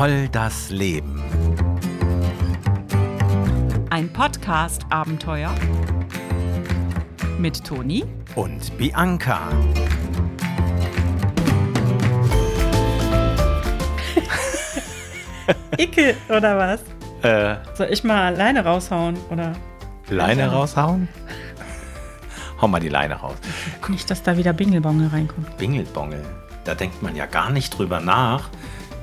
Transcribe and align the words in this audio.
Voll 0.00 0.28
das 0.30 0.70
Leben. 0.70 1.22
Ein 3.90 4.10
Podcast-Abenteuer 4.10 5.54
mit 7.36 7.62
Toni 7.62 8.06
Und 8.34 8.78
Bianca. 8.78 9.40
Icke, 15.76 16.16
oder 16.30 16.56
was? 16.56 16.80
Äh, 17.22 17.56
Soll 17.74 17.88
ich 17.90 18.02
mal 18.02 18.34
Leine 18.34 18.64
raushauen, 18.64 19.18
oder? 19.28 19.52
Leine 20.08 20.50
raushauen? 20.50 21.08
Hau 22.58 22.68
mal 22.68 22.80
die 22.80 22.88
Leine 22.88 23.16
raus. 23.16 23.36
Nicht, 23.88 24.10
dass 24.10 24.22
da 24.22 24.38
wieder 24.38 24.54
Bingelbongel 24.54 25.08
reinkommt. 25.08 25.58
Bingelbongel. 25.58 26.24
Da 26.64 26.74
denkt 26.74 27.02
man 27.02 27.16
ja 27.16 27.26
gar 27.26 27.50
nicht 27.50 27.76
drüber 27.76 28.00
nach, 28.00 28.48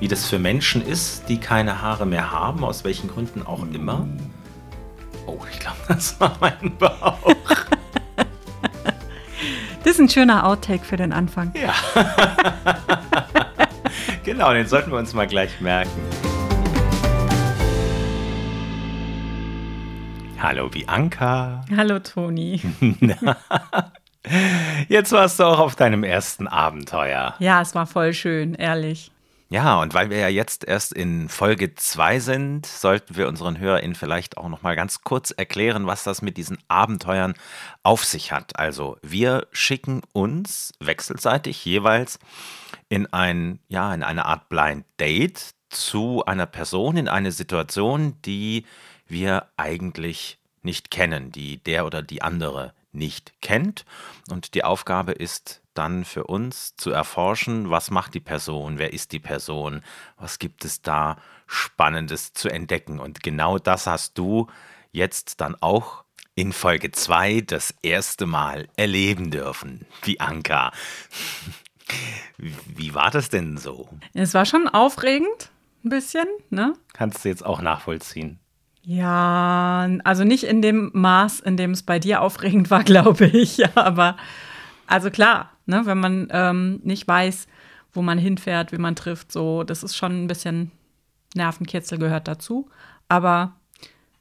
wie 0.00 0.08
das 0.08 0.26
für 0.26 0.38
Menschen 0.38 0.82
ist, 0.82 1.28
die 1.28 1.38
keine 1.38 1.82
Haare 1.82 2.06
mehr 2.06 2.30
haben, 2.30 2.64
aus 2.64 2.84
welchen 2.84 3.08
Gründen 3.08 3.42
auch 3.42 3.62
immer. 3.72 4.06
Oh, 5.26 5.40
ich 5.50 5.58
glaube, 5.58 5.76
das 5.88 6.18
war 6.20 6.36
mein 6.40 6.76
Bauch. 6.78 7.18
Das 9.84 9.94
ist 9.94 10.00
ein 10.00 10.08
schöner 10.10 10.44
Outtake 10.44 10.84
für 10.84 10.96
den 10.96 11.12
Anfang. 11.12 11.54
Ja. 11.54 11.72
genau, 14.24 14.52
den 14.52 14.66
sollten 14.66 14.90
wir 14.90 14.98
uns 14.98 15.14
mal 15.14 15.26
gleich 15.26 15.62
merken. 15.62 16.02
Hallo 20.42 20.68
Bianca. 20.68 21.64
Hallo 21.74 22.00
Toni. 22.00 22.60
Jetzt 24.88 25.12
warst 25.12 25.40
du 25.40 25.44
auch 25.44 25.60
auf 25.60 25.74
deinem 25.74 26.04
ersten 26.04 26.48
Abenteuer. 26.48 27.36
Ja, 27.38 27.62
es 27.62 27.74
war 27.74 27.86
voll 27.86 28.12
schön, 28.12 28.54
ehrlich. 28.54 29.10
Ja, 29.50 29.80
und 29.80 29.94
weil 29.94 30.10
wir 30.10 30.18
ja 30.18 30.28
jetzt 30.28 30.64
erst 30.64 30.92
in 30.92 31.30
Folge 31.30 31.74
2 31.74 32.20
sind, 32.20 32.66
sollten 32.66 33.16
wir 33.16 33.28
unseren 33.28 33.58
HörerInnen 33.58 33.94
vielleicht 33.94 34.36
auch 34.36 34.48
noch 34.50 34.60
mal 34.60 34.76
ganz 34.76 35.00
kurz 35.00 35.30
erklären, 35.30 35.86
was 35.86 36.04
das 36.04 36.20
mit 36.20 36.36
diesen 36.36 36.58
Abenteuern 36.68 37.32
auf 37.82 38.04
sich 38.04 38.30
hat. 38.30 38.58
Also, 38.58 38.98
wir 39.00 39.46
schicken 39.52 40.02
uns 40.12 40.74
wechselseitig 40.80 41.64
jeweils 41.64 42.18
in 42.90 43.10
ein 43.12 43.58
ja, 43.68 43.94
in 43.94 44.02
eine 44.02 44.26
Art 44.26 44.50
Blind 44.50 44.84
Date 45.00 45.54
zu 45.70 46.24
einer 46.26 46.46
Person 46.46 46.98
in 46.98 47.08
eine 47.08 47.32
Situation, 47.32 48.16
die 48.26 48.66
wir 49.06 49.46
eigentlich 49.56 50.38
nicht 50.62 50.90
kennen, 50.90 51.32
die 51.32 51.56
der 51.56 51.86
oder 51.86 52.02
die 52.02 52.20
andere 52.20 52.74
nicht 52.92 53.40
kennt. 53.40 53.84
Und 54.30 54.54
die 54.54 54.64
Aufgabe 54.64 55.12
ist 55.12 55.62
dann 55.74 56.04
für 56.04 56.24
uns 56.24 56.76
zu 56.76 56.90
erforschen, 56.90 57.70
was 57.70 57.90
macht 57.90 58.14
die 58.14 58.20
Person, 58.20 58.78
wer 58.78 58.92
ist 58.92 59.12
die 59.12 59.20
Person, 59.20 59.82
was 60.16 60.38
gibt 60.38 60.64
es 60.64 60.82
da 60.82 61.16
Spannendes 61.46 62.32
zu 62.32 62.48
entdecken. 62.48 62.98
Und 62.98 63.22
genau 63.22 63.58
das 63.58 63.86
hast 63.86 64.18
du 64.18 64.48
jetzt 64.92 65.40
dann 65.40 65.54
auch 65.60 66.04
in 66.34 66.52
Folge 66.52 66.92
2 66.92 67.42
das 67.42 67.74
erste 67.82 68.26
Mal 68.26 68.68
erleben 68.76 69.30
dürfen, 69.30 69.86
Bianca. 70.02 70.72
Wie 72.36 72.94
war 72.94 73.10
das 73.10 73.28
denn 73.28 73.56
so? 73.56 73.88
Es 74.14 74.34
war 74.34 74.46
schon 74.46 74.68
aufregend, 74.68 75.50
ein 75.84 75.88
bisschen, 75.88 76.26
ne? 76.50 76.74
Kannst 76.92 77.24
du 77.24 77.28
jetzt 77.28 77.44
auch 77.44 77.60
nachvollziehen? 77.60 78.38
Ja, 78.90 79.86
also 80.04 80.24
nicht 80.24 80.44
in 80.44 80.62
dem 80.62 80.90
Maß, 80.94 81.40
in 81.40 81.58
dem 81.58 81.72
es 81.72 81.82
bei 81.82 81.98
dir 81.98 82.22
aufregend 82.22 82.70
war, 82.70 82.84
glaube 82.84 83.26
ich. 83.26 83.58
Ja, 83.58 83.68
aber 83.74 84.16
also 84.86 85.10
klar, 85.10 85.50
ne, 85.66 85.82
wenn 85.84 85.98
man 86.00 86.28
ähm, 86.30 86.80
nicht 86.84 87.06
weiß, 87.06 87.48
wo 87.92 88.00
man 88.00 88.16
hinfährt, 88.16 88.72
wie 88.72 88.78
man 88.78 88.96
trifft, 88.96 89.30
so, 89.30 89.62
das 89.62 89.82
ist 89.82 89.94
schon 89.94 90.24
ein 90.24 90.26
bisschen 90.26 90.70
Nervenkitzel 91.34 91.98
gehört 91.98 92.28
dazu. 92.28 92.70
Aber 93.10 93.52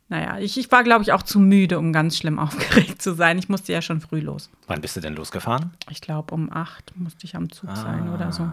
naja, 0.09 0.37
ich, 0.39 0.57
ich 0.57 0.69
war, 0.69 0.83
glaube 0.83 1.03
ich, 1.03 1.13
auch 1.13 1.23
zu 1.23 1.39
müde, 1.39 1.79
um 1.79 1.93
ganz 1.93 2.17
schlimm 2.17 2.37
aufgeregt 2.47 3.01
zu 3.01 3.13
sein. 3.13 3.37
Ich 3.39 3.47
musste 3.47 3.71
ja 3.71 3.81
schon 3.81 4.01
früh 4.01 4.19
los. 4.19 4.49
Wann 4.67 4.81
bist 4.81 4.97
du 4.97 4.99
denn 4.99 5.15
losgefahren? 5.15 5.71
Ich 5.89 6.01
glaube, 6.01 6.33
um 6.35 6.51
acht 6.51 6.91
musste 6.97 7.23
ich 7.25 7.37
am 7.37 7.49
Zug 7.53 7.69
sein 7.73 8.13
oder 8.13 8.33
so. 8.33 8.51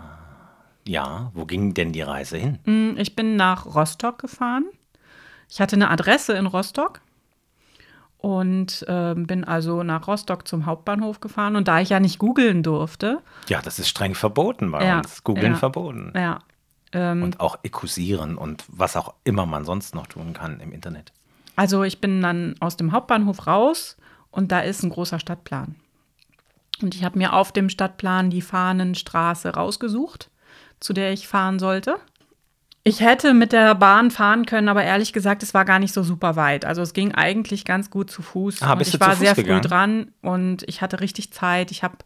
Ja, 0.87 1.33
wo 1.35 1.45
ging 1.45 1.75
denn 1.75 1.91
die 1.91 2.03
Reise 2.03 2.37
hin? 2.37 2.61
Mm, 2.67 2.99
Ich 2.99 3.17
bin 3.17 3.35
nach 3.35 3.67
Rostock 3.67 4.21
gefahren. 4.21 4.67
Ich 5.49 5.61
hatte 5.61 5.77
eine 5.77 5.91
Adresse 5.91 6.33
in 6.35 6.47
Rostock 6.47 7.01
und 8.19 8.85
ähm, 8.89 9.27
bin 9.27 9.45
also 9.45 9.83
nach 9.83 10.07
Rostock 10.07 10.49
zum 10.49 10.67
Hauptbahnhof 10.67 11.21
gefahren. 11.21 11.57
Und 11.57 11.69
da 11.69 11.81
ich 11.81 11.91
ja 11.91 12.01
nicht 12.01 12.19
googeln 12.19 12.63
durfte, 12.63 13.21
Ja, 13.49 13.61
das 13.61 13.79
ist 13.79 13.89
streng 13.89 14.15
verboten 14.15 14.71
bei 14.71 14.85
Ja, 14.87 14.99
uns. 14.99 15.23
Googeln 15.25 15.53
ja. 15.53 15.59
verboten. 15.59 16.13
ja, 16.17 16.39
ähm, 16.93 17.23
Und 17.23 17.41
auch 17.41 17.59
ekusieren 17.63 18.37
und 18.37 18.65
was 18.69 18.97
auch 18.97 19.15
immer 19.25 19.45
man 19.47 19.65
sonst 19.65 19.95
noch 19.95 20.07
tun 20.07 20.33
kann 20.33 20.61
im 20.61 20.73
Internet. 20.73 21.13
also 21.57 21.83
ich 21.85 22.01
bin 22.01 22.21
dann 22.23 22.57
aus 22.61 22.77
dem 22.77 22.93
Hauptbahnhof 22.93 23.47
raus 23.47 23.97
und 24.31 24.51
da 24.53 24.61
ist 24.61 24.83
ein 24.83 24.91
großer 24.91 25.21
Stadtplan. 25.21 25.77
Und 26.83 26.95
ich 26.97 27.05
habe 27.05 27.19
mir 27.19 27.35
auf 27.35 27.53
dem 27.53 27.69
Stadtplan 27.69 28.31
die 28.31 28.43
Fahnenstraße 28.43 29.51
rausgesucht, 29.55 30.31
zu 30.81 30.93
der 30.93 31.13
ich 31.13 31.29
fahren 31.29 31.59
sollte. 31.61 31.97
Ich 32.87 33.01
hätte 33.01 33.33
mit 33.33 33.53
der 33.53 33.75
Bahn 33.75 34.11
fahren 34.11 34.45
können, 34.45 34.69
aber 34.69 34.85
ehrlich 34.85 35.15
gesagt, 35.15 35.43
es 35.43 35.55
war 35.55 35.65
gar 35.65 35.79
nicht 35.79 35.95
so 35.95 36.03
super 36.03 36.37
weit. 36.37 36.67
Also 36.67 36.83
es 36.83 36.93
ging 36.93 37.15
eigentlich 37.15 37.65
ganz 37.65 37.89
gut 37.89 38.11
zu 38.11 38.21
Fuß. 38.21 38.61
Ah, 38.61 38.73
und 38.73 38.79
bist 38.79 38.89
ich 38.89 38.93
du 38.93 38.99
zu 38.99 39.07
war 39.07 39.17
Fuß 39.17 39.21
sehr 39.21 39.35
gegangen? 39.35 39.63
früh 39.63 39.69
dran 39.69 40.13
und 40.21 40.65
ich 40.69 40.83
hatte 40.83 41.01
richtig 41.01 41.33
Zeit. 41.33 41.71
Ich 41.71 41.83
habe 41.83 41.97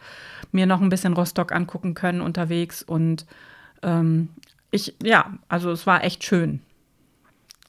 mir 0.53 0.67
noch 0.67 0.81
ein 0.81 0.89
bisschen 0.89 1.15
Rostock 1.15 1.51
angucken 1.51 1.95
können 1.95 2.21
unterwegs 2.21 2.85
und 2.85 3.27
ähm, 3.83 4.29
ich, 4.71 4.95
ja, 5.03 5.33
also 5.49 5.73
es 5.73 5.85
war 5.85 6.05
echt 6.05 6.23
schön. 6.23 6.63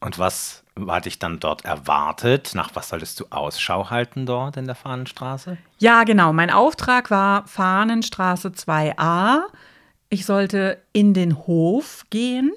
Und 0.02 0.20
was 0.20 0.64
war 0.76 1.02
dich 1.02 1.18
dann 1.18 1.40
dort 1.40 1.66
erwartet? 1.66 2.52
Nach 2.53 2.76
was 2.76 2.90
solltest 2.90 3.20
du 3.20 3.26
Ausschau 3.31 3.90
halten 3.90 4.28
dort 4.28 4.56
in 4.56 4.66
der 4.66 4.76
Fahnenstraße? 4.76 5.58
Ja, 5.80 6.03
genau. 6.03 6.31
Mein 6.31 6.52
Auftrag 6.52 7.09
war 7.09 7.47
Fahnenstraße 7.47 8.50
2a. 8.50 9.41
Ich 10.09 10.28
sollte 10.28 10.80
in 10.94 11.16
den 11.16 11.36
Hof 11.47 12.06
gehen 12.12 12.52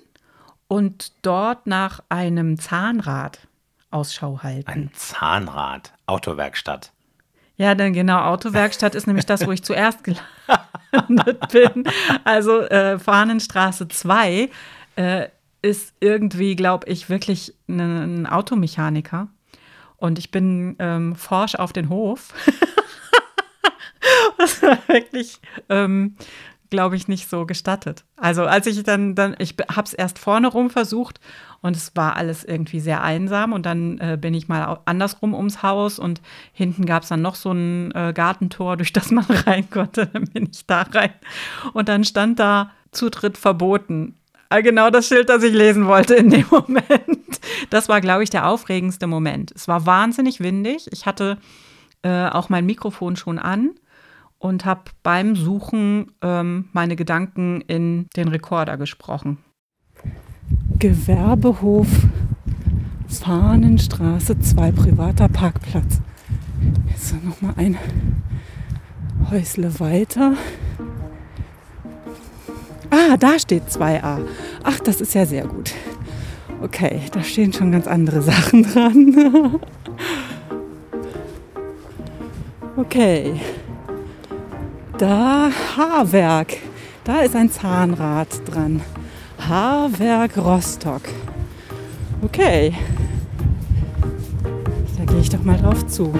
und 0.72 1.12
dort 1.20 1.66
nach 1.66 2.02
einem 2.08 2.58
Zahnrad 2.58 3.46
Ausschau 3.90 4.42
halten. 4.42 4.70
Ein 4.70 4.90
Zahnrad, 4.94 5.92
Autowerkstatt. 6.06 6.92
Ja, 7.56 7.74
denn 7.74 7.92
genau, 7.92 8.20
Autowerkstatt 8.22 8.94
ist 8.94 9.06
nämlich 9.06 9.26
das, 9.26 9.46
wo 9.46 9.52
ich 9.52 9.62
zuerst 9.62 9.98
gelandet 10.90 11.46
bin. 11.52 11.84
Also 12.24 12.62
äh, 12.62 12.98
Fahnenstraße 12.98 13.88
2 13.88 14.48
äh, 14.96 15.28
ist 15.60 15.92
irgendwie, 16.00 16.56
glaube 16.56 16.88
ich, 16.88 17.10
wirklich 17.10 17.52
ein, 17.68 18.22
ein 18.22 18.26
Automechaniker. 18.26 19.28
Und 19.98 20.18
ich 20.18 20.30
bin 20.30 20.76
ähm, 20.78 21.16
forsch 21.16 21.54
auf 21.54 21.74
den 21.74 21.90
Hof. 21.90 22.32
das 24.38 24.62
war 24.62 24.78
wirklich, 24.86 25.38
ähm, 25.68 26.16
glaube 26.72 26.96
ich, 26.96 27.06
nicht 27.06 27.28
so 27.28 27.46
gestattet. 27.46 28.04
Also 28.16 28.44
als 28.44 28.66
ich 28.66 28.82
dann, 28.82 29.14
dann 29.14 29.36
ich 29.38 29.54
habe 29.68 29.86
es 29.86 29.92
erst 29.92 30.18
vorne 30.18 30.48
rum 30.48 30.70
versucht 30.70 31.20
und 31.60 31.76
es 31.76 31.94
war 31.94 32.16
alles 32.16 32.42
irgendwie 32.42 32.80
sehr 32.80 33.04
einsam 33.04 33.52
und 33.52 33.66
dann 33.66 33.98
äh, 33.98 34.18
bin 34.20 34.32
ich 34.32 34.48
mal 34.48 34.80
andersrum 34.86 35.34
ums 35.34 35.62
Haus 35.62 35.98
und 35.98 36.22
hinten 36.52 36.86
gab 36.86 37.02
es 37.02 37.10
dann 37.10 37.22
noch 37.22 37.36
so 37.36 37.52
ein 37.52 37.92
äh, 37.92 38.12
Gartentor, 38.12 38.76
durch 38.78 38.92
das 38.92 39.10
man 39.10 39.26
rein 39.26 39.68
konnte. 39.70 40.06
Dann 40.06 40.24
bin 40.24 40.48
ich 40.50 40.66
da 40.66 40.82
rein 40.82 41.12
und 41.74 41.88
dann 41.88 42.04
stand 42.04 42.40
da 42.40 42.72
Zutritt 42.90 43.38
verboten. 43.38 44.16
Äh, 44.48 44.62
Genau 44.62 44.88
das 44.90 45.06
Schild, 45.06 45.28
das 45.28 45.42
ich 45.42 45.52
lesen 45.52 45.86
wollte 45.86 46.14
in 46.14 46.30
dem 46.30 46.46
Moment. 46.50 47.40
Das 47.68 47.88
war, 47.88 48.00
glaube 48.00 48.24
ich, 48.24 48.30
der 48.30 48.48
aufregendste 48.48 49.06
Moment. 49.06 49.52
Es 49.54 49.68
war 49.68 49.84
wahnsinnig 49.84 50.40
windig. 50.40 50.88
Ich 50.90 51.04
hatte 51.04 51.36
äh, 52.02 52.28
auch 52.28 52.48
mein 52.48 52.64
Mikrofon 52.64 53.14
schon 53.16 53.38
an 53.38 53.72
und 54.42 54.64
habe 54.64 54.82
beim 55.04 55.36
Suchen 55.36 56.10
ähm, 56.20 56.68
meine 56.72 56.96
Gedanken 56.96 57.60
in 57.60 58.08
den 58.16 58.26
Rekorder 58.26 58.76
gesprochen. 58.76 59.38
Gewerbehof 60.80 61.86
Fahnenstraße 63.06 64.40
2, 64.40 64.72
privater 64.72 65.28
Parkplatz. 65.28 66.00
Jetzt 66.88 67.14
noch 67.24 67.40
mal 67.40 67.54
ein 67.56 67.78
Häusle 69.30 69.78
weiter. 69.78 70.34
Ah, 72.90 73.16
da 73.16 73.38
steht 73.38 73.68
2a. 73.68 74.22
Ach, 74.64 74.80
das 74.80 75.00
ist 75.00 75.14
ja 75.14 75.24
sehr 75.24 75.46
gut. 75.46 75.72
Okay, 76.60 77.02
da 77.12 77.22
stehen 77.22 77.52
schon 77.52 77.70
ganz 77.70 77.86
andere 77.86 78.22
Sachen 78.22 78.64
dran. 78.64 79.60
okay. 82.76 83.40
Da 85.02 85.50
Haarwerk. 85.76 86.58
Da 87.02 87.22
ist 87.22 87.34
ein 87.34 87.50
Zahnrad 87.50 88.28
dran. 88.46 88.80
Haarwerk 89.36 90.38
Rostock. 90.38 91.02
Okay. 92.22 92.72
Da 94.96 95.04
gehe 95.04 95.18
ich 95.18 95.28
doch 95.28 95.42
mal 95.42 95.56
drauf 95.56 95.84
zu. 95.88 96.12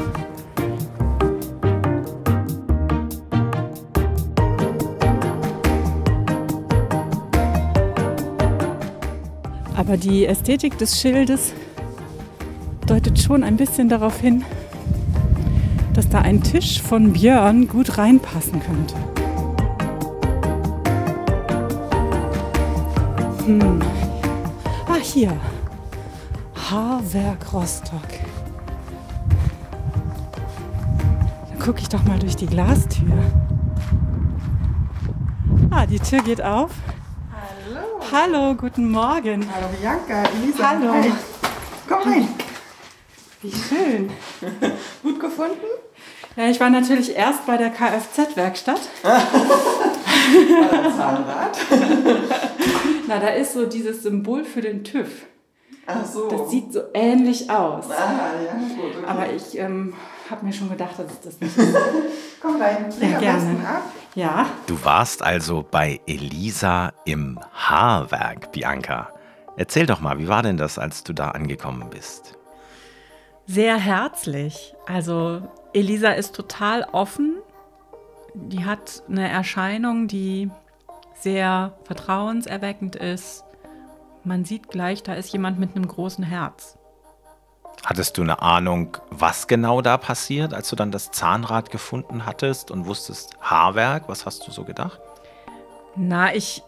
Aber 9.76 9.96
die 9.96 10.26
Ästhetik 10.26 10.76
des 10.78 11.00
Schildes 11.00 11.52
deutet 12.88 13.20
schon 13.20 13.44
ein 13.44 13.56
bisschen 13.56 13.88
darauf 13.88 14.19
hin, 14.19 14.44
dass 15.94 16.08
da 16.08 16.20
ein 16.20 16.42
Tisch 16.42 16.80
von 16.80 17.12
Björn 17.12 17.68
gut 17.68 17.98
reinpassen 17.98 18.60
könnte. 18.60 18.94
Hm. 23.46 23.80
Ah, 24.88 24.96
hier. 25.02 25.32
Haarwerk 26.70 27.52
Rostock. 27.52 28.00
Dann 31.50 31.58
gucke 31.58 31.80
ich 31.80 31.88
doch 31.88 32.02
mal 32.04 32.18
durch 32.18 32.36
die 32.36 32.46
Glastür. 32.46 33.12
Ah, 35.70 35.86
die 35.86 35.98
Tür 35.98 36.22
geht 36.22 36.42
auf. 36.42 36.70
Hallo. 37.32 38.00
Hallo, 38.12 38.54
guten 38.54 38.90
Morgen. 38.90 39.46
Hallo 39.52 39.66
Bianca, 39.78 40.28
Elisa. 40.30 40.68
Hallo. 40.68 40.92
Hi. 40.92 41.12
Komm 41.88 42.02
rein. 42.02 42.28
Wie 43.42 43.52
schön. 43.52 44.10
Gut 45.02 45.20
gefunden? 45.20 45.56
Ja, 46.36 46.46
ich 46.48 46.58
war 46.60 46.70
natürlich 46.70 47.14
erst 47.14 47.44
bei 47.46 47.56
der 47.56 47.70
Kfz-Werkstatt. 47.70 48.80
Zahnrad. 50.96 51.58
Na, 53.08 53.18
da 53.18 53.28
ist 53.28 53.52
so 53.52 53.66
dieses 53.66 54.02
Symbol 54.02 54.44
für 54.44 54.60
den 54.62 54.84
TÜV. 54.84 55.26
Ach 55.86 56.06
so. 56.06 56.28
Das 56.28 56.50
sieht 56.50 56.72
so 56.72 56.80
ähnlich 56.94 57.50
aus. 57.50 57.86
Ah, 57.90 58.30
ja, 58.46 58.52
gut. 58.52 58.96
Okay. 58.96 59.06
Aber 59.06 59.32
ich 59.32 59.58
ähm, 59.58 59.94
habe 60.30 60.46
mir 60.46 60.52
schon 60.52 60.70
gedacht, 60.70 60.98
dass 60.98 61.10
es 61.12 61.20
das 61.20 61.40
nicht 61.40 61.56
ist. 61.58 61.76
Komm 62.40 62.60
rein, 62.62 62.86
Ja, 63.00 63.18
gerne. 63.18 63.68
ab. 63.68 63.82
Ja, 64.14 64.46
Du 64.66 64.82
warst 64.84 65.22
also 65.22 65.64
bei 65.68 66.00
Elisa 66.06 66.92
im 67.04 67.38
Haarwerk, 67.52 68.52
Bianca. 68.52 69.08
Erzähl 69.56 69.86
doch 69.86 70.00
mal, 70.00 70.18
wie 70.18 70.28
war 70.28 70.42
denn 70.42 70.56
das, 70.56 70.78
als 70.78 71.02
du 71.02 71.12
da 71.12 71.30
angekommen 71.32 71.90
bist? 71.90 72.38
Sehr 73.46 73.76
herzlich. 73.76 74.74
Also 74.86 75.42
Elisa 75.72 76.10
ist 76.10 76.34
total 76.34 76.86
offen. 76.92 77.36
Die 78.34 78.64
hat 78.64 79.02
eine 79.08 79.28
Erscheinung, 79.28 80.08
die 80.08 80.50
sehr 81.14 81.74
vertrauenserweckend 81.84 82.96
ist. 82.96 83.44
Man 84.24 84.44
sieht 84.44 84.68
gleich, 84.68 85.02
da 85.02 85.14
ist 85.14 85.32
jemand 85.32 85.58
mit 85.58 85.76
einem 85.76 85.86
großen 85.86 86.24
Herz. 86.24 86.78
Hattest 87.84 88.16
du 88.16 88.22
eine 88.22 88.40
Ahnung, 88.42 88.96
was 89.10 89.48
genau 89.48 89.82
da 89.82 89.96
passiert, 89.96 90.54
als 90.54 90.68
du 90.70 90.76
dann 90.76 90.92
das 90.92 91.10
Zahnrad 91.10 91.70
gefunden 91.70 92.26
hattest 92.26 92.70
und 92.70 92.86
wusstest 92.86 93.36
Haarwerk? 93.40 94.08
Was 94.08 94.24
hast 94.24 94.46
du 94.46 94.52
so 94.52 94.64
gedacht? 94.64 95.00
Na, 95.96 96.34
ich 96.34 96.62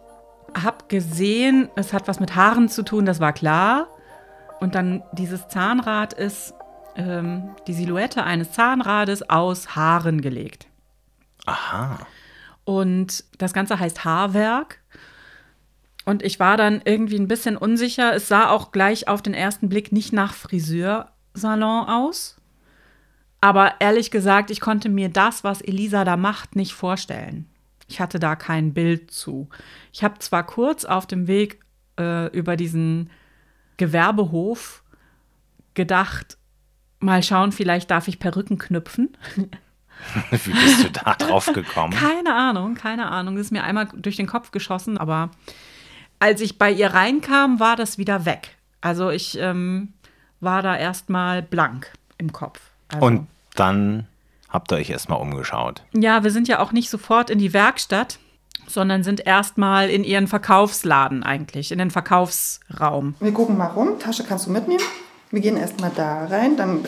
habe 0.60 0.78
gesehen, 0.88 1.68
es 1.76 1.92
hat 1.92 2.08
was 2.08 2.20
mit 2.20 2.34
Haaren 2.34 2.68
zu 2.68 2.82
tun, 2.82 3.06
das 3.06 3.20
war 3.20 3.32
klar. 3.32 3.86
Und 4.60 4.74
dann 4.74 5.02
dieses 5.12 5.46
Zahnrad 5.48 6.12
ist 6.12 6.54
ähm, 6.96 7.50
die 7.67 7.73
Silhouette 7.73 8.25
eines 8.25 8.52
Zahnrades 8.52 9.29
aus 9.29 9.76
Haaren 9.76 10.20
gelegt. 10.20 10.67
Aha. 11.46 12.06
Und 12.64 13.25
das 13.38 13.52
Ganze 13.52 13.79
heißt 13.79 14.05
Haarwerk. 14.05 14.81
Und 16.05 16.23
ich 16.23 16.38
war 16.38 16.56
dann 16.56 16.82
irgendwie 16.85 17.19
ein 17.19 17.29
bisschen 17.29 17.56
unsicher. 17.56 18.14
Es 18.14 18.29
sah 18.29 18.50
auch 18.50 18.73
gleich 18.73 19.08
auf 19.08 19.23
den 19.23 19.35
ersten 19.35 19.69
Blick 19.69 19.93
nicht 19.93 20.12
nach 20.12 20.35
Friseursalon 20.35 21.88
aus. 21.88 22.37
Aber 23.41 23.75
ehrlich 23.81 24.11
gesagt, 24.11 24.50
ich 24.50 24.61
konnte 24.61 24.88
mir 24.88 25.08
das, 25.08 25.44
was 25.44 25.61
Elisa 25.61 26.05
da 26.05 26.17
macht, 26.17 26.56
nicht 26.56 26.73
vorstellen. 26.73 27.49
Ich 27.88 28.00
hatte 28.00 28.19
da 28.19 28.37
kein 28.37 28.73
Bild 28.73 29.11
zu. 29.11 29.49
Ich 29.93 30.02
habe 30.02 30.19
zwar 30.19 30.46
kurz 30.46 30.87
auf 30.87 31.06
dem 31.06 31.26
Weg 31.26 31.61
äh, 31.99 32.29
über 32.29 32.56
diesen 32.56 33.11
Gewerbehof 33.76 34.82
gedacht, 35.75 36.38
mal 37.04 37.22
schauen, 37.22 37.52
vielleicht 37.52 37.90
darf 37.90 38.08
ich 38.08 38.18
Perücken 38.18 38.58
knüpfen. 38.58 39.16
Wie 40.30 40.52
bist 40.52 40.84
du 40.84 40.90
da 40.90 41.14
drauf 41.14 41.46
gekommen? 41.52 41.92
Keine 41.92 42.34
Ahnung, 42.34 42.74
keine 42.74 43.10
Ahnung. 43.10 43.36
Das 43.36 43.46
ist 43.46 43.52
mir 43.52 43.62
einmal 43.64 43.88
durch 43.94 44.16
den 44.16 44.26
Kopf 44.26 44.50
geschossen, 44.50 44.98
aber 44.98 45.30
als 46.18 46.40
ich 46.40 46.58
bei 46.58 46.70
ihr 46.70 46.92
reinkam, 46.92 47.60
war 47.60 47.76
das 47.76 47.96
wieder 47.96 48.24
weg. 48.24 48.56
Also 48.80 49.10
ich 49.10 49.38
ähm, 49.38 49.92
war 50.40 50.62
da 50.62 50.76
erstmal 50.76 51.42
blank 51.42 51.90
im 52.18 52.32
Kopf. 52.32 52.60
Also, 52.88 53.06
Und 53.06 53.28
dann 53.54 54.06
habt 54.50 54.72
ihr 54.72 54.76
euch 54.76 54.90
erstmal 54.90 55.20
umgeschaut. 55.20 55.82
ja, 55.92 56.22
wir 56.22 56.30
sind 56.30 56.48
ja 56.48 56.58
auch 56.60 56.72
nicht 56.72 56.90
sofort 56.90 57.30
in 57.30 57.38
die 57.38 57.52
Werkstatt, 57.52 58.18
sondern 58.66 59.02
sind 59.02 59.26
erstmal 59.26 59.90
in 59.90 60.04
ihren 60.04 60.26
Verkaufsladen 60.26 61.22
eigentlich, 61.22 61.72
in 61.72 61.78
den 61.78 61.90
Verkaufsraum. 61.90 63.14
Wir 63.20 63.32
gucken 63.32 63.56
mal 63.56 63.66
rum. 63.66 63.98
Tasche 63.98 64.24
kannst 64.24 64.46
du 64.46 64.50
mitnehmen. 64.50 64.82
Wir 65.34 65.40
gehen 65.40 65.56
erstmal 65.56 65.90
da 65.96 66.26
rein. 66.26 66.56
Dann 66.56 66.84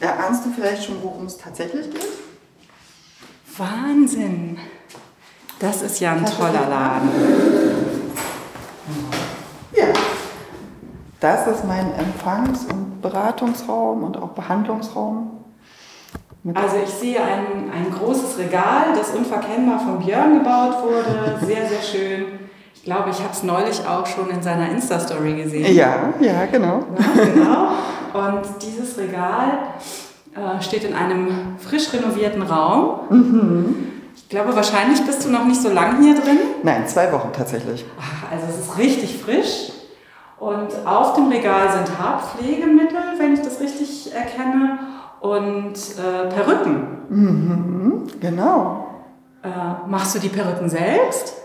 erahnst 0.00 0.44
du 0.44 0.50
vielleicht 0.50 0.82
schon, 0.82 1.00
worum 1.04 1.26
es 1.26 1.38
tatsächlich 1.38 1.88
geht. 1.88 2.04
Wahnsinn! 3.56 4.58
Das 5.60 5.80
ist 5.82 6.00
ja 6.00 6.14
ein 6.14 6.26
toller 6.26 6.68
Laden. 6.68 7.10
Ja. 9.72 9.86
Das 11.20 11.46
ist 11.46 11.64
mein 11.64 11.94
Empfangs- 11.94 12.64
und 12.64 13.00
Beratungsraum 13.00 14.02
und 14.02 14.16
auch 14.16 14.30
Behandlungsraum. 14.30 15.44
Also 16.54 16.76
ich 16.82 16.90
sehe 16.90 17.22
ein, 17.22 17.70
ein 17.72 17.92
großes 17.92 18.36
Regal, 18.36 18.96
das 18.96 19.10
unverkennbar 19.10 19.78
von 19.78 20.00
Björn 20.00 20.38
gebaut 20.38 20.82
wurde. 20.82 21.38
Sehr, 21.46 21.68
sehr 21.68 21.82
schön. 21.82 22.43
Ich 22.84 22.92
glaube, 22.92 23.08
ich 23.08 23.18
habe 23.20 23.30
es 23.32 23.42
neulich 23.42 23.80
auch 23.88 24.04
schon 24.04 24.28
in 24.28 24.42
seiner 24.42 24.68
Insta-Story 24.68 25.32
gesehen. 25.42 25.74
ja, 25.74 26.12
ja, 26.20 26.44
genau. 26.52 26.80
Ja, 27.16 27.24
genau. 27.24 27.68
Und 28.12 28.42
dieses 28.60 28.98
Regal 28.98 29.56
äh, 30.34 30.62
steht 30.62 30.84
in 30.84 30.92
einem 30.92 31.56
frisch 31.58 31.90
renovierten 31.94 32.42
Raum. 32.42 33.70
Ich 34.14 34.28
glaube, 34.28 34.54
wahrscheinlich 34.54 35.02
bist 35.06 35.24
du 35.24 35.30
noch 35.30 35.46
nicht 35.46 35.62
so 35.62 35.70
lang 35.70 36.02
hier 36.02 36.14
drin. 36.14 36.36
Nein, 36.62 36.86
zwei 36.86 37.10
Wochen 37.10 37.30
tatsächlich. 37.34 37.86
Ach, 37.98 38.30
Also 38.30 38.44
es 38.50 38.66
ist 38.68 38.76
richtig 38.76 39.16
frisch. 39.16 39.72
Und 40.38 40.68
auf 40.84 41.14
dem 41.14 41.28
Regal 41.28 41.72
sind 41.72 41.98
Haarpflegemittel, 41.98 42.98
wenn 43.16 43.32
ich 43.32 43.40
das 43.40 43.60
richtig 43.60 44.12
erkenne, 44.14 44.78
und 45.22 45.72
äh, 45.72 46.28
Perücken. 46.28 48.10
Genau. 48.20 48.88
Äh, 49.42 49.48
machst 49.88 50.14
du 50.14 50.18
die 50.18 50.28
Perücken 50.28 50.68
selbst? 50.68 51.38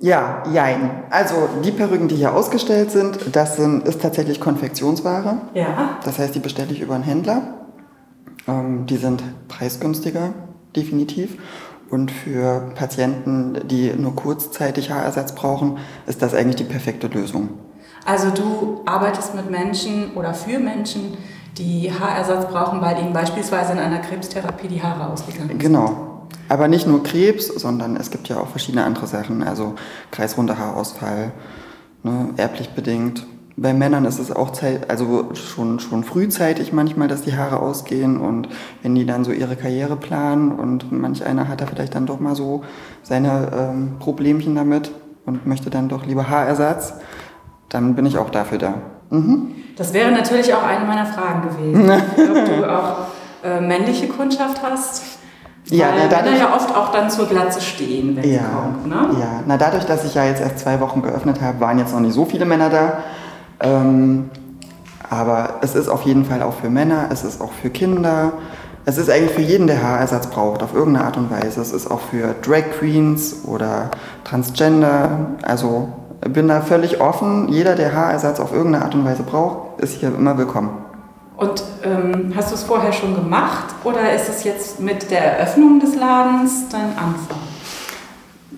Ja, 0.00 0.44
jein. 0.52 1.02
Also 1.10 1.48
die 1.64 1.72
Perücken, 1.72 2.08
die 2.08 2.16
hier 2.16 2.34
ausgestellt 2.34 2.90
sind, 2.90 3.34
das 3.34 3.56
sind, 3.56 3.86
ist 3.86 4.00
tatsächlich 4.00 4.40
Konfektionsware. 4.40 5.38
Ja. 5.54 5.98
Das 6.04 6.18
heißt, 6.18 6.34
die 6.34 6.40
bestelle 6.40 6.72
ich 6.72 6.80
über 6.80 6.94
einen 6.94 7.04
Händler. 7.04 7.54
Ähm, 8.46 8.86
die 8.86 8.96
sind 8.96 9.22
preisgünstiger, 9.48 10.34
definitiv. 10.76 11.36
Und 11.90 12.10
für 12.10 12.70
Patienten, 12.74 13.58
die 13.66 13.92
nur 13.92 14.14
kurzzeitig 14.14 14.90
Haarersatz 14.90 15.34
brauchen, 15.34 15.78
ist 16.06 16.22
das 16.22 16.34
eigentlich 16.34 16.56
die 16.56 16.64
perfekte 16.64 17.08
Lösung. 17.08 17.48
Also 18.04 18.30
du 18.30 18.82
arbeitest 18.86 19.34
mit 19.34 19.50
Menschen 19.50 20.12
oder 20.14 20.32
für 20.32 20.58
Menschen, 20.58 21.16
die 21.56 21.90
Haarersatz 21.92 22.46
brauchen, 22.50 22.80
weil 22.80 22.98
ihnen 22.98 23.12
beispielsweise 23.12 23.72
in 23.72 23.78
einer 23.78 23.98
Krebstherapie 23.98 24.68
die 24.68 24.82
Haare 24.82 25.12
ausgegangen 25.12 25.48
sind. 25.48 25.58
Genau. 25.58 26.07
Aber 26.48 26.68
nicht 26.68 26.86
nur 26.86 27.02
Krebs, 27.02 27.46
sondern 27.48 27.96
es 27.96 28.10
gibt 28.10 28.28
ja 28.28 28.38
auch 28.38 28.48
verschiedene 28.48 28.84
andere 28.84 29.06
Sachen. 29.06 29.42
Also 29.42 29.74
kreisrunder 30.10 30.58
Haarausfall, 30.58 31.32
ne, 32.02 32.30
erblich 32.36 32.70
bedingt. 32.70 33.26
Bei 33.60 33.74
Männern 33.74 34.04
ist 34.04 34.20
es 34.20 34.30
auch 34.30 34.52
Zeit, 34.52 34.88
also 34.88 35.34
schon, 35.34 35.80
schon 35.80 36.04
frühzeitig 36.04 36.72
manchmal, 36.72 37.08
dass 37.08 37.22
die 37.22 37.36
Haare 37.36 37.58
ausgehen 37.58 38.16
und 38.20 38.48
wenn 38.82 38.94
die 38.94 39.04
dann 39.04 39.24
so 39.24 39.32
ihre 39.32 39.56
Karriere 39.56 39.96
planen 39.96 40.52
und 40.52 40.92
manch 40.92 41.24
einer 41.24 41.48
hat 41.48 41.60
da 41.60 41.66
vielleicht 41.66 41.96
dann 41.96 42.06
doch 42.06 42.20
mal 42.20 42.36
so 42.36 42.62
seine 43.02 43.50
ähm, 43.52 43.96
Problemchen 43.98 44.54
damit 44.54 44.92
und 45.26 45.44
möchte 45.44 45.70
dann 45.70 45.88
doch 45.88 46.06
lieber 46.06 46.28
Haarersatz, 46.28 46.94
dann 47.68 47.96
bin 47.96 48.06
ich 48.06 48.16
auch 48.16 48.30
dafür 48.30 48.58
da. 48.58 48.74
Mhm. 49.10 49.56
Das 49.76 49.92
wäre 49.92 50.12
natürlich 50.12 50.54
auch 50.54 50.62
eine 50.62 50.84
meiner 50.84 51.06
Fragen 51.06 51.48
gewesen. 51.48 51.90
Ob 51.90 52.44
du 52.46 52.70
auch 52.70 52.96
äh, 53.44 53.60
männliche 53.60 54.06
Kundschaft 54.06 54.62
hast. 54.62 55.17
Ja, 55.70 55.86
weil 55.88 55.94
na, 55.98 56.08
dadurch- 56.08 56.32
Männer 56.32 56.36
ja 56.50 56.54
oft 56.56 56.74
auch 56.76 56.92
dann 56.92 57.10
zur 57.10 57.26
Glatze 57.26 57.60
stehen, 57.60 58.16
wenn 58.16 58.24
sie 58.24 58.34
Ja, 58.34 58.40
kommt. 58.42 58.86
Ne? 58.86 59.18
ja, 59.20 59.40
na 59.46 59.56
dadurch, 59.56 59.84
dass 59.84 60.04
ich 60.04 60.14
ja 60.14 60.24
jetzt 60.24 60.40
erst 60.40 60.60
zwei 60.60 60.80
Wochen 60.80 61.02
geöffnet 61.02 61.40
habe, 61.42 61.60
waren 61.60 61.78
jetzt 61.78 61.92
noch 61.92 62.00
nicht 62.00 62.14
so 62.14 62.24
viele 62.24 62.44
Männer 62.46 62.70
da. 62.70 62.92
Ähm, 63.60 64.30
aber 65.10 65.54
es 65.62 65.74
ist 65.74 65.88
auf 65.88 66.02
jeden 66.02 66.24
Fall 66.24 66.42
auch 66.42 66.54
für 66.54 66.70
Männer, 66.70 67.06
es 67.10 67.24
ist 67.24 67.40
auch 67.40 67.52
für 67.52 67.70
Kinder. 67.70 68.32
Es 68.84 68.96
ist 68.96 69.10
eigentlich 69.10 69.32
für 69.32 69.42
jeden, 69.42 69.66
der 69.66 69.82
Haarersatz 69.82 70.28
braucht, 70.28 70.62
auf 70.62 70.72
irgendeine 70.74 71.04
Art 71.06 71.16
und 71.18 71.30
Weise. 71.30 71.60
Es 71.60 71.72
ist 71.72 71.90
auch 71.90 72.00
für 72.00 72.34
Drag 72.40 72.70
Queens 72.78 73.44
oder 73.44 73.90
Transgender. 74.24 75.10
Also 75.42 75.88
bin 76.20 76.48
da 76.48 76.62
völlig 76.62 76.98
offen. 77.00 77.48
Jeder, 77.48 77.74
der 77.74 77.94
Haarersatz 77.94 78.40
auf 78.40 78.52
irgendeine 78.52 78.84
Art 78.86 78.94
und 78.94 79.04
Weise 79.04 79.22
braucht, 79.24 79.80
ist 79.80 79.94
hier 80.00 80.08
immer 80.08 80.38
willkommen. 80.38 80.70
Und 81.38 81.62
ähm, 81.84 82.32
hast 82.34 82.50
du 82.50 82.56
es 82.56 82.64
vorher 82.64 82.92
schon 82.92 83.14
gemacht 83.14 83.66
oder 83.84 84.12
ist 84.12 84.28
es 84.28 84.42
jetzt 84.42 84.80
mit 84.80 85.08
der 85.12 85.38
Eröffnung 85.38 85.78
des 85.78 85.94
Ladens 85.94 86.68
dein 86.68 86.90
Anfang? 86.98 87.38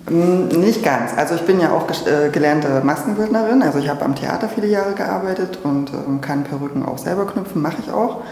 Mm, 0.08 0.48
nicht 0.60 0.82
ganz. 0.82 1.12
Also 1.14 1.34
ich 1.34 1.42
bin 1.42 1.60
ja 1.60 1.72
auch 1.72 1.86
äh, 1.90 2.30
gelernte 2.30 2.80
Maskenbildnerin. 2.82 3.62
Also 3.62 3.78
ich 3.80 3.90
habe 3.90 4.02
am 4.02 4.14
Theater 4.14 4.48
viele 4.48 4.66
Jahre 4.66 4.94
gearbeitet 4.94 5.58
und 5.62 5.92
ähm, 5.92 6.22
kann 6.22 6.44
Perücken 6.44 6.82
auch 6.86 6.96
selber 6.96 7.26
knüpfen, 7.26 7.60
mache 7.60 7.76
ich 7.84 7.92
auch. 7.92 8.22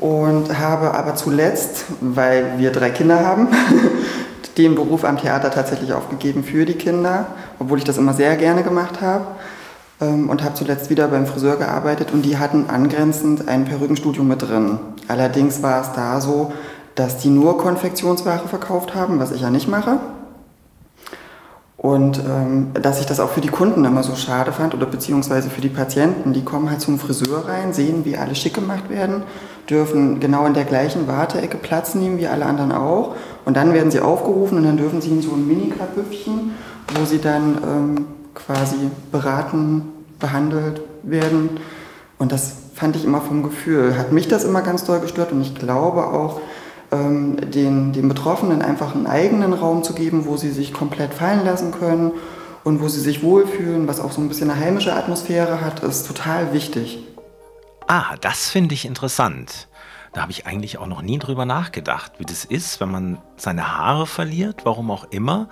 Und 0.00 0.58
habe 0.58 0.94
aber 0.94 1.14
zuletzt, 1.14 1.84
weil 2.00 2.54
wir 2.56 2.72
drei 2.72 2.88
Kinder 2.88 3.22
haben, 3.22 3.48
den 4.56 4.74
Beruf 4.74 5.04
am 5.04 5.18
Theater 5.18 5.50
tatsächlich 5.50 5.92
aufgegeben 5.92 6.42
für 6.42 6.64
die 6.64 6.72
Kinder, 6.72 7.26
obwohl 7.58 7.76
ich 7.76 7.84
das 7.84 7.98
immer 7.98 8.14
sehr 8.14 8.34
gerne 8.36 8.62
gemacht 8.62 9.02
habe. 9.02 9.26
Ähm, 10.00 10.28
und 10.28 10.44
habe 10.44 10.54
zuletzt 10.54 10.90
wieder 10.90 11.08
beim 11.08 11.26
Friseur 11.26 11.56
gearbeitet 11.56 12.12
und 12.12 12.22
die 12.22 12.36
hatten 12.36 12.68
angrenzend 12.68 13.48
ein 13.48 13.64
Perückenstudio 13.64 14.22
mit 14.22 14.42
drin. 14.42 14.78
Allerdings 15.08 15.62
war 15.62 15.80
es 15.80 15.92
da 15.92 16.20
so, 16.20 16.52
dass 16.94 17.18
die 17.18 17.28
nur 17.28 17.58
Konfektionsware 17.58 18.48
verkauft 18.48 18.94
haben, 18.94 19.18
was 19.18 19.32
ich 19.32 19.42
ja 19.42 19.50
nicht 19.50 19.68
mache. 19.68 19.98
Und 21.76 22.18
ähm, 22.18 22.68
dass 22.74 23.00
ich 23.00 23.06
das 23.06 23.20
auch 23.20 23.30
für 23.30 23.40
die 23.40 23.48
Kunden 23.48 23.84
immer 23.84 24.02
so 24.02 24.16
schade 24.16 24.50
fand 24.50 24.74
oder 24.74 24.86
beziehungsweise 24.86 25.50
für 25.50 25.60
die 25.60 25.68
Patienten. 25.68 26.32
Die 26.32 26.42
kommen 26.42 26.68
halt 26.70 26.80
zum 26.80 26.98
Friseur 26.98 27.46
rein, 27.46 27.72
sehen, 27.72 28.04
wie 28.04 28.16
alle 28.16 28.34
schick 28.34 28.54
gemacht 28.54 28.90
werden, 28.90 29.22
dürfen 29.70 30.18
genau 30.18 30.46
in 30.46 30.54
der 30.54 30.64
gleichen 30.64 31.06
Warteecke 31.06 31.58
Platz 31.58 31.94
nehmen 31.94 32.18
wie 32.18 32.26
alle 32.26 32.46
anderen 32.46 32.72
auch. 32.72 33.14
Und 33.44 33.56
dann 33.56 33.72
werden 33.72 33.90
sie 33.90 34.00
aufgerufen 34.00 34.58
und 34.58 34.64
dann 34.64 34.78
dürfen 34.78 35.00
sie 35.00 35.10
in 35.10 35.22
so 35.22 35.32
ein 35.32 35.46
Mini-Kabüffchen, 35.46 36.54
wo 36.94 37.04
sie 37.04 37.20
dann 37.20 37.58
ähm, 37.62 38.06
quasi 38.36 38.90
beraten, 39.10 39.88
behandelt 40.20 40.82
werden. 41.02 41.58
Und 42.18 42.30
das 42.30 42.56
fand 42.74 42.94
ich 42.94 43.04
immer 43.04 43.20
vom 43.20 43.42
Gefühl, 43.42 43.98
hat 43.98 44.12
mich 44.12 44.28
das 44.28 44.44
immer 44.44 44.62
ganz 44.62 44.84
doll 44.84 45.00
gestört 45.00 45.32
und 45.32 45.40
ich 45.40 45.54
glaube 45.54 46.06
auch, 46.06 46.40
ähm, 46.92 47.36
den, 47.50 47.92
den 47.92 48.08
Betroffenen 48.08 48.62
einfach 48.62 48.94
einen 48.94 49.06
eigenen 49.06 49.52
Raum 49.52 49.82
zu 49.82 49.94
geben, 49.94 50.26
wo 50.26 50.36
sie 50.36 50.50
sich 50.50 50.72
komplett 50.72 51.14
fallen 51.14 51.44
lassen 51.44 51.72
können 51.72 52.12
und 52.64 52.80
wo 52.80 52.88
sie 52.88 53.00
sich 53.00 53.22
wohlfühlen, 53.22 53.88
was 53.88 54.00
auch 54.00 54.12
so 54.12 54.20
ein 54.20 54.28
bisschen 54.28 54.50
eine 54.50 54.60
heimische 54.60 54.94
Atmosphäre 54.94 55.60
hat, 55.60 55.82
ist 55.82 56.06
total 56.06 56.52
wichtig. 56.52 56.98
Ah, 57.88 58.16
das 58.20 58.50
finde 58.50 58.74
ich 58.74 58.84
interessant. 58.84 59.68
Da 60.12 60.22
habe 60.22 60.32
ich 60.32 60.46
eigentlich 60.46 60.78
auch 60.78 60.86
noch 60.86 61.02
nie 61.02 61.18
drüber 61.18 61.44
nachgedacht, 61.44 62.12
wie 62.18 62.24
das 62.24 62.44
ist, 62.44 62.80
wenn 62.80 62.90
man 62.90 63.18
seine 63.36 63.76
Haare 63.76 64.06
verliert, 64.06 64.64
warum 64.64 64.90
auch 64.90 65.04
immer. 65.10 65.48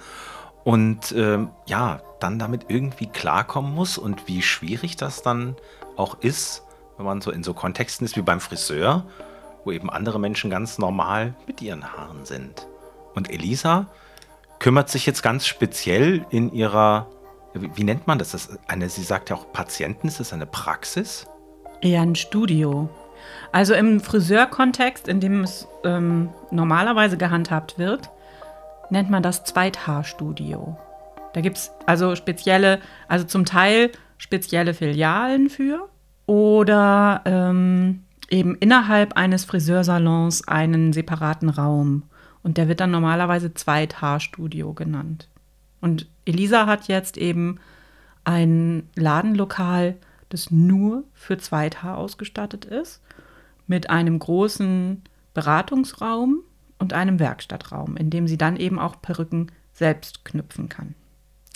Und 0.65 1.13
äh, 1.13 1.39
ja, 1.67 2.01
dann 2.21 2.39
damit 2.39 2.67
irgendwie 2.69 3.07
klarkommen 3.07 3.75
muss 3.75 3.99
und 3.99 4.27
wie 4.27 4.43
schwierig 4.43 4.97
das 4.97 5.23
dann 5.23 5.57
auch 5.97 6.19
ist, 6.21 6.63
wenn 6.97 7.07
man 7.07 7.21
so 7.21 7.31
in 7.31 7.45
so 7.45 7.53
Kontexten 7.53 8.07
ist 8.07 8.17
wie 8.17 8.23
beim 8.23 8.41
Friseur, 8.41 9.05
wo 9.65 9.73
eben 9.73 9.91
andere 9.91 10.19
Menschen 10.19 10.51
ganz 10.51 10.79
normal 10.79 11.35
mit 11.47 11.61
ihren 11.61 11.93
Haaren 11.93 12.25
sind. 12.25 12.67
Und 13.15 13.31
Elisa 13.31 13.87
kümmert 14.59 14.89
sich 14.89 15.05
jetzt 15.07 15.23
ganz 15.23 15.47
speziell 15.47 16.25
in 16.31 16.53
ihrer, 16.53 17.09
wie, 17.53 17.85
nennt 17.85 18.07
man 18.07 18.19
das? 18.19 18.31
das 18.31 18.59
eine, 18.67 18.89
sie 18.89 19.03
sagt 19.03 19.31
ja 19.31 19.37
auch 19.37 19.53
Patienten, 19.53 20.09
ist 20.09 20.21
das 20.21 20.33
eine 20.33 20.47
Praxis? 20.47 21.27
Eher 21.83 22.01
ein 22.01 22.15
Studio. 22.15 22.89
Also 23.53 23.75
im 23.75 24.01
Friseurkontext, 24.01 25.09
in 25.09 25.21
dem 25.21 25.45
es 25.45 25.69
ähm, 25.85 26.31
normalerweise 26.51 27.17
gehandhabt 27.17 27.79
wird, 27.79 28.11
nennt 28.91 29.11
man 29.11 29.23
das 29.23 29.45
Zweithaarstudio. 29.45 30.77
Da 31.33 31.41
gibt 31.41 31.57
es 31.57 31.73
also 31.87 32.15
spezielle, 32.17 32.81
also 33.09 33.25
zum 33.27 33.45
Teil 33.45 33.91
spezielle 34.19 34.73
Filialen 34.75 35.51
für 35.51 35.89
oder 36.27 37.23
ähm, 37.25 38.05
eben 38.31 38.55
innerhalb 38.57 39.17
eines 39.17 39.45
Friseursalons 39.45 40.49
einen 40.49 40.93
separaten 40.93 41.51
Raum. 41.51 42.05
Und 42.43 42.57
der 42.59 42.69
wird 42.69 42.81
dann 42.81 42.91
normalerweise 42.91 43.55
Zweithaarstudio 43.55 44.75
genannt. 44.75 45.29
Und 45.81 46.09
Elisa 46.25 46.67
hat 46.67 46.89
jetzt 46.89 47.17
eben 47.17 47.59
ein 48.25 48.89
Ladenlokal, 48.95 49.97
das 50.29 50.51
nur 50.51 51.05
für 51.13 51.39
Zweithaar 51.39 51.99
ausgestattet 51.99 52.65
ist, 52.65 53.03
mit 53.67 53.91
einem 53.91 54.19
großen 54.19 55.03
Beratungsraum 55.33 56.41
und 56.79 56.93
einem 56.93 57.19
Werkstattraum, 57.19 57.97
in 57.97 58.11
dem 58.11 58.29
sie 58.29 58.39
dann 58.39 58.57
eben 58.57 58.79
auch 58.79 59.01
Perücken 59.01 59.51
selbst 59.73 60.25
knüpfen 60.25 60.69
kann. 60.69 60.95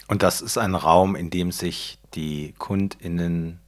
Und 0.09 0.23
das 0.23 0.41
ist 0.41 0.59
ein 0.59 0.75
Raum, 0.75 1.17
in 1.17 1.31
dem 1.31 1.53
sich 1.53 1.99
die 2.15 2.55
KundInnen 2.59 3.61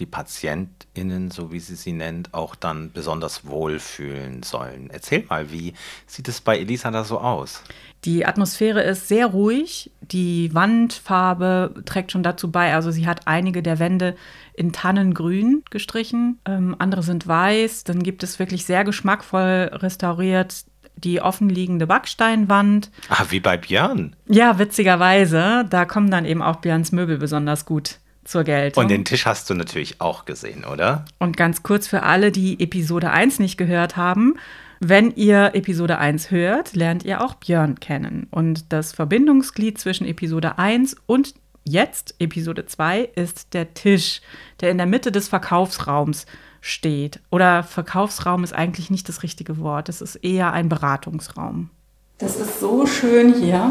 die 0.00 0.06
PatientInnen, 0.06 1.30
so 1.30 1.52
wie 1.52 1.60
sie 1.60 1.74
sie 1.74 1.92
nennt, 1.92 2.34
auch 2.34 2.54
dann 2.54 2.92
besonders 2.92 3.46
wohlfühlen 3.46 4.42
sollen. 4.42 4.90
Erzähl 4.90 5.24
mal, 5.28 5.50
wie 5.50 5.74
sieht 6.06 6.28
es 6.28 6.40
bei 6.40 6.58
Elisa 6.58 6.90
da 6.90 7.04
so 7.04 7.18
aus? 7.18 7.62
Die 8.04 8.26
Atmosphäre 8.26 8.82
ist 8.82 9.08
sehr 9.08 9.26
ruhig. 9.26 9.90
Die 10.00 10.54
Wandfarbe 10.54 11.82
trägt 11.86 12.12
schon 12.12 12.22
dazu 12.22 12.50
bei. 12.50 12.74
Also 12.74 12.90
sie 12.90 13.06
hat 13.06 13.26
einige 13.26 13.62
der 13.62 13.78
Wände 13.78 14.16
in 14.54 14.72
Tannengrün 14.72 15.64
gestrichen, 15.70 16.38
ähm, 16.44 16.76
andere 16.78 17.02
sind 17.02 17.26
weiß. 17.26 17.84
Dann 17.84 18.02
gibt 18.02 18.22
es 18.22 18.38
wirklich 18.38 18.64
sehr 18.64 18.84
geschmackvoll 18.84 19.70
restauriert 19.72 20.64
die 20.96 21.20
offenliegende 21.20 21.86
Backsteinwand. 21.86 22.90
Ah, 23.08 23.24
wie 23.30 23.40
bei 23.40 23.56
Björn. 23.56 24.16
Ja, 24.28 24.58
witzigerweise. 24.58 25.64
Da 25.68 25.84
kommen 25.84 26.10
dann 26.10 26.24
eben 26.24 26.42
auch 26.42 26.56
Björns 26.56 26.92
Möbel 26.92 27.18
besonders 27.18 27.64
gut 27.64 27.98
zur 28.24 28.44
Geltung. 28.44 28.82
Und 28.82 28.90
den 28.90 29.04
Tisch 29.04 29.26
hast 29.26 29.48
du 29.50 29.54
natürlich 29.54 30.00
auch 30.00 30.24
gesehen, 30.24 30.64
oder? 30.64 31.04
Und 31.18 31.36
ganz 31.36 31.62
kurz 31.62 31.86
für 31.86 32.02
alle, 32.02 32.32
die 32.32 32.60
Episode 32.60 33.10
1 33.10 33.38
nicht 33.38 33.56
gehört 33.56 33.96
haben. 33.96 34.34
Wenn 34.80 35.10
ihr 35.12 35.54
Episode 35.54 35.98
1 35.98 36.30
hört, 36.30 36.74
lernt 36.74 37.04
ihr 37.04 37.22
auch 37.22 37.34
Björn 37.34 37.80
kennen. 37.80 38.26
Und 38.30 38.72
das 38.72 38.92
Verbindungsglied 38.92 39.78
zwischen 39.78 40.06
Episode 40.06 40.58
1 40.58 40.96
und 41.06 41.34
jetzt, 41.64 42.14
Episode 42.18 42.66
2, 42.66 43.00
ist 43.14 43.54
der 43.54 43.74
Tisch, 43.74 44.20
der 44.60 44.70
in 44.70 44.76
der 44.76 44.86
Mitte 44.86 45.12
des 45.12 45.28
Verkaufsraums 45.28 46.26
steht. 46.66 47.20
Oder 47.30 47.62
Verkaufsraum 47.62 48.44
ist 48.44 48.54
eigentlich 48.54 48.90
nicht 48.90 49.08
das 49.08 49.22
richtige 49.22 49.58
Wort. 49.58 49.88
Es 49.88 50.00
ist 50.00 50.16
eher 50.16 50.52
ein 50.52 50.68
Beratungsraum. 50.68 51.70
Das 52.18 52.36
ist 52.36 52.60
so 52.60 52.86
schön 52.86 53.34
hier. 53.34 53.70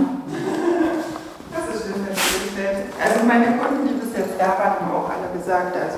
Das 1.52 1.76
ist 1.76 1.86
schön, 1.86 2.06
dass 2.08 2.18
gefällt. 2.56 2.88
Also 3.02 3.26
meine 3.26 3.58
Kunden, 3.58 3.88
die 3.88 3.96
da 4.38 4.58
haben 4.58 4.92
auch 4.92 5.10
alle 5.10 5.38
gesagt, 5.38 5.76
also 5.76 5.98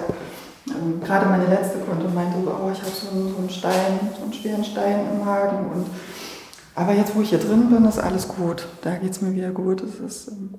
ähm, 0.69 1.01
gerade 1.03 1.25
meine 1.27 1.47
letzte 1.47 1.79
Kunde 1.79 2.07
meinte 2.09 2.37
so, 2.43 2.49
oh, 2.49 2.71
ich 2.71 2.79
habe 2.79 2.91
so, 2.91 3.09
einen, 3.09 3.31
so 3.31 3.37
einen 3.37 3.49
Stein, 3.49 3.99
so 4.17 4.23
einen 4.23 4.33
schweren 4.33 4.63
Stein 4.63 5.07
im 5.11 5.25
Magen. 5.25 5.71
Und, 5.71 5.87
aber 6.75 6.93
jetzt, 6.93 7.15
wo 7.15 7.21
ich 7.21 7.29
hier 7.29 7.39
drin 7.39 7.69
bin, 7.69 7.85
ist 7.85 7.99
alles 7.99 8.27
gut. 8.27 8.67
Da 8.81 8.95
geht 8.95 9.11
es 9.11 9.21
mir 9.21 9.33
wieder 9.33 9.51
gut. 9.51 9.81
Es 9.81 9.99
ist, 9.99 10.29
ähm, 10.29 10.55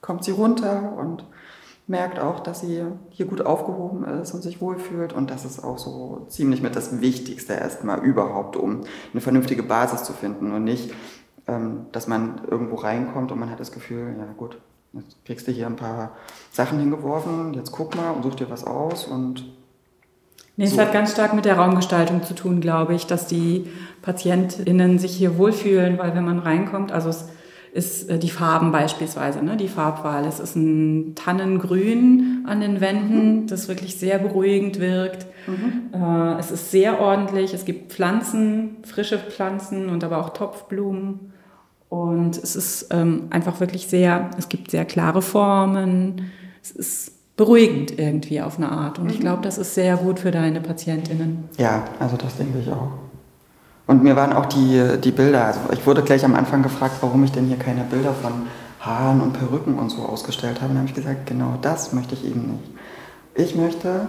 kommt 0.00 0.24
sie 0.24 0.30
runter 0.32 0.94
und 0.96 1.24
merkt 1.88 2.18
auch, 2.20 2.40
dass 2.40 2.60
sie 2.60 2.84
hier 3.10 3.26
gut 3.26 3.44
aufgehoben 3.44 4.04
ist 4.04 4.32
und 4.34 4.42
sich 4.42 4.60
wohlfühlt. 4.60 5.12
Und 5.12 5.30
das 5.30 5.44
ist 5.44 5.64
auch 5.64 5.78
so 5.78 6.26
ziemlich 6.28 6.62
mit 6.62 6.76
das 6.76 7.00
Wichtigste 7.00 7.54
erstmal 7.54 8.04
überhaupt, 8.04 8.56
um 8.56 8.82
eine 9.12 9.20
vernünftige 9.20 9.62
Basis 9.62 10.04
zu 10.04 10.12
finden 10.12 10.52
und 10.52 10.64
nicht, 10.64 10.92
ähm, 11.46 11.86
dass 11.92 12.06
man 12.06 12.42
irgendwo 12.48 12.76
reinkommt 12.76 13.32
und 13.32 13.40
man 13.40 13.50
hat 13.50 13.58
das 13.58 13.72
Gefühl, 13.72 14.14
ja 14.18 14.26
gut, 14.36 14.58
Jetzt 14.92 15.24
kriegst 15.24 15.46
du 15.46 15.52
hier 15.52 15.66
ein 15.66 15.76
paar 15.76 16.12
Sachen 16.50 16.78
hingeworfen, 16.78 17.52
jetzt 17.54 17.72
guck 17.72 17.94
mal 17.94 18.10
und 18.10 18.22
such 18.22 18.36
dir 18.36 18.50
was 18.50 18.64
aus 18.64 19.06
und. 19.06 19.44
Nee, 20.56 20.66
so. 20.66 20.74
es 20.74 20.80
hat 20.80 20.92
ganz 20.92 21.12
stark 21.12 21.34
mit 21.34 21.44
der 21.44 21.58
Raumgestaltung 21.58 22.22
zu 22.24 22.34
tun, 22.34 22.60
glaube 22.60 22.94
ich, 22.94 23.06
dass 23.06 23.26
die 23.26 23.70
PatientInnen 24.02 24.98
sich 24.98 25.14
hier 25.14 25.38
wohlfühlen, 25.38 25.98
weil 25.98 26.14
wenn 26.14 26.24
man 26.24 26.38
reinkommt, 26.38 26.90
also 26.90 27.10
es 27.10 27.28
ist 27.72 28.08
äh, 28.08 28.18
die 28.18 28.30
Farben 28.30 28.72
beispielsweise, 28.72 29.44
ne, 29.44 29.56
die 29.56 29.68
Farbwahl. 29.68 30.24
Es 30.24 30.40
ist 30.40 30.56
ein 30.56 31.14
Tannengrün 31.14 32.44
an 32.46 32.60
den 32.60 32.80
Wänden, 32.80 33.46
das 33.46 33.68
wirklich 33.68 33.96
sehr 33.96 34.18
beruhigend 34.18 34.80
wirkt. 34.80 35.26
Mhm. 35.46 35.92
Äh, 35.92 36.38
es 36.38 36.50
ist 36.50 36.70
sehr 36.70 37.00
ordentlich. 37.00 37.54
Es 37.54 37.64
gibt 37.64 37.92
Pflanzen, 37.92 38.76
frische 38.84 39.18
Pflanzen 39.18 39.88
und 39.88 40.04
aber 40.04 40.18
auch 40.18 40.30
Topfblumen. 40.30 41.32
Und 41.88 42.36
es 42.36 42.54
ist 42.54 42.88
ähm, 42.90 43.28
einfach 43.30 43.60
wirklich 43.60 43.86
sehr, 43.86 44.30
es 44.36 44.48
gibt 44.48 44.70
sehr 44.70 44.84
klare 44.84 45.22
Formen. 45.22 46.30
Es 46.62 46.70
ist 46.70 47.36
beruhigend 47.36 47.98
irgendwie 47.98 48.42
auf 48.42 48.58
eine 48.58 48.70
Art. 48.70 48.98
Und 48.98 49.10
ich 49.10 49.18
mhm. 49.18 49.22
glaube, 49.22 49.42
das 49.42 49.58
ist 49.58 49.74
sehr 49.74 49.96
gut 49.96 50.18
für 50.18 50.30
deine 50.30 50.60
PatientInnen. 50.60 51.48
Ja, 51.56 51.84
also 51.98 52.16
das 52.16 52.36
denke 52.36 52.58
ich 52.58 52.68
auch. 52.70 53.07
Und 53.88 54.04
mir 54.04 54.16
waren 54.16 54.34
auch 54.34 54.46
die, 54.46 54.98
die 55.02 55.10
Bilder, 55.10 55.46
also 55.46 55.60
ich 55.72 55.84
wurde 55.86 56.02
gleich 56.02 56.22
am 56.22 56.34
Anfang 56.34 56.62
gefragt, 56.62 56.96
warum 57.00 57.24
ich 57.24 57.32
denn 57.32 57.46
hier 57.46 57.56
keine 57.56 57.84
Bilder 57.84 58.12
von 58.12 58.32
Haaren 58.80 59.22
und 59.22 59.32
Perücken 59.32 59.78
und 59.78 59.88
so 59.90 60.02
ausgestellt 60.02 60.60
habe. 60.60 60.72
Und 60.72 60.78
habe 60.78 60.88
ich 60.88 60.94
gesagt, 60.94 61.26
genau 61.26 61.54
das 61.62 61.94
möchte 61.94 62.14
ich 62.14 62.24
eben 62.26 62.52
nicht. 62.52 62.70
Ich 63.34 63.56
möchte 63.56 64.08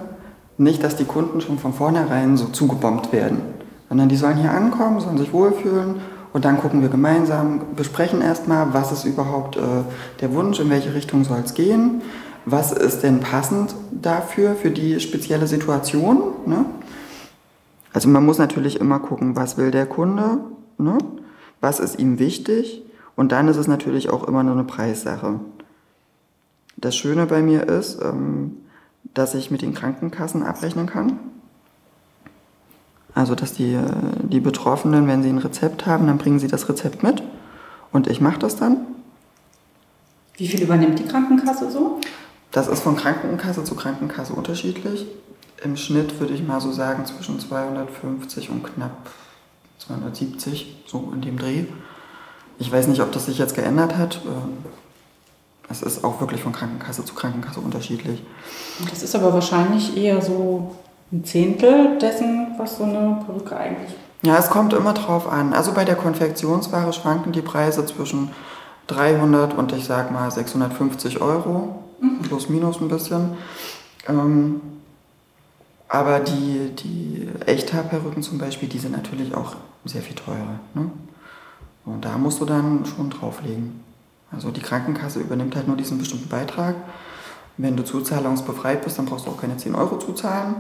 nicht, 0.58 0.84
dass 0.84 0.98
die 0.98 1.06
Kunden 1.06 1.40
schon 1.40 1.58
von 1.58 1.74
vornherein 1.74 2.36
so 2.36 2.48
zugebombt 2.48 3.14
werden, 3.14 3.40
sondern 3.88 4.10
die 4.10 4.18
sollen 4.18 4.36
hier 4.36 4.52
ankommen, 4.52 5.00
sollen 5.00 5.18
sich 5.18 5.32
wohlfühlen 5.32 6.02
und 6.34 6.44
dann 6.44 6.60
gucken 6.60 6.82
wir 6.82 6.90
gemeinsam, 6.90 7.62
besprechen 7.78 8.22
erstmal, 8.22 8.74
was 8.74 8.92
ist 8.92 9.06
überhaupt 9.06 9.56
äh, 9.56 9.62
der 10.20 10.34
Wunsch, 10.34 10.60
in 10.60 10.70
welche 10.70 10.94
Richtung 10.94 11.24
soll 11.24 11.40
es 11.46 11.54
gehen, 11.54 12.02
was 12.46 12.74
ist 12.74 13.04
denn 13.04 13.22
passend 13.22 13.74
dafür, 13.92 14.56
für 14.56 14.72
die 14.72 15.00
spezielle 15.00 15.48
Situation. 15.48 16.22
Ne? 16.46 16.66
Also 17.94 18.10
man 18.10 18.26
muss 18.26 18.38
natürlich 18.38 18.80
immer 18.80 19.00
gucken, 19.00 19.36
was 19.36 19.58
will 19.58 19.72
der 19.72 19.86
Kunde, 19.86 20.40
ne? 20.78 20.98
was 21.62 21.80
ist 21.80 22.00
ihm 22.00 22.20
wichtig 22.20 22.84
Und 23.16 23.32
dann 23.34 23.50
ist 23.50 23.58
es 23.58 23.68
natürlich 23.68 24.10
auch 24.10 24.24
immer 24.24 24.44
nur 24.44 24.54
eine 24.54 24.64
Preissache. 24.64 25.40
Das 26.78 26.96
Schöne 26.96 27.26
bei 27.26 27.42
mir 27.42 27.68
ist, 27.68 28.02
ähm, 28.02 28.56
dass 29.14 29.36
ich 29.36 29.52
mit 29.52 29.62
den 29.62 29.74
Krankenkassen 29.74 30.44
abrechnen 30.44 30.86
kann. 30.86 31.20
Also, 33.14 33.36
dass 33.36 33.52
die, 33.52 33.74
äh, 33.74 33.84
die 34.24 34.40
Betroffenen, 34.40 35.08
wenn 35.08 35.22
sie 35.22 35.30
ein 35.30 35.40
Rezept 35.40 35.86
haben, 35.86 36.08
dann 36.08 36.18
bringen 36.18 36.40
sie 36.40 36.48
das 36.48 36.70
Rezept 36.70 37.04
mit 37.04 37.22
und 37.92 38.08
ich 38.08 38.22
mache 38.22 38.40
das 38.40 38.56
dann. 38.56 38.78
Wie 40.38 40.48
viel 40.48 40.64
übernimmt 40.64 41.00
die 41.00 41.06
Krankenkasse 41.06 41.70
so? 41.70 42.00
Das 42.52 42.70
ist 42.70 42.82
von 42.82 42.96
Krankenkasse 42.96 43.66
zu 43.66 43.76
Krankenkasse 43.76 44.32
unterschiedlich. 44.32 45.06
Im 45.64 45.76
Schnitt 45.76 46.20
würde 46.20 46.34
ich 46.34 46.46
mal 46.46 46.62
so 46.62 46.72
sagen 46.72 47.06
zwischen 47.06 47.40
250 47.40 48.50
und 48.50 48.64
knapp 48.64 49.10
270, 49.80 50.84
so 50.86 51.12
in 51.14 51.22
dem 51.22 51.38
Dreh. 51.38 51.66
Ich 52.60 52.72
weiß 52.72 52.88
nicht, 52.88 53.02
ob 53.02 53.12
das 53.12 53.26
sich 53.26 53.38
jetzt 53.38 53.56
geändert 53.56 53.98
hat. 53.98 54.22
Ähm, 54.26 54.58
es 55.70 55.82
ist 55.82 56.04
auch 56.04 56.20
wirklich 56.20 56.42
von 56.42 56.52
Krankenkasse 56.52 57.06
zu 57.06 57.14
Krankenkasse 57.14 57.60
unterschiedlich. 57.60 58.24
Das 58.90 59.04
ist 59.04 59.16
aber 59.16 59.34
wahrscheinlich 59.34 59.96
eher 59.96 60.22
so 60.22 60.76
ein 61.12 61.24
Zehntel 61.24 61.98
dessen, 62.00 62.56
was 62.58 62.78
so 62.78 62.84
eine 62.84 63.24
Perücke 63.26 63.56
eigentlich. 63.56 63.96
Ja, 64.22 64.38
es 64.38 64.50
kommt 64.50 64.74
immer 64.74 64.94
drauf 64.94 65.32
an. 65.32 65.54
Also 65.54 65.74
bei 65.74 65.86
der 65.86 65.96
Konfektionsware 65.96 66.92
schwanken 66.92 67.32
die 67.32 67.42
Preise 67.42 67.86
zwischen 67.86 68.32
300 68.88 69.58
und 69.58 69.72
ich 69.72 69.86
sag 69.86 70.12
mal 70.12 70.30
650 70.30 71.22
Euro, 71.22 71.84
mhm. 72.02 72.22
plus 72.24 72.50
minus 72.50 72.82
ein 72.82 72.90
bisschen. 72.90 73.38
Ähm, 74.08 74.62
aber 75.90 76.20
die, 76.20 76.70
die 76.76 77.28
Echthaarperücken 77.48 78.22
zum 78.22 78.38
Beispiel, 78.38 78.70
die 78.70 78.78
sind 78.78 78.92
natürlich 78.92 79.34
auch 79.34 79.56
sehr 79.86 80.04
viel 80.04 80.16
teurer. 80.16 80.60
Ne? 80.76 80.92
Und 81.84 82.06
da 82.06 82.18
musst 82.20 82.40
du 82.40 82.46
dann 82.46 82.86
schon 82.86 83.10
drauflegen. 83.10 83.84
Also 84.32 84.52
die 84.52 84.62
Krankenkasse 84.62 85.20
übernimmt 85.20 85.56
halt 85.56 85.68
nur 85.68 85.76
diesen 85.76 85.98
bestimmten 85.98 86.30
Beitrag. 86.30 86.76
Wenn 87.58 87.76
du 87.76 87.84
zuzahlungsbefreit 87.84 88.84
bist, 88.84 89.00
dann 89.00 89.06
brauchst 89.06 89.26
du 89.26 89.32
auch 89.32 89.42
keine 89.42 89.58
10 89.58 89.74
Euro 89.74 89.98
zuzahlen. 89.98 90.56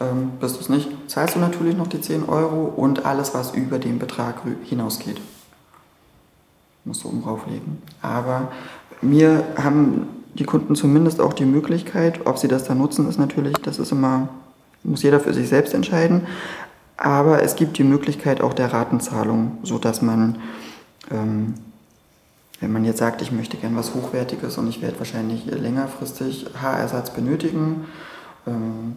Ähm, 0.00 0.32
bist 0.40 0.56
du 0.56 0.60
es 0.60 0.68
nicht, 0.70 0.88
zahlst 1.06 1.36
du 1.36 1.38
natürlich 1.38 1.76
noch 1.76 1.86
die 1.86 2.00
10 2.00 2.26
Euro 2.26 2.64
und 2.64 3.04
alles, 3.04 3.34
was 3.34 3.54
über 3.54 3.78
den 3.78 3.98
Betrag 3.98 4.36
hinausgeht, 4.64 5.20
musst 6.84 7.04
du 7.04 7.08
oben 7.08 7.22
drauflegen. 7.22 7.82
Aber 8.00 8.50
mir 9.02 9.44
haben 9.62 10.08
die 10.34 10.44
Kunden 10.44 10.74
zumindest 10.74 11.20
auch 11.20 11.32
die 11.32 11.44
Möglichkeit, 11.44 12.26
ob 12.26 12.38
sie 12.38 12.48
das 12.48 12.64
dann 12.64 12.78
nutzen, 12.78 13.08
ist 13.08 13.18
natürlich, 13.18 13.56
das 13.58 13.78
ist 13.78 13.92
immer, 13.92 14.28
muss 14.82 15.02
jeder 15.02 15.20
für 15.20 15.34
sich 15.34 15.48
selbst 15.48 15.74
entscheiden. 15.74 16.26
Aber 16.96 17.42
es 17.42 17.56
gibt 17.56 17.78
die 17.78 17.84
Möglichkeit 17.84 18.40
auch 18.40 18.52
der 18.52 18.72
Ratenzahlung, 18.72 19.58
sodass 19.62 20.02
man, 20.02 20.36
ähm, 21.10 21.54
wenn 22.60 22.72
man 22.72 22.84
jetzt 22.84 22.98
sagt, 22.98 23.22
ich 23.22 23.32
möchte 23.32 23.56
gern 23.56 23.74
was 23.74 23.94
Hochwertiges 23.94 24.58
und 24.58 24.68
ich 24.68 24.82
werde 24.82 24.98
wahrscheinlich 24.98 25.46
längerfristig 25.46 26.46
Haarersatz 26.60 27.10
benötigen, 27.10 27.86
ähm, 28.46 28.96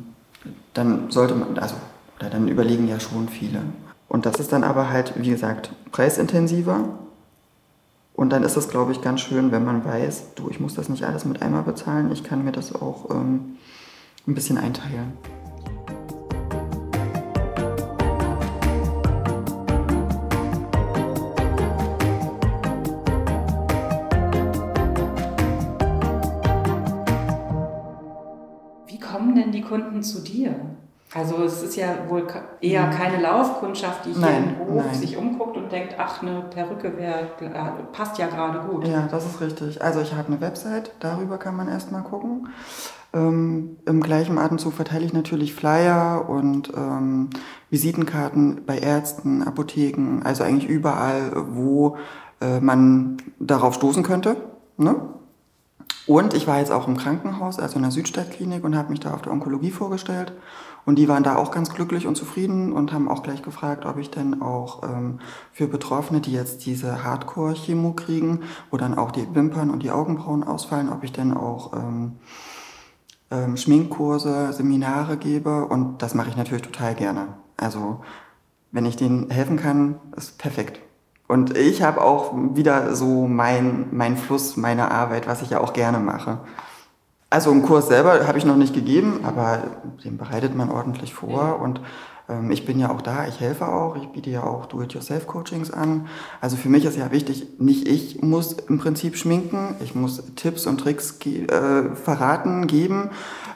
dann 0.74 1.10
sollte 1.12 1.36
man, 1.36 1.58
also, 1.58 1.76
oder 2.20 2.30
dann 2.30 2.48
überlegen 2.50 2.88
ja 2.88 3.00
schon 3.00 3.30
viele. 3.30 3.62
Und 4.10 4.26
das 4.26 4.36
ist 4.36 4.52
dann 4.52 4.64
aber 4.64 4.90
halt, 4.90 5.14
wie 5.16 5.30
gesagt, 5.30 5.72
preisintensiver. 5.92 6.90
Und 8.14 8.32
dann 8.32 8.44
ist 8.44 8.58
es, 8.58 8.70
glaube 8.70 8.92
ich, 8.92 9.02
ganz 9.02 9.22
schön, 9.22 9.52
wenn 9.52 9.66
man 9.66 9.84
weiß, 9.84 10.36
du, 10.36 10.50
ich 10.50 10.60
muss 10.60 10.76
das 10.76 10.90
nicht 10.90 11.04
alles 11.04 11.26
mit 11.26 11.42
einmal 11.42 11.64
bezahlen, 11.64 12.12
ich 12.12 12.24
kann 12.24 12.46
mir 12.46 12.52
das 12.52 12.74
auch 12.74 13.10
ähm, 13.10 13.58
ein 14.28 14.36
bisschen 14.36 14.58
einteilen. 14.58 15.14
Kunden 29.74 30.04
zu 30.04 30.22
dir? 30.22 30.83
Also 31.16 31.44
es 31.44 31.62
ist 31.62 31.76
ja 31.76 32.10
wohl 32.10 32.26
eher 32.60 32.90
keine 32.90 33.22
Laufkundschaft, 33.22 34.06
die 34.06 34.14
hier 34.14 34.22
nein, 34.22 34.56
im 34.60 34.68
Hof 34.68 34.86
nein. 34.86 34.96
sich 34.96 35.16
umguckt 35.16 35.56
und 35.58 35.72
denkt, 35.72 35.96
ach, 36.00 36.24
eine 36.24 36.42
Perücke 36.42 36.98
wär, 36.98 37.30
passt 37.92 38.18
ja 38.18 38.28
gerade 38.28 38.68
gut. 38.68 38.88
Ja, 38.88 39.08
das 39.10 39.26
ist 39.26 39.40
richtig. 39.40 39.84
Also 39.84 40.02
ich 40.02 40.14
habe 40.16 40.28
eine 40.28 40.42
Website, 40.42 40.92
darüber 41.00 41.38
kann 41.38 41.56
man 41.56 41.68
erstmal 41.68 42.02
gucken. 42.02 42.50
Ähm, 43.14 43.78
Im 43.86 44.02
gleichen 44.02 44.40
Atemzug 44.40 44.74
verteile 44.74 45.06
ich 45.06 45.14
natürlich 45.14 45.54
Flyer 45.54 46.28
und 46.28 46.74
ähm, 46.76 47.30
Visitenkarten 47.70 48.66
bei 48.66 48.80
Ärzten, 48.80 49.44
Apotheken, 49.44 50.22
also 50.24 50.44
eigentlich 50.44 50.68
überall, 50.68 51.32
wo 51.52 51.98
äh, 52.42 52.60
man 52.60 53.18
darauf 53.40 53.76
stoßen 53.76 54.02
könnte. 54.02 54.36
Ne? 54.78 54.96
Und 56.06 56.34
ich 56.34 56.48
war 56.48 56.60
jetzt 56.60 56.72
auch 56.72 56.88
im 56.88 56.98
Krankenhaus, 56.98 57.60
also 57.60 57.78
in 57.78 57.84
der 57.84 57.92
Südstadtklinik 57.92 58.64
und 58.64 58.76
habe 58.76 58.90
mich 58.90 59.00
da 59.00 59.14
auf 59.14 59.22
der 59.22 59.32
Onkologie 59.32 59.72
vorgestellt. 59.72 60.34
Und 60.86 60.96
die 60.96 61.08
waren 61.08 61.24
da 61.24 61.38
auch 61.38 61.52
ganz 61.52 61.74
glücklich 61.74 62.08
und 62.08 62.16
zufrieden 62.16 62.74
und 62.74 62.92
haben 62.92 63.08
auch 63.08 63.24
gleich 63.24 63.42
gefragt, 63.42 63.86
ob 63.86 63.98
ich 63.98 64.10
denn 64.12 64.42
auch 64.42 64.84
ähm, 64.84 65.20
für 65.52 65.68
Betroffene, 65.68 66.20
die 66.20 66.34
jetzt 66.34 66.66
diese 66.66 67.04
Hardcore-Chemo 67.04 67.94
kriegen, 67.94 68.42
wo 68.70 68.78
dann 68.78 68.98
auch 68.98 69.12
die 69.12 69.34
Wimpern 69.34 69.70
und 69.70 69.84
die 69.84 69.92
Augenbrauen 69.92 70.44
ausfallen, 70.44 70.90
ob 70.90 71.04
ich 71.04 71.14
denn 71.14 71.34
auch 71.34 71.74
ähm, 71.74 72.14
ähm, 73.32 73.56
Schminkkurse, 73.56 74.52
Seminare 74.52 75.18
gebe. 75.18 75.66
Und 75.66 76.02
das 76.02 76.16
mache 76.16 76.30
ich 76.30 76.36
natürlich 76.36 76.64
total 76.64 76.96
gerne. 76.96 77.30
Also 77.56 78.02
wenn 78.72 78.86
ich 78.86 78.98
denen 78.98 79.30
helfen 79.30 79.58
kann, 79.58 80.00
ist 80.18 80.38
perfekt. 80.38 80.82
Und 81.28 81.58
ich 81.58 81.82
habe 81.82 82.02
auch 82.02 82.34
wieder 82.54 82.96
so 82.96 83.28
mein, 83.28 83.88
mein 83.92 84.18
Fluss 84.18 84.58
meiner 84.58 84.92
Arbeit, 84.92 85.28
was 85.28 85.42
ich 85.42 85.52
ja 85.52 85.62
auch 85.62 85.74
gerne 85.74 86.00
mache. 86.00 86.40
Also 87.34 87.50
einen 87.50 87.64
Kurs 87.64 87.88
selber 87.88 88.28
habe 88.28 88.38
ich 88.38 88.46
noch 88.46 88.58
nicht 88.58 88.76
gegeben, 88.76 89.22
aber 89.24 89.64
den 90.06 90.18
bereitet 90.18 90.54
man 90.54 90.70
ordentlich 90.70 91.16
vor 91.16 91.60
und 91.60 91.82
ähm, 92.30 92.52
ich 92.52 92.64
bin 92.64 92.78
ja 92.78 92.92
auch 92.92 93.02
da, 93.02 93.28
ich 93.28 93.40
helfe 93.40 93.68
auch, 93.68 93.96
ich 93.96 94.08
biete 94.10 94.30
ja 94.30 94.44
auch 94.44 94.68
Do-it-yourself-Coachings 94.68 95.72
an. 95.72 96.06
Also 96.42 96.58
für 96.58 96.70
mich 96.70 96.86
ist 96.86 96.96
ja 96.96 97.12
wichtig, 97.12 97.48
nicht 97.58 97.88
ich 97.88 98.22
muss 98.22 98.54
im 98.54 98.78
Prinzip 98.78 99.18
schminken, 99.18 99.74
ich 99.84 99.96
muss 99.96 100.22
Tipps 100.36 100.68
und 100.68 100.78
Tricks 100.78 101.18
ge 101.18 101.48
äh, 101.48 101.96
verraten, 101.96 102.68
geben, 102.68 103.10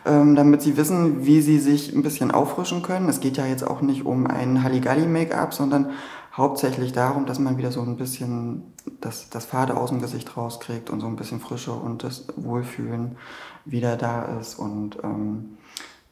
ähm, 0.07 0.35
damit 0.35 0.63
sie 0.63 0.75
wissen, 0.75 1.27
wie 1.27 1.41
sie 1.41 1.59
sich 1.59 1.95
ein 1.95 2.01
bisschen 2.01 2.31
auffrischen 2.31 2.81
können. 2.81 3.07
Es 3.09 3.19
geht 3.19 3.37
ja 3.37 3.45
jetzt 3.45 3.63
auch 3.63 3.81
nicht 3.81 4.07
um 4.07 4.25
ein 4.25 4.63
Halligalli-Make-up, 4.63 5.53
sondern 5.53 5.91
hauptsächlich 6.35 6.93
darum, 6.93 7.27
dass 7.27 7.37
man 7.37 7.59
wieder 7.59 7.71
so 7.71 7.81
ein 7.81 7.95
bisschen 7.95 8.73
das, 9.02 9.30
das 9.30 9.45
Fade 9.45 9.76
aus 9.76 9.89
dem 9.89 10.02
Gesicht 10.02 10.36
rauskriegt 10.38 10.89
und 10.89 11.02
so 11.02 11.08
ein 11.08 11.15
bisschen 11.15 11.39
Frische 11.39 11.71
und 11.71 12.04
das 12.04 12.26
Wohlfühlen 12.36 13.17
wieder 13.65 13.95
da 13.95 14.39
ist. 14.39 14.56
Und 14.60 14.97
ähm, 15.04 15.58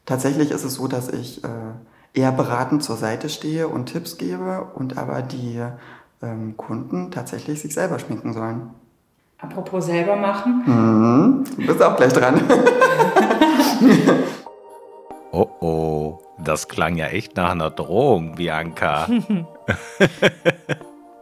tatsächlich 0.04 0.50
ist 0.50 0.64
es 0.64 0.74
so, 0.74 0.88
dass 0.88 1.08
ich 1.08 1.42
äh, 1.44 1.48
eher 2.14 2.32
beratend 2.32 2.82
zur 2.82 2.96
Seite 2.96 3.28
stehe 3.28 3.68
und 3.68 3.86
Tipps 3.86 4.18
gebe 4.18 4.68
und 4.74 4.96
aber 4.98 5.22
die 5.22 5.62
ähm, 6.22 6.56
Kunden 6.56 7.10
tatsächlich 7.10 7.60
sich 7.60 7.74
selber 7.74 7.98
schminken 7.98 8.32
sollen. 8.32 8.70
Apropos 9.38 9.86
selber 9.86 10.16
machen. 10.16 10.62
Mhm. 10.66 11.44
Du 11.56 11.66
bist 11.66 11.82
auch 11.82 11.96
gleich 11.96 12.12
dran. 12.12 12.40
oh 15.32 15.48
oh. 15.60 16.18
Das 16.38 16.68
klang 16.68 16.96
ja 16.96 17.06
echt 17.06 17.36
nach 17.36 17.50
einer 17.50 17.70
Drohung, 17.70 18.36
Bianca. 18.36 19.08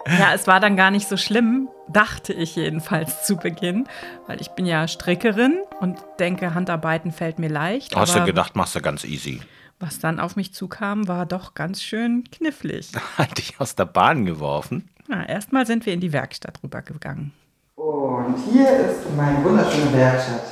ja, 0.07 0.35
es 0.35 0.47
war 0.47 0.61
dann 0.61 0.77
gar 0.77 0.91
nicht 0.91 1.09
so 1.09 1.17
schlimm, 1.17 1.69
dachte 1.89 2.33
ich 2.33 2.57
jedenfalls 2.57 3.25
zu 3.25 3.37
Beginn, 3.37 3.89
weil 4.27 4.41
ich 4.41 4.51
bin 4.51 4.67
ja 4.67 4.87
Strickerin 4.89 5.59
und 5.81 5.99
denke, 6.19 6.55
Handarbeiten 6.55 7.13
fällt 7.13 7.39
mir 7.39 7.49
leicht. 7.49 7.97
Hast 7.97 8.15
du 8.15 8.25
gedacht, 8.25 8.57
machst 8.57 8.75
du 8.75 8.81
ganz 8.81 9.05
easy. 9.05 9.41
Was 9.81 9.99
dann 9.99 10.21
auf 10.21 10.37
mich 10.37 10.55
zukam, 10.55 11.09
war 11.09 11.27
doch 11.27 11.55
ganz 11.55 11.83
schön 11.83 12.25
knifflig. 12.31 12.93
Hat 13.19 13.39
dich 13.39 13.61
aus 13.61 13.75
der 13.75 13.87
Bahn 13.87 14.25
geworfen? 14.25 14.89
Ja, 15.09 15.25
erstmal 15.25 15.67
sind 15.67 15.85
wir 15.85 15.93
in 15.93 16.01
die 16.01 16.13
Werkstatt 16.13 16.63
rübergegangen. 16.63 17.33
Und 17.75 18.37
hier 18.51 18.69
ist 18.69 19.15
meine 19.17 19.43
wunderschöne 19.45 19.93
Werkstatt. 19.93 20.43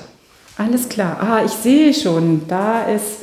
Alles 0.58 0.88
klar. 0.88 1.18
Ah, 1.20 1.42
ich 1.44 1.52
sehe 1.52 1.94
schon, 1.94 2.46
da 2.48 2.82
ist 2.82 3.20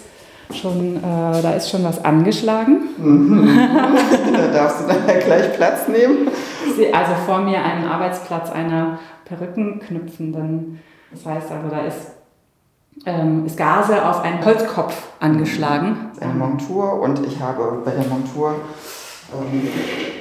schon, 0.52 0.98
äh, 0.98 1.42
da 1.42 1.52
ist 1.52 1.70
schon 1.70 1.84
was 1.84 2.04
angeschlagen. 2.04 2.90
da 4.34 4.48
darfst 4.48 4.82
du 4.82 4.88
dann 4.88 5.08
ja 5.08 5.20
gleich 5.20 5.54
Platz 5.54 5.88
nehmen. 5.88 6.28
Also 6.94 7.14
vor 7.26 7.40
mir 7.40 7.64
einen 7.64 7.86
Arbeitsplatz 7.86 8.50
einer 8.50 9.00
Perückenknüpfenden. 9.26 10.80
Das 11.12 11.26
heißt 11.26 11.52
also, 11.52 11.70
da 11.70 11.82
ist, 11.82 12.12
ähm, 13.06 13.46
ist 13.46 13.58
Gase 13.58 14.06
auf 14.08 14.24
einen 14.24 14.44
Holzkopf 14.44 14.96
angeschlagen. 15.20 16.10
Das 16.10 16.18
ist 16.18 16.24
eine 16.24 16.34
Montur 16.34 17.02
und 17.02 17.26
ich 17.26 17.40
habe 17.40 17.82
bei 17.84 17.92
der 17.92 18.06
Montur, 18.06 18.56
ähm, 19.34 19.68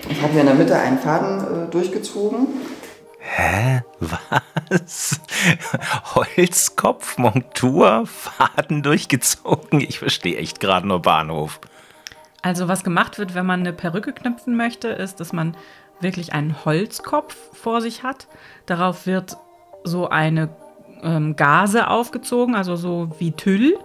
ich 0.09 0.23
habe 0.23 0.33
hier 0.33 0.41
in 0.41 0.47
der 0.47 0.57
Mitte 0.57 0.77
einen 0.77 0.99
Faden 0.99 1.41
äh, 1.41 1.71
durchgezogen 1.71 2.49
Hä? 3.31 3.83
Was? 4.01 5.21
Holzkopf, 6.15 7.19
Montur, 7.19 8.07
Faden 8.07 8.83
durchgezogen? 8.83 9.81
Ich 9.81 9.99
verstehe 9.99 10.39
echt 10.39 10.61
gerade 10.61 10.89
nur 10.89 11.03
Bahnhof. 11.03 11.61
Also 12.41 12.69
was 12.69 12.85
gemacht 12.85 13.19
wird, 13.19 13.35
wenn 13.35 13.45
man 13.45 13.61
eine 13.61 13.75
Perücke 13.75 14.13
knüpfen 14.13 14.57
möchte, 14.57 14.89
ist, 14.89 15.21
dass 15.21 15.33
man 15.33 15.57
wirklich 16.01 16.33
einen 16.33 16.65
Holzkopf 16.65 17.37
vor 17.53 17.83
sich 17.83 18.03
hat. 18.03 18.29
Darauf 18.67 19.07
wird 19.07 19.37
so 19.85 20.09
eine 20.09 20.49
ähm, 21.03 21.37
Gase 21.37 21.89
aufgezogen, 21.89 22.55
also 22.55 22.77
so 22.77 23.11
wie 23.19 23.33
Tüll 23.33 23.79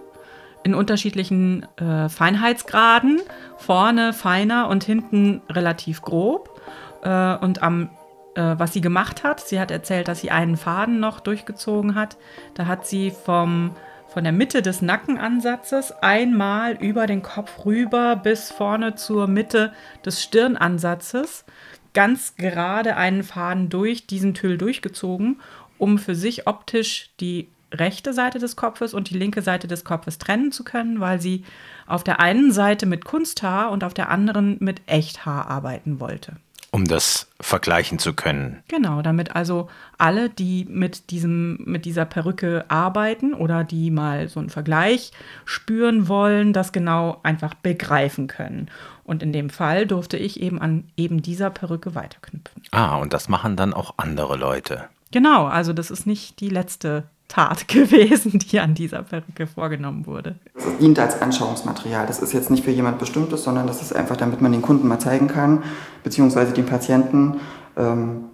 in 0.62 0.74
unterschiedlichen 0.74 1.66
äh, 1.76 2.08
Feinheitsgraden. 2.08 3.20
Vorne 3.58 4.14
feiner 4.14 4.68
und 4.68 4.84
hinten 4.84 5.42
relativ 5.50 6.00
grob. 6.00 6.60
Äh, 7.02 7.36
und 7.36 7.62
am 7.62 7.90
äh, 8.34 8.54
was 8.58 8.72
sie 8.72 8.80
gemacht 8.80 9.24
hat. 9.24 9.40
Sie 9.40 9.60
hat 9.60 9.70
erzählt, 9.70 10.08
dass 10.08 10.20
sie 10.20 10.30
einen 10.30 10.56
Faden 10.56 11.00
noch 11.00 11.20
durchgezogen 11.20 11.94
hat. 11.94 12.16
Da 12.54 12.66
hat 12.66 12.86
sie 12.86 13.10
vom, 13.10 13.72
von 14.08 14.24
der 14.24 14.32
Mitte 14.32 14.62
des 14.62 14.82
Nackenansatzes 14.82 15.92
einmal 16.02 16.74
über 16.74 17.06
den 17.06 17.22
Kopf 17.22 17.64
rüber 17.64 18.16
bis 18.16 18.50
vorne 18.50 18.94
zur 18.94 19.26
Mitte 19.26 19.72
des 20.04 20.22
Stirnansatzes 20.22 21.44
ganz 21.92 22.34
gerade 22.36 22.96
einen 22.96 23.22
Faden 23.22 23.68
durch 23.68 24.06
diesen 24.06 24.34
Tüll 24.34 24.58
durchgezogen, 24.58 25.40
um 25.78 25.98
für 25.98 26.16
sich 26.16 26.46
optisch 26.48 27.10
die 27.20 27.48
rechte 27.72 28.12
Seite 28.12 28.38
des 28.38 28.56
Kopfes 28.56 28.94
und 28.94 29.10
die 29.10 29.18
linke 29.18 29.42
Seite 29.42 29.68
des 29.68 29.84
Kopfes 29.84 30.18
trennen 30.18 30.52
zu 30.52 30.64
können, 30.64 31.00
weil 31.00 31.20
sie 31.20 31.44
auf 31.86 32.04
der 32.04 32.20
einen 32.20 32.52
Seite 32.52 32.86
mit 32.86 33.04
Kunsthaar 33.04 33.70
und 33.70 33.84
auf 33.84 33.94
der 33.94 34.10
anderen 34.10 34.56
mit 34.60 34.82
Echthaar 34.86 35.48
arbeiten 35.48 36.00
wollte 36.00 36.36
um 36.74 36.86
das 36.86 37.28
vergleichen 37.40 38.00
zu 38.00 38.14
können. 38.14 38.60
Genau, 38.66 39.00
damit 39.00 39.36
also 39.36 39.68
alle, 39.96 40.28
die 40.28 40.66
mit, 40.68 41.10
diesem, 41.10 41.58
mit 41.64 41.84
dieser 41.84 42.04
Perücke 42.04 42.64
arbeiten 42.66 43.32
oder 43.32 43.62
die 43.62 43.92
mal 43.92 44.28
so 44.28 44.40
einen 44.40 44.50
Vergleich 44.50 45.12
spüren 45.44 46.08
wollen, 46.08 46.52
das 46.52 46.72
genau 46.72 47.20
einfach 47.22 47.54
begreifen 47.54 48.26
können. 48.26 48.72
Und 49.04 49.22
in 49.22 49.32
dem 49.32 49.50
Fall 49.50 49.86
durfte 49.86 50.16
ich 50.16 50.40
eben 50.40 50.60
an 50.60 50.82
eben 50.96 51.22
dieser 51.22 51.50
Perücke 51.50 51.94
weiterknüpfen. 51.94 52.64
Ah, 52.72 52.96
und 52.96 53.12
das 53.12 53.28
machen 53.28 53.54
dann 53.54 53.72
auch 53.72 53.94
andere 53.98 54.36
Leute. 54.36 54.88
Genau, 55.12 55.46
also 55.46 55.72
das 55.72 55.92
ist 55.92 56.08
nicht 56.08 56.40
die 56.40 56.48
letzte 56.48 57.04
Tat 57.28 57.68
gewesen, 57.68 58.38
die 58.38 58.60
an 58.60 58.74
dieser 58.74 59.02
Perücke 59.02 59.46
vorgenommen 59.46 60.06
wurde. 60.06 60.36
Das 60.54 60.78
dient 60.78 60.98
als 60.98 61.20
Anschauungsmaterial. 61.20 62.06
Das 62.06 62.20
ist 62.20 62.32
jetzt 62.32 62.50
nicht 62.50 62.64
für 62.64 62.70
jemand 62.70 62.98
Bestimmtes, 62.98 63.44
sondern 63.44 63.66
das 63.66 63.82
ist 63.82 63.94
einfach, 63.94 64.16
damit 64.16 64.40
man 64.40 64.52
den 64.52 64.62
Kunden 64.62 64.88
mal 64.88 64.98
zeigen 64.98 65.28
kann, 65.28 65.62
beziehungsweise 66.02 66.52
den 66.52 66.66
Patienten, 66.66 67.40
ähm, 67.76 68.24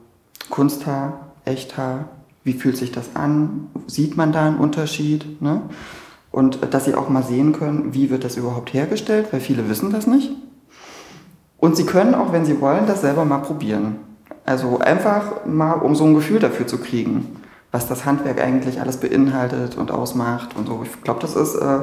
Kunsthaar, 0.49 1.33
Echthaar, 1.45 2.09
wie 2.43 2.53
fühlt 2.55 2.77
sich 2.77 2.91
das 2.91 3.15
an? 3.15 3.69
Sieht 3.87 4.17
man 4.17 4.33
da 4.33 4.47
einen 4.47 4.59
Unterschied? 4.59 5.41
Ne? 5.41 5.63
Und 6.31 6.59
dass 6.73 6.87
sie 6.87 6.95
auch 6.95 7.09
mal 7.09 7.23
sehen 7.23 7.53
können, 7.53 7.95
wie 7.95 8.11
wird 8.11 8.25
das 8.25 8.37
überhaupt 8.37 8.73
hergestellt, 8.73 9.29
weil 9.31 9.41
viele 9.41 9.69
wissen 9.69 9.93
das 9.93 10.07
nicht. 10.07 10.31
Und 11.59 11.77
sie 11.77 11.85
können 11.85 12.15
auch, 12.15 12.33
wenn 12.33 12.47
sie 12.47 12.61
wollen, 12.61 12.87
das 12.87 13.03
selber 13.03 13.25
mal 13.25 13.39
probieren. 13.39 13.97
Also 14.47 14.79
einfach 14.79 15.45
mal, 15.45 15.75
um 15.75 15.95
so 15.95 16.05
ein 16.05 16.15
Gefühl 16.15 16.39
dafür 16.39 16.67
zu 16.67 16.79
kriegen 16.79 17.40
was 17.73 17.87
das 17.89 18.05
Handwerk 18.05 18.41
eigentlich 18.41 18.81
alles 18.81 18.97
beinhaltet 18.97 19.77
und 19.77 19.91
ausmacht 19.91 20.57
und 20.57 20.67
so. 20.67 20.81
Ich 20.85 21.03
glaube, 21.03 21.21
das 21.21 21.37
ist 21.37 21.55
äh, 21.55 21.81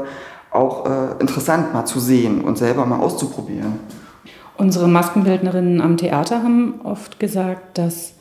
auch 0.52 0.86
äh, 0.86 1.20
interessant 1.20 1.74
mal 1.74 1.86
zu 1.86 2.00
sehen 2.00 2.42
und 2.42 2.58
selber 2.58 2.86
mal 2.86 3.00
auszuprobieren. 3.00 3.80
Unsere 4.58 4.88
Maskenbildnerinnen 4.88 5.82
am 5.82 5.98
Theater 5.98 6.44
haben 6.44 6.82
oft 6.84 7.20
gesagt, 7.20 7.78
dass 7.78 8.14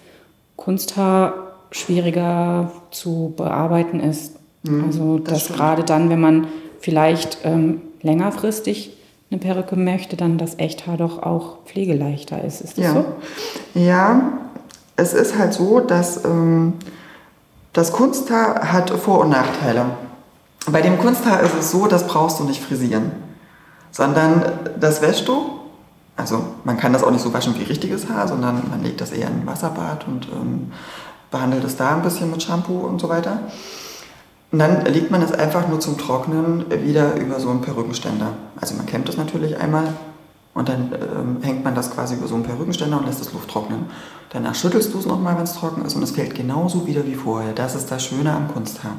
Kunsthaar 0.56 1.34
schwieriger 1.70 2.70
zu 2.90 3.32
bearbeiten 3.36 4.00
ist. 4.00 4.36
Mhm, 4.62 4.84
also 4.84 5.18
dass 5.18 5.48
das 5.48 5.56
gerade 5.56 5.82
dann, 5.82 6.10
wenn 6.10 6.20
man 6.20 6.46
vielleicht 6.80 7.38
ähm, 7.44 7.80
längerfristig 8.02 8.96
eine 9.30 9.40
Perücke 9.40 9.76
möchte, 9.76 10.16
dann 10.16 10.38
das 10.38 10.58
Echthaar 10.58 10.96
doch 10.96 11.22
auch 11.22 11.64
pflegeleichter 11.64 12.44
ist. 12.44 12.60
Ist 12.60 12.78
das 12.78 12.84
ja. 12.84 12.92
so? 12.92 13.04
Ja, 13.74 14.32
es 14.96 15.14
ist 15.14 15.38
halt 15.38 15.52
so, 15.52 15.80
dass 15.80 16.24
ähm, 16.24 16.74
das 17.76 17.92
Kunsthaar 17.92 18.72
hat 18.72 18.88
Vor- 18.88 19.20
und 19.20 19.28
Nachteile. 19.28 19.84
Bei 20.70 20.80
dem 20.80 20.98
Kunsthaar 20.98 21.40
ist 21.40 21.52
es 21.60 21.70
so, 21.70 21.86
das 21.86 22.06
brauchst 22.06 22.40
du 22.40 22.44
nicht 22.44 22.64
frisieren, 22.64 23.12
sondern 23.90 24.50
das 24.80 25.02
wäschst 25.02 25.28
du. 25.28 25.50
Also 26.16 26.42
man 26.64 26.78
kann 26.78 26.94
das 26.94 27.04
auch 27.04 27.10
nicht 27.10 27.20
so 27.20 27.34
waschen 27.34 27.54
wie 27.58 27.64
richtiges 27.64 28.08
Haar, 28.08 28.28
sondern 28.28 28.62
man 28.70 28.82
legt 28.82 29.02
das 29.02 29.12
eher 29.12 29.28
in 29.28 29.42
ein 29.42 29.46
Wasserbad 29.46 30.08
und 30.08 30.26
ähm, 30.28 30.72
behandelt 31.30 31.64
es 31.64 31.76
da 31.76 31.94
ein 31.94 32.00
bisschen 32.00 32.30
mit 32.30 32.42
Shampoo 32.42 32.78
und 32.78 32.98
so 32.98 33.10
weiter. 33.10 33.40
Und 34.52 34.58
dann 34.58 34.86
legt 34.86 35.10
man 35.10 35.20
es 35.20 35.32
einfach 35.32 35.68
nur 35.68 35.78
zum 35.78 35.98
Trocknen 35.98 36.64
wieder 36.82 37.16
über 37.16 37.38
so 37.40 37.50
einen 37.50 37.60
Perückenständer. 37.60 38.32
Also 38.58 38.74
man 38.74 38.86
kämmt 38.86 39.10
es 39.10 39.18
natürlich 39.18 39.58
einmal 39.58 39.88
und 40.56 40.70
dann 40.70 40.90
ähm, 40.92 41.36
hängt 41.42 41.64
man 41.64 41.74
das 41.74 41.90
quasi 41.90 42.14
über 42.14 42.26
so 42.26 42.34
einen 42.34 42.42
Perückenständer 42.42 42.98
und 42.98 43.06
lässt 43.06 43.20
es 43.20 43.32
Luft 43.34 43.50
trocknen. 43.50 43.84
Danach 44.30 44.54
schüttelst 44.54 44.92
du 44.94 44.98
es 44.98 45.04
nochmal, 45.04 45.36
wenn 45.36 45.44
es 45.44 45.52
trocken 45.52 45.84
ist 45.84 45.94
und 45.94 46.02
es 46.02 46.12
fällt 46.12 46.34
genauso 46.34 46.86
wieder 46.86 47.06
wie 47.06 47.14
vorher. 47.14 47.52
Das 47.52 47.74
ist 47.74 47.90
das 47.90 48.02
Schöne 48.02 48.32
am 48.32 48.48
Kunsthaar. 48.48 48.96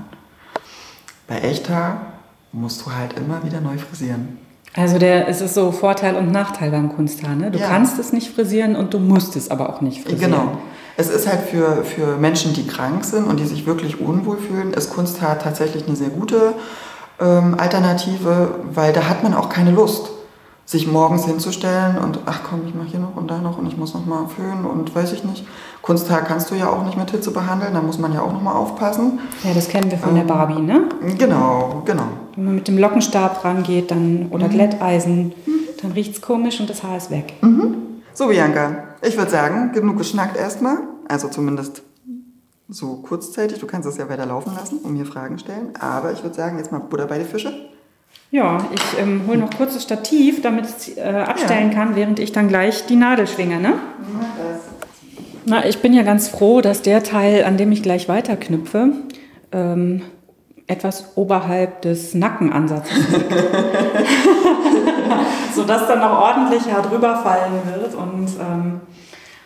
Bei 1.27 1.39
Echthaar 1.39 2.13
musst 2.51 2.85
du 2.85 2.93
halt 2.93 3.13
immer 3.17 3.43
wieder 3.43 3.59
neu 3.59 3.77
frisieren. 3.79 4.37
Also 4.75 4.99
der, 4.99 5.27
es 5.27 5.41
ist 5.41 5.55
so 5.55 5.71
Vorteil 5.71 6.15
und 6.15 6.31
Nachteil 6.31 6.69
beim 6.69 6.95
Kunsthaar. 6.95 7.33
Ne? 7.33 7.49
Du 7.49 7.57
ja. 7.57 7.67
kannst 7.67 7.97
es 7.97 8.13
nicht 8.13 8.35
frisieren 8.35 8.75
und 8.75 8.93
du 8.93 8.99
musst 8.99 9.35
es 9.35 9.49
aber 9.49 9.69
auch 9.69 9.81
nicht 9.81 10.03
frisieren. 10.03 10.31
Genau. 10.31 10.57
Es 10.95 11.09
ist 11.09 11.27
halt 11.27 11.41
für, 11.41 11.83
für 11.83 12.17
Menschen, 12.17 12.53
die 12.53 12.67
krank 12.67 13.03
sind 13.03 13.25
und 13.25 13.39
die 13.39 13.47
sich 13.47 13.65
wirklich 13.65 13.99
unwohl 13.99 14.37
fühlen, 14.37 14.73
ist 14.73 14.91
Kunsthaar 14.91 15.39
tatsächlich 15.39 15.87
eine 15.87 15.95
sehr 15.95 16.09
gute 16.09 16.53
ähm, 17.19 17.55
Alternative, 17.57 18.59
weil 18.71 18.93
da 18.93 19.09
hat 19.09 19.23
man 19.23 19.33
auch 19.33 19.49
keine 19.49 19.71
Lust 19.71 20.11
sich 20.67 20.85
morgens 20.85 21.25
hinzustellen 21.25 21.97
und 21.97 22.19
ach 22.25 22.41
komm, 22.43 22.67
ich 22.67 22.75
mache 22.75 22.87
hier 22.87 22.99
noch 22.99 23.15
und 23.15 23.31
da 23.31 23.37
noch 23.37 23.57
und 23.57 23.67
ich 23.67 23.77
muss 23.77 23.93
noch 23.93 24.05
mal 24.05 24.27
föhnen 24.27 24.65
und 24.65 24.93
weiß 24.93 25.13
ich 25.13 25.23
nicht. 25.23 25.47
Kunsttag 25.81 26.27
kannst 26.27 26.51
du 26.51 26.55
ja 26.55 26.69
auch 26.69 26.83
nicht 26.83 26.97
mit 26.97 27.09
Hitze 27.09 27.31
behandeln, 27.31 27.73
da 27.73 27.81
muss 27.81 27.97
man 27.97 28.13
ja 28.13 28.21
auch 28.21 28.33
noch 28.33 28.41
mal 28.41 28.51
aufpassen. 28.51 29.19
Ja, 29.45 29.53
das 29.53 29.69
kennen 29.69 29.89
wir 29.89 29.97
von 29.97 30.09
ähm, 30.09 30.15
der 30.15 30.23
Barbie, 30.23 30.59
ne? 30.59 30.89
Genau, 31.17 31.83
genau. 31.85 32.07
Wenn 32.35 32.45
man 32.45 32.55
mit 32.55 32.67
dem 32.67 32.77
Lockenstab 32.77 33.45
rangeht 33.45 33.91
dann, 33.91 34.27
oder 34.29 34.47
mhm. 34.47 34.51
Glätteisen, 34.51 35.33
mhm. 35.45 35.59
dann 35.81 35.93
riecht 35.93 36.15
es 36.15 36.21
komisch 36.21 36.59
und 36.59 36.69
das 36.69 36.83
Haar 36.83 36.97
ist 36.97 37.11
weg. 37.11 37.35
Mhm. 37.41 38.01
So, 38.13 38.27
Bianca, 38.27 38.83
ich 39.01 39.17
würde 39.17 39.31
sagen, 39.31 39.71
genug 39.71 39.97
geschnackt 39.97 40.35
erstmal. 40.35 40.79
Also 41.07 41.29
zumindest 41.29 41.81
so 42.67 42.97
kurzzeitig. 42.97 43.59
Du 43.59 43.67
kannst 43.67 43.87
es 43.87 43.95
ja 43.95 44.09
weiter 44.09 44.25
laufen 44.25 44.53
lassen 44.53 44.79
und 44.79 44.91
mir 44.91 45.05
Fragen 45.05 45.39
stellen. 45.39 45.69
Aber 45.79 46.11
ich 46.11 46.23
würde 46.23 46.35
sagen, 46.35 46.57
jetzt 46.57 46.73
mal 46.73 46.79
Butter 46.79 47.05
bei 47.05 47.19
die 47.19 47.25
Fische. 47.25 47.53
Ja, 48.29 48.57
ich 48.73 48.99
ähm, 48.99 49.21
hole 49.25 49.37
noch 49.37 49.51
kurz 49.55 49.73
das 49.73 49.83
Stativ, 49.83 50.41
damit 50.41 50.65
ich 50.65 50.97
äh, 50.97 51.01
abstellen 51.01 51.71
ja. 51.71 51.77
kann, 51.77 51.95
während 51.95 52.19
ich 52.19 52.33
dann 52.33 52.49
gleich 52.49 52.85
die 52.85 52.97
Nadel 52.97 53.25
schwinge. 53.25 53.59
Ne? 53.59 53.75
Na, 55.45 55.65
ich 55.65 55.81
bin 55.81 55.93
ja 55.93 56.03
ganz 56.03 56.27
froh, 56.27 56.59
dass 56.59 56.81
der 56.81 57.03
Teil, 57.03 57.45
an 57.45 57.55
dem 57.55 57.71
ich 57.71 57.81
gleich 57.81 58.09
weiterknüpfe, 58.09 58.91
ähm, 59.53 60.01
etwas 60.67 61.13
oberhalb 61.15 61.81
des 61.83 62.13
Nackenansatzes 62.13 62.97
liegt. 62.97 63.31
Sodass 65.55 65.87
dann 65.87 65.99
noch 65.99 66.19
ordentlich 66.19 66.63
drüber 66.63 67.15
fallen 67.23 67.61
wird 67.73 67.95
und 67.95 68.27
ähm, 68.41 68.81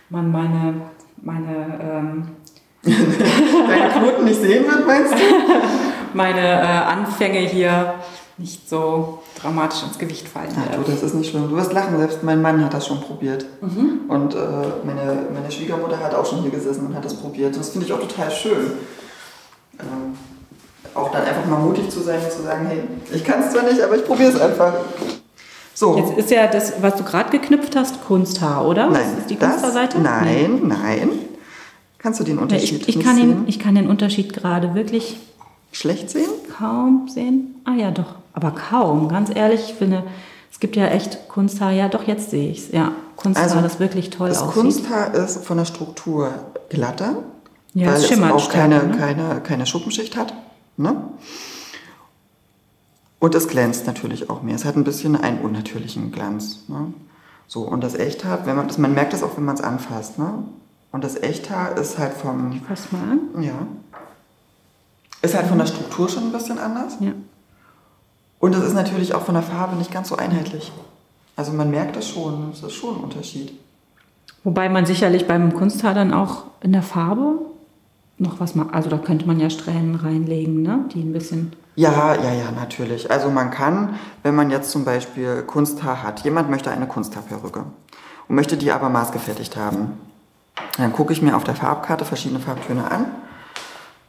man 0.10 0.32
meine, 0.32 0.74
meine 1.22 1.80
ähm, 1.80 2.28
Deine 2.84 3.90
Knoten 3.92 4.26
nicht 4.26 4.42
sehen 4.42 4.66
wird, 4.66 4.88
meinst 4.88 5.14
du? 5.14 5.18
meine 6.14 6.42
äh, 6.42 6.64
Anfänge 6.64 7.40
hier 7.40 7.94
nicht 8.38 8.68
so 8.70 9.20
dramatisch 9.40 9.84
ins 9.84 9.98
Gewicht 9.98 10.28
fallen 10.28 10.50
ja, 10.50 10.78
du, 10.78 10.90
das 10.90 11.04
ist 11.04 11.14
nicht 11.14 11.30
schlimm. 11.30 11.50
Du 11.50 11.56
wirst 11.56 11.74
lachen, 11.74 11.98
selbst 11.98 12.24
mein 12.24 12.42
Mann 12.42 12.64
hat 12.64 12.74
das 12.74 12.88
schon 12.88 13.02
probiert. 13.02 13.46
Mhm. 13.62 14.02
Und 14.10 14.34
äh, 14.34 14.38
meine, 14.84 15.28
meine 15.34 15.52
Schwiegermutter 15.52 16.00
hat 16.00 16.14
auch 16.14 16.26
schon 16.26 16.42
hier 16.42 16.52
gesessen 16.52 16.88
und 16.88 16.96
hat 16.96 17.06
das 17.06 17.14
probiert. 17.14 17.58
Das 17.58 17.70
finde 17.70 17.88
ich 17.88 17.94
auch 17.94 18.00
total 18.00 18.32
schön. 18.32 18.72
Ähm, 19.80 20.18
auch 20.94 21.12
dann 21.12 21.24
einfach 21.24 21.46
mal 21.46 21.60
mutig 21.60 21.90
zu 21.90 22.02
sein 22.02 22.20
und 22.22 22.32
zu 22.32 22.44
sagen, 22.44 22.66
hey, 22.68 22.84
ich 23.14 23.24
kann 23.24 23.42
es 23.42 23.52
zwar 23.52 23.64
nicht, 23.64 23.82
aber 23.82 23.96
ich 23.96 24.06
probiere 24.06 24.30
es 24.30 24.40
einfach. 24.40 24.74
So. 25.74 25.98
Jetzt 25.98 26.18
ist 26.18 26.32
ja 26.32 26.48
das, 26.48 26.82
was 26.82 26.96
du 26.96 27.04
gerade 27.04 27.30
geknüpft 27.30 27.76
hast, 27.76 28.04
Kunsthaar, 28.06 28.66
oder? 28.66 28.88
Nein. 28.88 29.02
Das 29.02 29.20
ist 29.20 29.30
die 29.30 29.38
Kunsthaarseite? 29.38 30.00
Nein, 30.00 30.60
nein, 30.64 30.80
nein. 30.82 31.10
Kannst 31.98 32.20
du 32.20 32.24
den 32.24 32.40
Unterschied 32.40 32.82
ja, 32.82 32.88
ich, 32.88 32.98
ich 32.98 33.04
kann 33.04 33.16
sehen? 33.16 33.30
Den, 33.30 33.48
ich 33.48 33.60
kann 33.60 33.76
den 33.76 33.88
Unterschied 33.88 34.34
gerade 34.34 34.76
wirklich 34.76 35.18
schlecht 35.72 36.10
sehen? 36.10 36.30
Kaum 36.58 37.08
sehen. 37.08 37.62
Ah 37.64 37.76
ja, 37.76 37.92
doch 37.92 38.21
aber 38.34 38.52
kaum, 38.52 39.10
ganz 39.10 39.30
ehrlich, 39.34 39.70
ich 39.70 39.74
finde, 39.74 40.04
es 40.52 40.60
gibt 40.60 40.76
ja 40.76 40.88
echt 40.88 41.28
Kunsthaar, 41.28 41.72
ja 41.72 41.88
doch, 41.88 42.04
jetzt 42.04 42.30
sehe 42.30 42.52
ich 42.52 42.60
es. 42.60 42.72
Ja, 42.72 42.92
Kunsthaar, 43.16 43.44
also, 43.44 43.62
das 43.62 43.80
wirklich 43.80 44.10
toll 44.10 44.30
das 44.30 44.42
aussieht. 44.42 44.56
Das 44.56 44.62
Kunsthaar 44.64 45.14
ist 45.14 45.46
von 45.46 45.58
der 45.58 45.66
Struktur 45.66 46.32
glatter, 46.70 47.18
ja, 47.74 47.88
weil 47.88 47.96
es, 47.96 48.08
schimmert 48.08 48.32
auch 48.32 48.50
keine, 48.50 48.84
ne? 48.84 48.98
keine, 48.98 49.42
keine 49.42 49.66
Schuppenschicht 49.66 50.18
hat. 50.18 50.34
Ne? 50.78 50.96
Und 53.20 53.36
es 53.36 53.48
glänzt 53.48 53.86
natürlich 53.86 54.30
auch 54.30 54.42
mehr. 54.42 54.56
Es 54.56 54.66
hat 54.66 54.76
ein 54.76 54.84
bisschen 54.84 55.16
einen 55.16 55.42
unnatürlichen 55.42 56.12
Glanz. 56.12 56.62
Ne? 56.68 56.92
So, 57.48 57.62
und 57.62 57.84
das 57.84 57.94
Echthaar, 57.94 58.46
wenn 58.48 58.56
man, 58.56 58.68
das, 58.68 58.78
man 58.78 58.94
merkt 58.94 59.14
das 59.14 59.22
auch, 59.22 59.38
wenn 59.38 59.46
man 59.46 59.56
es 59.56 59.62
anfasst. 59.62 60.18
Ne? 60.18 60.44
Und 60.92 61.04
das 61.04 61.22
Echthaar 61.22 61.78
ist 61.78 62.00
halt 62.00 62.14
vom... 62.14 62.52
Ich 62.52 62.62
fass 62.64 62.92
mal 62.92 63.04
an. 63.04 63.44
Ja. 63.44 63.68
Ist 65.22 65.36
halt 65.36 65.48
von 65.48 65.60
der 65.60 65.68
Struktur 65.68 66.10
schon 66.10 66.24
ein 66.24 66.32
bisschen 66.32 66.58
anders. 66.58 66.98
Ja. 67.00 67.12
Und 68.42 68.56
es 68.56 68.64
ist 68.64 68.74
natürlich 68.74 69.14
auch 69.14 69.22
von 69.22 69.36
der 69.36 69.44
Farbe 69.44 69.78
nicht 69.78 69.92
ganz 69.92 70.10
so 70.10 70.18
einheitlich. 70.18 70.72
Also 71.36 71.54
man 71.54 71.70
merkt 71.70 71.96
das 71.96 72.10
schon, 72.10 72.50
es 72.52 72.62
ist 72.62 72.74
schon 72.74 72.98
ein 72.98 73.04
Unterschied. 73.04 73.54
Wobei 74.44 74.68
man 74.68 74.86
sicherlich 74.86 75.28
beim 75.28 75.54
Kunsthaar 75.54 75.94
dann 75.94 76.14
auch 76.14 76.46
in 76.62 76.74
der 76.74 76.82
Farbe 76.82 77.40
noch 78.18 78.40
was 78.40 78.56
macht. 78.56 78.74
Also 78.74 78.90
da 78.90 78.98
könnte 78.98 79.28
man 79.28 79.40
ja 79.40 79.50
Strähnen 79.50 79.96
reinlegen, 79.96 80.64
ne? 80.64 80.86
die 80.94 81.02
ein 81.02 81.14
bisschen. 81.14 81.54
Ja, 81.76 82.16
ja, 82.16 82.34
ja, 82.34 82.52
natürlich. 82.52 83.10
Also 83.12 83.30
man 83.30 83.52
kann, 83.52 83.96
wenn 84.24 84.36
man 84.36 84.50
jetzt 84.50 84.72
zum 84.72 84.86
Beispiel 84.86 85.44
Kunsthaar 85.44 86.04
hat, 86.04 86.22
jemand 86.22 86.50
möchte 86.50 86.72
eine 86.72 86.88
Kunsthaarperücke 86.88 87.64
und 88.28 88.36
möchte 88.36 88.58
die 88.58 88.72
aber 88.72 88.90
maßgefertigt 88.90 89.56
haben, 89.56 89.94
dann 90.78 90.94
gucke 90.94 91.14
ich 91.14 91.22
mir 91.22 91.36
auf 91.36 91.44
der 91.44 91.56
Farbkarte 91.56 92.06
verschiedene 92.06 92.40
Farbtöne 92.40 92.90
an, 92.90 93.06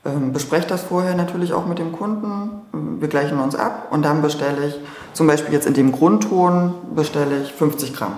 ähm, 0.05 0.33
bespreche 0.33 0.67
das 0.67 0.83
vorher 0.83 1.15
natürlich 1.15 1.53
auch 1.53 1.67
mit 1.67 1.79
dem 1.79 1.93
Kunden, 1.93 2.63
wir 2.73 3.09
gleichen 3.09 3.39
uns 3.39 3.55
ab 3.55 3.89
und 3.91 4.03
dann 4.03 4.23
bestelle 4.23 4.67
ich 4.67 4.79
zum 5.13 5.27
Beispiel 5.27 5.53
jetzt 5.53 5.67
in 5.67 5.75
dem 5.75 5.93
Grundton 5.93 6.75
bestelle 6.95 7.43
ich 7.43 7.53
50 7.53 7.95
Gramm. 7.95 8.15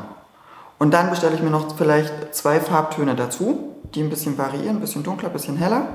Und 0.79 0.93
dann 0.93 1.11
bestelle 1.11 1.35
ich 1.35 1.43
mir 1.43 1.51
noch 1.51 1.77
vielleicht 1.77 2.35
zwei 2.35 2.61
Farbtöne 2.61 3.15
dazu, 3.15 3.75
die 3.95 4.03
ein 4.03 4.11
bisschen 4.11 4.37
variieren, 4.39 4.77
ein 4.77 4.81
bisschen 4.81 5.03
dunkler, 5.03 5.29
ein 5.29 5.33
bisschen 5.33 5.57
heller. 5.57 5.89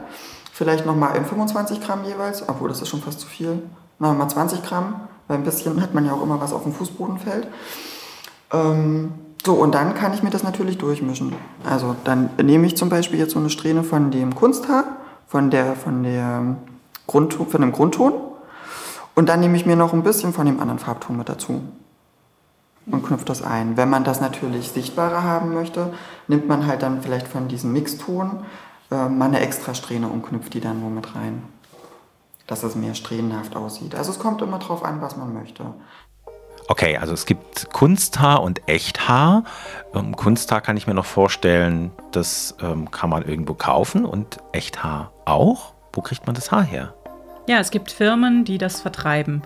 Vielleicht 0.51 0.85
nochmal 0.85 1.15
in 1.15 1.25
25 1.25 1.81
Gramm 1.81 2.03
jeweils, 2.05 2.47
obwohl 2.47 2.69
das 2.69 2.81
ist 2.81 2.89
schon 2.89 3.01
fast 3.01 3.19
zu 3.19 3.27
viel. 3.27 3.61
Nochmal 3.99 4.29
20 4.29 4.63
Gramm, 4.63 5.01
weil 5.27 5.37
ein 5.37 5.43
bisschen 5.43 5.81
hat 5.81 5.93
man 5.93 6.05
ja 6.05 6.13
auch 6.13 6.23
immer 6.23 6.39
was 6.41 6.53
auf 6.53 6.63
dem 6.63 6.73
Fußboden 6.73 7.19
fällt. 7.19 7.47
Ähm, 8.51 9.13
so, 9.45 9.53
und 9.53 9.73
dann 9.73 9.95
kann 9.95 10.13
ich 10.13 10.21
mir 10.21 10.29
das 10.29 10.43
natürlich 10.43 10.77
durchmischen. 10.77 11.33
Also 11.69 11.95
dann 12.03 12.29
nehme 12.41 12.67
ich 12.67 12.75
zum 12.75 12.89
Beispiel 12.89 13.19
jetzt 13.19 13.33
so 13.33 13.39
eine 13.39 13.49
Strähne 13.49 13.83
von 13.83 14.11
dem 14.11 14.35
Kunsthaar, 14.35 14.85
von, 15.29 15.51
der, 15.51 15.75
von, 15.75 16.03
der 16.03 16.57
Grundton, 17.07 17.47
von 17.47 17.61
dem 17.61 17.71
Grundton. 17.71 18.13
Und 19.15 19.29
dann 19.29 19.39
nehme 19.39 19.55
ich 19.55 19.65
mir 19.65 19.75
noch 19.75 19.93
ein 19.93 20.03
bisschen 20.03 20.33
von 20.33 20.45
dem 20.45 20.59
anderen 20.59 20.79
Farbton 20.79 21.17
mit 21.17 21.29
dazu 21.29 21.61
und 22.87 23.05
knüpft 23.05 23.29
das 23.29 23.43
ein. 23.43 23.77
Wenn 23.77 23.89
man 23.89 24.03
das 24.03 24.21
natürlich 24.21 24.69
sichtbarer 24.69 25.23
haben 25.23 25.53
möchte, 25.53 25.93
nimmt 26.27 26.47
man 26.47 26.65
halt 26.65 26.81
dann 26.81 27.01
vielleicht 27.01 27.27
von 27.27 27.47
diesem 27.47 27.73
Mixton 27.73 28.43
äh, 28.89 29.07
mal 29.07 29.25
eine 29.25 29.41
extra 29.41 29.75
Strähne 29.75 30.07
und 30.07 30.23
knüpft 30.23 30.53
die 30.55 30.61
dann 30.61 30.79
nur 30.79 30.89
mit 30.89 31.15
rein. 31.15 31.43
Dass 32.47 32.63
es 32.63 32.75
mehr 32.75 32.95
strähnenhaft 32.95 33.55
aussieht. 33.55 33.93
Also 33.93 34.11
es 34.11 34.17
kommt 34.17 34.41
immer 34.41 34.57
drauf 34.57 34.83
an, 34.83 35.01
was 35.01 35.15
man 35.15 35.33
möchte. 35.33 35.65
Okay, 36.71 36.97
also 36.97 37.15
es 37.15 37.25
gibt 37.25 37.73
Kunsthaar 37.73 38.43
und 38.43 38.61
Echthaar. 38.69 39.43
Ähm, 39.95 40.15
Kunsthaar 40.15 40.61
kann 40.61 40.77
ich 40.77 40.85
mir 40.85 40.93
noch 40.93 41.05
vorstellen, 41.05 41.89
das 42.11 42.55
ähm, 42.61 42.91
kann 42.91 43.09
man 43.09 43.27
irgendwo 43.27 43.55
kaufen 43.55 44.05
und 44.05 44.37
Echthaar 44.51 45.11
auch. 45.25 45.73
Wo 45.93 46.01
kriegt 46.01 46.27
man 46.27 46.35
das 46.35 46.51
Haar 46.51 46.63
her? 46.63 46.93
Ja, 47.47 47.57
es 47.57 47.71
gibt 47.71 47.89
Firmen, 47.89 48.45
die 48.45 48.59
das 48.59 48.81
vertreiben. 48.81 49.41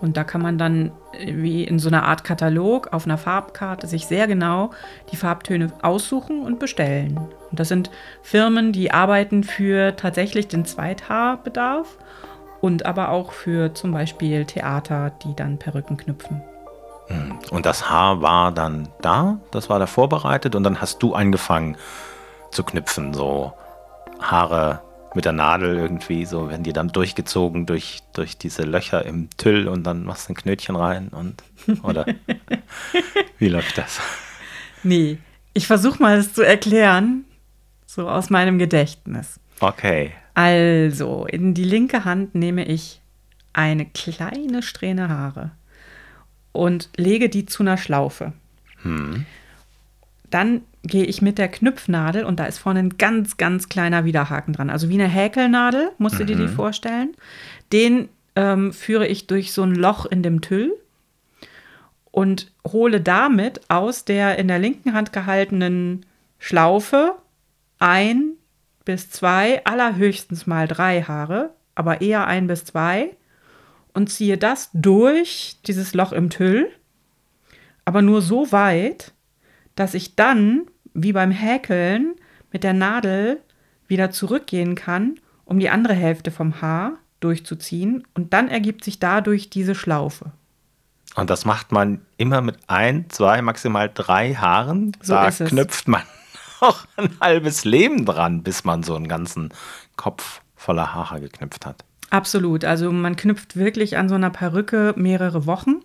Und 0.00 0.16
da 0.16 0.24
kann 0.24 0.42
man 0.42 0.58
dann 0.58 0.90
äh, 1.12 1.34
wie 1.36 1.62
in 1.62 1.78
so 1.78 1.86
einer 1.88 2.02
Art 2.02 2.24
Katalog 2.24 2.92
auf 2.92 3.04
einer 3.04 3.16
Farbkarte 3.16 3.86
sich 3.86 4.08
sehr 4.08 4.26
genau 4.26 4.72
die 5.12 5.16
Farbtöne 5.16 5.72
aussuchen 5.82 6.42
und 6.42 6.58
bestellen. 6.58 7.16
Und 7.48 7.60
das 7.60 7.68
sind 7.68 7.92
Firmen, 8.22 8.72
die 8.72 8.90
arbeiten 8.90 9.44
für 9.44 9.94
tatsächlich 9.94 10.48
den 10.48 10.64
Zweithaarbedarf 10.64 11.96
und 12.60 12.84
aber 12.86 13.10
auch 13.10 13.30
für 13.30 13.72
zum 13.72 13.92
Beispiel 13.92 14.44
Theater, 14.46 15.12
die 15.22 15.36
dann 15.36 15.60
Perücken 15.60 15.96
knüpfen. 15.96 16.42
Hm. 17.08 17.38
Und 17.50 17.66
das 17.66 17.88
Haar 17.88 18.20
war 18.22 18.52
dann 18.52 18.88
da, 19.00 19.38
das 19.50 19.70
war 19.70 19.78
da 19.78 19.86
vorbereitet 19.86 20.54
und 20.54 20.64
dann 20.64 20.80
hast 20.80 21.02
du 21.02 21.14
angefangen 21.14 21.76
zu 22.50 22.64
knüpfen, 22.64 23.14
so 23.14 23.52
Haare 24.20 24.80
mit 25.14 25.24
der 25.24 25.32
Nadel 25.32 25.76
irgendwie, 25.76 26.26
so 26.26 26.50
werden 26.50 26.62
die 26.62 26.72
dann 26.72 26.88
durchgezogen 26.88 27.64
durch, 27.64 28.02
durch 28.12 28.36
diese 28.36 28.62
Löcher 28.62 29.04
im 29.06 29.30
Tüll 29.38 29.66
und 29.66 29.84
dann 29.84 30.04
machst 30.04 30.28
du 30.28 30.32
ein 30.32 30.36
Knötchen 30.36 30.76
rein 30.76 31.08
und 31.08 31.42
oder 31.82 32.06
wie 33.38 33.48
läuft 33.48 33.78
das? 33.78 34.00
Nee, 34.82 35.18
ich 35.54 35.66
versuche 35.66 36.02
mal 36.02 36.18
es 36.18 36.34
zu 36.34 36.42
erklären, 36.42 37.24
so 37.86 38.10
aus 38.10 38.28
meinem 38.28 38.58
Gedächtnis. 38.58 39.40
Okay. 39.60 40.12
Also, 40.34 41.24
in 41.24 41.54
die 41.54 41.64
linke 41.64 42.04
Hand 42.04 42.34
nehme 42.34 42.66
ich 42.66 43.00
eine 43.54 43.86
kleine 43.86 44.62
Strähne 44.62 45.08
Haare 45.08 45.52
und 46.56 46.90
lege 46.96 47.28
die 47.28 47.46
zu 47.46 47.62
einer 47.62 47.76
Schlaufe. 47.76 48.32
Hm. 48.82 49.26
Dann 50.30 50.62
gehe 50.82 51.04
ich 51.04 51.22
mit 51.22 51.38
der 51.38 51.48
Knüpfnadel 51.48 52.24
und 52.24 52.40
da 52.40 52.46
ist 52.46 52.58
vorne 52.58 52.80
ein 52.80 52.98
ganz, 52.98 53.36
ganz 53.36 53.68
kleiner 53.68 54.04
Widerhaken 54.04 54.54
dran. 54.54 54.70
Also 54.70 54.88
wie 54.88 54.94
eine 54.94 55.08
Häkelnadel, 55.08 55.90
musst 55.98 56.18
du 56.18 56.22
mhm. 56.22 56.26
dir 56.26 56.36
die 56.36 56.42
mhm. 56.42 56.54
vorstellen. 56.54 57.14
Den 57.72 58.08
ähm, 58.34 58.72
führe 58.72 59.06
ich 59.06 59.26
durch 59.26 59.52
so 59.52 59.62
ein 59.62 59.74
Loch 59.74 60.06
in 60.06 60.22
dem 60.22 60.40
Tüll 60.40 60.72
und 62.10 62.50
hole 62.66 63.00
damit 63.00 63.60
aus 63.68 64.04
der 64.04 64.38
in 64.38 64.48
der 64.48 64.58
linken 64.58 64.94
Hand 64.94 65.12
gehaltenen 65.12 66.06
Schlaufe 66.38 67.14
ein 67.78 68.32
bis 68.84 69.10
zwei, 69.10 69.64
allerhöchstens 69.64 70.46
mal 70.46 70.68
drei 70.68 71.02
Haare, 71.02 71.50
aber 71.74 72.00
eher 72.00 72.26
ein 72.26 72.46
bis 72.46 72.64
zwei 72.64 73.10
und 73.96 74.08
ziehe 74.08 74.36
das 74.36 74.68
durch 74.74 75.56
dieses 75.66 75.94
Loch 75.94 76.12
im 76.12 76.28
Tüll, 76.28 76.70
aber 77.86 78.02
nur 78.02 78.20
so 78.20 78.52
weit, 78.52 79.14
dass 79.74 79.94
ich 79.94 80.16
dann 80.16 80.66
wie 80.92 81.14
beim 81.14 81.30
Häkeln 81.30 82.14
mit 82.52 82.62
der 82.62 82.74
Nadel 82.74 83.40
wieder 83.88 84.10
zurückgehen 84.10 84.74
kann, 84.74 85.18
um 85.46 85.58
die 85.58 85.70
andere 85.70 85.94
Hälfte 85.94 86.30
vom 86.30 86.60
Haar 86.60 86.98
durchzuziehen 87.20 88.06
und 88.12 88.34
dann 88.34 88.48
ergibt 88.48 88.84
sich 88.84 88.98
dadurch 88.98 89.48
diese 89.48 89.74
Schlaufe. 89.74 90.32
Und 91.14 91.30
das 91.30 91.46
macht 91.46 91.72
man 91.72 92.02
immer 92.18 92.42
mit 92.42 92.58
ein, 92.66 93.08
zwei, 93.08 93.40
maximal 93.40 93.90
drei 93.92 94.34
Haaren. 94.34 94.94
So 95.00 95.14
da 95.14 95.30
knüpft 95.30 95.88
man 95.88 96.02
auch 96.60 96.84
ein 96.96 97.08
halbes 97.18 97.64
Leben 97.64 98.04
dran, 98.04 98.42
bis 98.42 98.64
man 98.64 98.82
so 98.82 98.94
einen 98.94 99.08
ganzen 99.08 99.54
Kopf 99.96 100.42
voller 100.54 100.92
Haare 100.92 101.22
geknüpft 101.22 101.64
hat. 101.64 101.82
Absolut. 102.10 102.64
Also 102.64 102.92
man 102.92 103.16
knüpft 103.16 103.56
wirklich 103.56 103.96
an 103.96 104.08
so 104.08 104.14
einer 104.14 104.30
Perücke 104.30 104.94
mehrere 104.96 105.46
Wochen 105.46 105.80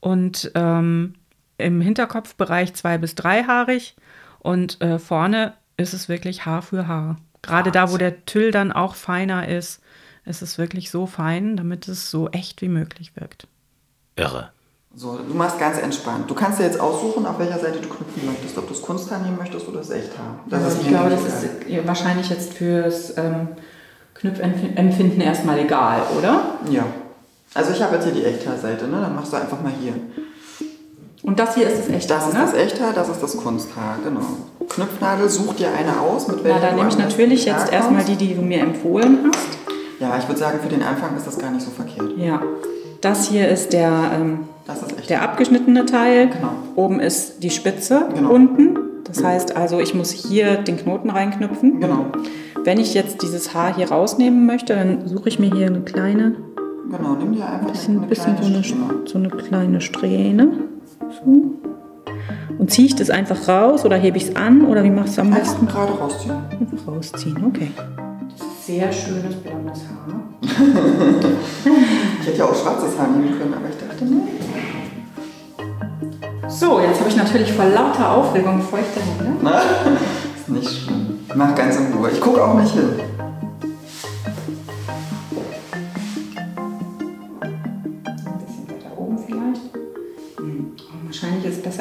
und 0.00 0.50
ähm, 0.54 1.14
im 1.58 1.80
Hinterkopfbereich 1.80 2.74
zwei 2.74 2.98
bis 2.98 3.14
dreihaarig 3.14 3.96
und 4.40 4.80
äh, 4.80 4.98
vorne 4.98 5.54
ist 5.76 5.94
es 5.94 6.08
wirklich 6.08 6.46
Haar 6.46 6.62
für 6.62 6.88
Haar. 6.88 7.16
Gerade 7.42 7.70
da, 7.70 7.92
wo 7.92 7.96
der 7.96 8.24
Tüll 8.26 8.50
dann 8.50 8.72
auch 8.72 8.94
feiner 8.94 9.48
ist, 9.48 9.80
ist 10.24 10.42
es 10.42 10.58
wirklich 10.58 10.90
so 10.90 11.06
fein, 11.06 11.56
damit 11.56 11.86
es 11.86 12.10
so 12.10 12.28
echt 12.30 12.60
wie 12.60 12.68
möglich 12.68 13.12
wirkt. 13.14 13.46
Irre. 14.16 14.50
So, 14.94 15.18
du 15.18 15.34
machst 15.34 15.58
ganz 15.58 15.78
entspannt. 15.78 16.28
Du 16.30 16.34
kannst 16.34 16.58
dir 16.58 16.64
jetzt 16.64 16.80
aussuchen, 16.80 17.26
auf 17.26 17.38
welcher 17.38 17.58
Seite 17.58 17.80
du 17.80 17.88
knüpfen 17.88 18.26
möchtest. 18.26 18.56
Ob 18.56 18.66
du 18.66 18.72
das 18.72 18.82
Kunsthaar 18.82 19.18
nehmen 19.20 19.36
möchtest 19.36 19.68
oder 19.68 19.78
das 19.78 19.90
Echthaar. 19.90 20.40
Das 20.48 20.64
also 20.64 20.80
ich 20.80 20.88
glaube, 20.88 21.10
das 21.10 21.22
ist 21.22 21.86
wahrscheinlich 21.86 22.30
jetzt 22.30 22.54
fürs 22.54 23.16
ähm, 23.18 23.48
Knüpfempfinden 24.20 25.20
erstmal 25.20 25.58
egal, 25.58 26.02
oder? 26.18 26.40
Ja. 26.70 26.84
Also 27.54 27.72
ich 27.72 27.82
habe 27.82 27.96
jetzt 27.96 28.04
hier 28.04 28.12
die 28.12 28.24
Echthaarseite, 28.24 28.86
ne? 28.86 29.00
Dann 29.00 29.14
machst 29.14 29.32
du 29.32 29.36
einfach 29.36 29.60
mal 29.62 29.72
hier. 29.80 29.94
Und 31.22 31.38
das 31.38 31.54
hier 31.54 31.68
ist 31.68 31.80
das 31.80 31.88
Echthaar, 31.88 32.18
Das 32.18 32.28
ist 32.28 32.34
ne? 32.34 32.40
das 32.40 32.54
Echthaar, 32.54 32.92
das 32.92 33.08
ist 33.08 33.22
das 33.22 33.36
Kunsthaar, 33.36 33.98
genau. 34.04 34.20
Knüpfnadel, 34.68 35.28
such 35.28 35.54
dir 35.54 35.68
eine 35.76 36.00
aus, 36.00 36.28
mit 36.28 36.44
welcher 36.44 36.58
Na, 36.60 36.66
dann 36.66 36.76
nehme 36.76 36.88
ich 36.88 36.98
natürlich 36.98 37.44
jetzt 37.44 37.72
erstmal 37.72 38.04
die, 38.04 38.16
die 38.16 38.34
du 38.34 38.42
mir 38.42 38.60
empfohlen 38.60 39.30
hast. 39.32 39.48
Ja, 39.98 40.16
ich 40.18 40.28
würde 40.28 40.38
sagen, 40.38 40.60
für 40.62 40.68
den 40.68 40.82
Anfang 40.82 41.16
ist 41.16 41.26
das 41.26 41.38
gar 41.38 41.50
nicht 41.50 41.64
so 41.64 41.70
verkehrt. 41.70 42.16
Ja. 42.16 42.42
Das 43.00 43.28
hier 43.28 43.48
ist 43.48 43.72
der, 43.72 43.90
ähm, 44.14 44.48
ist 44.98 45.10
der 45.10 45.22
abgeschnittene 45.22 45.86
Teil. 45.86 46.28
Genau. 46.28 46.52
Oben 46.74 47.00
ist 47.00 47.42
die 47.42 47.50
Spitze 47.50 48.08
genau. 48.14 48.30
unten. 48.30 48.78
Das 49.06 49.22
heißt 49.22 49.56
also, 49.56 49.78
ich 49.80 49.94
muss 49.94 50.10
hier 50.10 50.56
den 50.56 50.76
Knoten 50.76 51.10
reinknüpfen. 51.10 51.80
Genau. 51.80 52.06
Wenn 52.64 52.80
ich 52.80 52.94
jetzt 52.94 53.22
dieses 53.22 53.54
Haar 53.54 53.74
hier 53.74 53.88
rausnehmen 53.88 54.46
möchte, 54.46 54.74
dann 54.74 55.06
suche 55.06 55.28
ich 55.28 55.38
mir 55.38 55.54
hier 55.54 55.66
eine 55.66 55.82
kleine. 55.82 56.34
Genau, 56.90 57.14
nimm 57.14 57.32
dir 57.34 57.46
einfach 57.46 57.70
bisschen, 57.70 57.98
eine, 57.98 58.06
bisschen 58.06 58.36
so, 58.40 58.46
eine, 58.46 59.06
so 59.06 59.18
eine 59.18 59.28
kleine 59.28 59.80
Strähne. 59.80 60.52
So. 61.00 61.56
Und 62.58 62.70
ziehe 62.70 62.86
ich 62.86 62.96
das 62.96 63.10
einfach 63.10 63.48
raus 63.48 63.84
oder 63.84 63.96
hebe 63.96 64.16
ich 64.16 64.28
es 64.28 64.36
an 64.36 64.64
oder 64.66 64.82
wie 64.82 64.90
machst 64.90 65.16
du 65.16 65.20
am 65.20 65.30
besten? 65.30 65.66
Einfach 65.66 65.74
gerade 65.74 65.92
rausziehen. 65.92 66.34
Einfach 66.60 66.88
rausziehen, 66.88 67.44
okay. 67.44 67.70
Sehr 68.62 68.92
schönes 68.92 69.34
blondes 69.36 69.82
Haar. 69.84 70.20
ich 72.20 72.26
hätte 72.26 72.38
ja 72.38 72.44
auch 72.44 72.54
schwarzes 72.54 72.98
Haar 72.98 73.08
nehmen 73.08 73.38
können, 73.38 73.54
aber 73.54 73.68
ich 73.68 73.76
dachte, 73.76 74.04
ne. 74.04 74.22
So, 76.48 76.80
jetzt 76.80 77.00
habe 77.00 77.10
ich 77.10 77.16
natürlich 77.16 77.52
vor 77.52 77.66
lauter 77.66 78.10
Aufregung 78.10 78.62
feuchte 78.62 79.00
Hände. 79.00 79.36
Na, 79.42 79.60
ist 80.36 80.48
nicht 80.48 80.70
schlimm. 80.70 81.20
Mach 81.34 81.54
ganz 81.54 81.76
in 81.76 81.92
Ruhe. 81.92 82.10
Ich 82.10 82.20
gucke 82.20 82.42
auch 82.42 82.54
nicht 82.54 82.72
hin. 82.72 83.00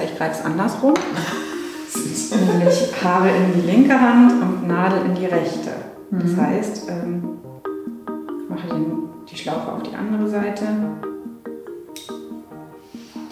ich 0.06 0.18
greife 0.18 0.40
es 0.40 0.46
andersrum. 0.46 0.94
Nämlich 2.32 3.04
Haare 3.04 3.30
in 3.30 3.54
die 3.54 3.68
linke 3.68 4.00
Hand 4.00 4.32
und 4.42 4.68
Nadel 4.68 5.06
in 5.06 5.16
die 5.16 5.26
rechte. 5.26 5.72
Das 6.12 6.32
mhm. 6.32 6.42
heißt, 6.42 6.90
ähm, 6.90 7.38
ich 8.44 8.50
mache 8.50 8.68
den, 8.68 9.10
die 9.30 9.38
Schlaufe 9.38 9.72
auf 9.72 9.84
die 9.84 9.96
andere 9.96 10.28
Seite. 10.28 10.66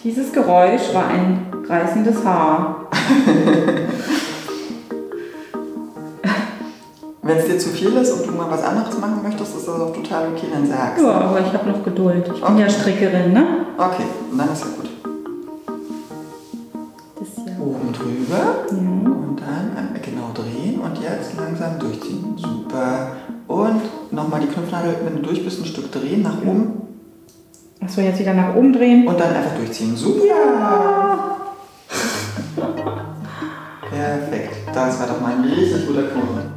Dieses 0.04 0.30
Geräusch 0.32 0.92
war 0.92 1.06
ein 1.08 1.46
reißendes 1.66 2.22
Haar. 2.26 2.88
Wenn 7.22 7.38
es 7.38 7.46
dir 7.46 7.58
zu 7.58 7.70
viel 7.70 7.96
ist 7.96 8.12
und 8.12 8.26
du 8.26 8.32
mal 8.32 8.50
was 8.50 8.62
anderes 8.62 8.98
machen 8.98 9.22
möchtest, 9.22 9.56
ist 9.56 9.66
das 9.66 9.80
auch 9.80 9.94
total 9.94 10.28
okay, 10.28 10.48
dann 10.52 10.66
sagst 10.66 11.02
Ja, 11.02 11.10
aber 11.10 11.40
ich 11.40 11.50
habe 11.54 11.70
noch 11.70 11.82
Geduld. 11.82 12.22
Ich 12.26 12.32
okay. 12.42 12.52
bin 12.52 12.58
ja 12.58 12.68
Strickerin, 12.68 13.32
ne? 13.32 13.46
Okay, 13.78 14.04
dann 14.36 14.52
ist 14.52 14.60
ja 14.60 14.66
gut. 14.76 14.90
Das 17.18 17.28
ja. 17.46 17.52
Oben 17.64 17.90
drüber 17.94 18.36
ja. 18.36 18.74
und 18.76 19.40
dann 19.40 20.02
genau 20.02 20.32
drehen 20.34 20.80
und 20.80 20.98
jetzt 21.02 21.34
langsam 21.38 21.78
durchziehen. 21.78 22.36
Super. 22.36 23.12
Und 23.48 23.80
nochmal 24.12 24.42
die 24.42 24.48
Knopfnadel, 24.48 24.96
wenn 25.02 25.16
du 25.16 25.22
durch 25.22 25.42
bist, 25.42 25.62
ein 25.62 25.64
Stück 25.64 25.90
drehen, 25.90 26.20
nach 26.20 26.42
oben 26.42 26.84
Achso, 27.84 28.00
jetzt 28.00 28.18
wieder 28.18 28.34
nach 28.34 28.54
oben 28.54 28.72
drehen. 28.72 29.06
und 29.06 29.18
dann 29.20 29.34
einfach 29.34 29.54
durchziehen. 29.56 29.94
Super. 29.96 30.24
Perfekt. 33.90 34.54
Das 34.74 34.98
war 34.98 35.06
doch 35.06 35.20
mal 35.20 35.32
ein 35.32 35.44
richtig 35.44 35.86
guter 35.86 36.02
Knoten. 36.04 36.52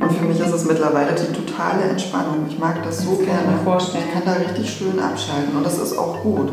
Und 0.00 0.12
für 0.12 0.24
mich 0.24 0.40
ist 0.40 0.52
es 0.52 0.64
mittlerweile 0.64 1.12
die 1.14 1.32
totale 1.32 1.82
Entspannung. 1.90 2.46
Ich 2.48 2.58
mag 2.58 2.82
das 2.82 2.98
so 3.02 3.10
Das 3.10 3.18
kann 3.18 3.26
ich 3.26 3.44
gerne. 3.44 3.58
vorstellen. 3.64 4.04
Ich 4.08 4.12
kann 4.14 4.22
da 4.24 4.32
richtig 4.40 4.70
schön 4.70 4.98
abschalten 4.98 5.56
und 5.56 5.64
das 5.64 5.78
ist 5.78 5.96
auch 5.98 6.22
gut. 6.22 6.52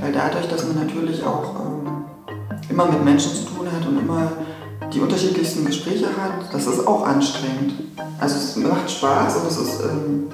Weil 0.00 0.12
dadurch, 0.12 0.48
dass 0.48 0.66
man 0.66 0.84
natürlich 0.86 1.22
auch 1.24 1.54
ähm, 1.60 2.04
immer 2.68 2.86
mit 2.86 3.04
Menschen 3.04 3.32
zu 3.32 3.44
tun 3.44 3.66
hat 3.70 3.86
und 3.86 3.98
immer 3.98 4.32
die 4.92 5.00
unterschiedlichsten 5.00 5.64
Gespräche 5.64 6.06
hat, 6.06 6.52
das 6.52 6.66
ist 6.66 6.86
auch 6.86 7.06
anstrengend. 7.06 7.74
Also 8.20 8.36
es 8.36 8.56
macht 8.56 8.90
Spaß 8.90 9.36
und 9.36 9.46
es 9.48 9.56
ist, 9.56 9.80
ähm, 9.82 10.28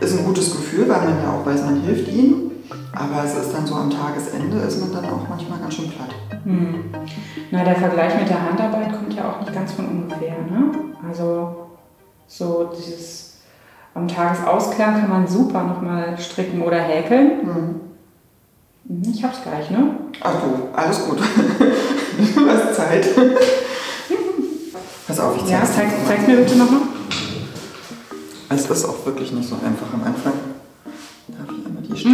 ist 0.00 0.18
ein 0.18 0.24
gutes 0.24 0.52
Gefühl, 0.52 0.88
weil 0.88 1.00
man 1.04 1.22
ja 1.22 1.32
auch 1.32 1.44
weiß, 1.44 1.64
man 1.64 1.80
hilft 1.82 2.08
ihnen. 2.08 2.50
Aber 2.92 3.24
es 3.24 3.34
ist 3.34 3.52
dann 3.54 3.66
so 3.66 3.74
am 3.74 3.90
Tagesende, 3.90 4.58
ist 4.58 4.80
man 4.80 4.92
dann 4.92 5.04
auch 5.12 5.28
manchmal 5.28 5.58
ganz 5.58 5.74
schön 5.74 5.90
platt. 5.90 6.10
Hm. 6.44 6.84
Na, 7.50 7.64
der 7.64 7.76
Vergleich 7.76 8.18
mit 8.18 8.28
der 8.28 8.42
Handarbeit 8.42 8.92
kommt 8.92 9.14
ja 9.14 9.30
auch 9.30 9.40
nicht 9.40 9.52
ganz 9.52 9.72
von 9.72 9.86
ungefähr, 9.86 10.38
ne? 10.38 10.70
Also 11.08 11.66
so 12.26 12.70
dieses 12.76 13.38
am 13.94 14.06
Tagesausklang 14.06 15.00
kann 15.00 15.10
man 15.10 15.26
super 15.26 15.64
nochmal 15.64 16.16
stricken 16.18 16.62
oder 16.62 16.78
häkeln. 16.78 17.44
Mhm. 17.44 17.80
Mhm, 18.84 19.12
Ich 19.12 19.22
hab's 19.24 19.42
gleich, 19.42 19.70
ne? 19.70 19.94
Ach 20.22 20.34
du, 20.34 20.76
alles 20.76 21.04
gut. 21.06 21.18
Zeit. 22.90 23.06
Pass 25.06 25.20
auf, 25.20 25.36
ich 25.36 25.48
Ja, 25.50 25.60
zeig's 25.62 25.70
dir 25.70 25.76
zeig, 25.76 25.86
mal. 25.90 26.06
zeig's 26.08 26.26
mir 26.26 26.36
bitte 26.38 26.56
nochmal. 26.56 26.80
Es 28.48 28.68
ist 28.68 28.84
auch 28.84 29.06
wirklich 29.06 29.32
nicht 29.32 29.48
so 29.48 29.54
einfach 29.56 29.92
am 29.94 30.02
Anfang. 30.02 30.32
Darf 31.28 31.56
ich 31.56 31.66
einmal 31.66 31.82
die 31.82 31.96
Striche? 31.96 32.08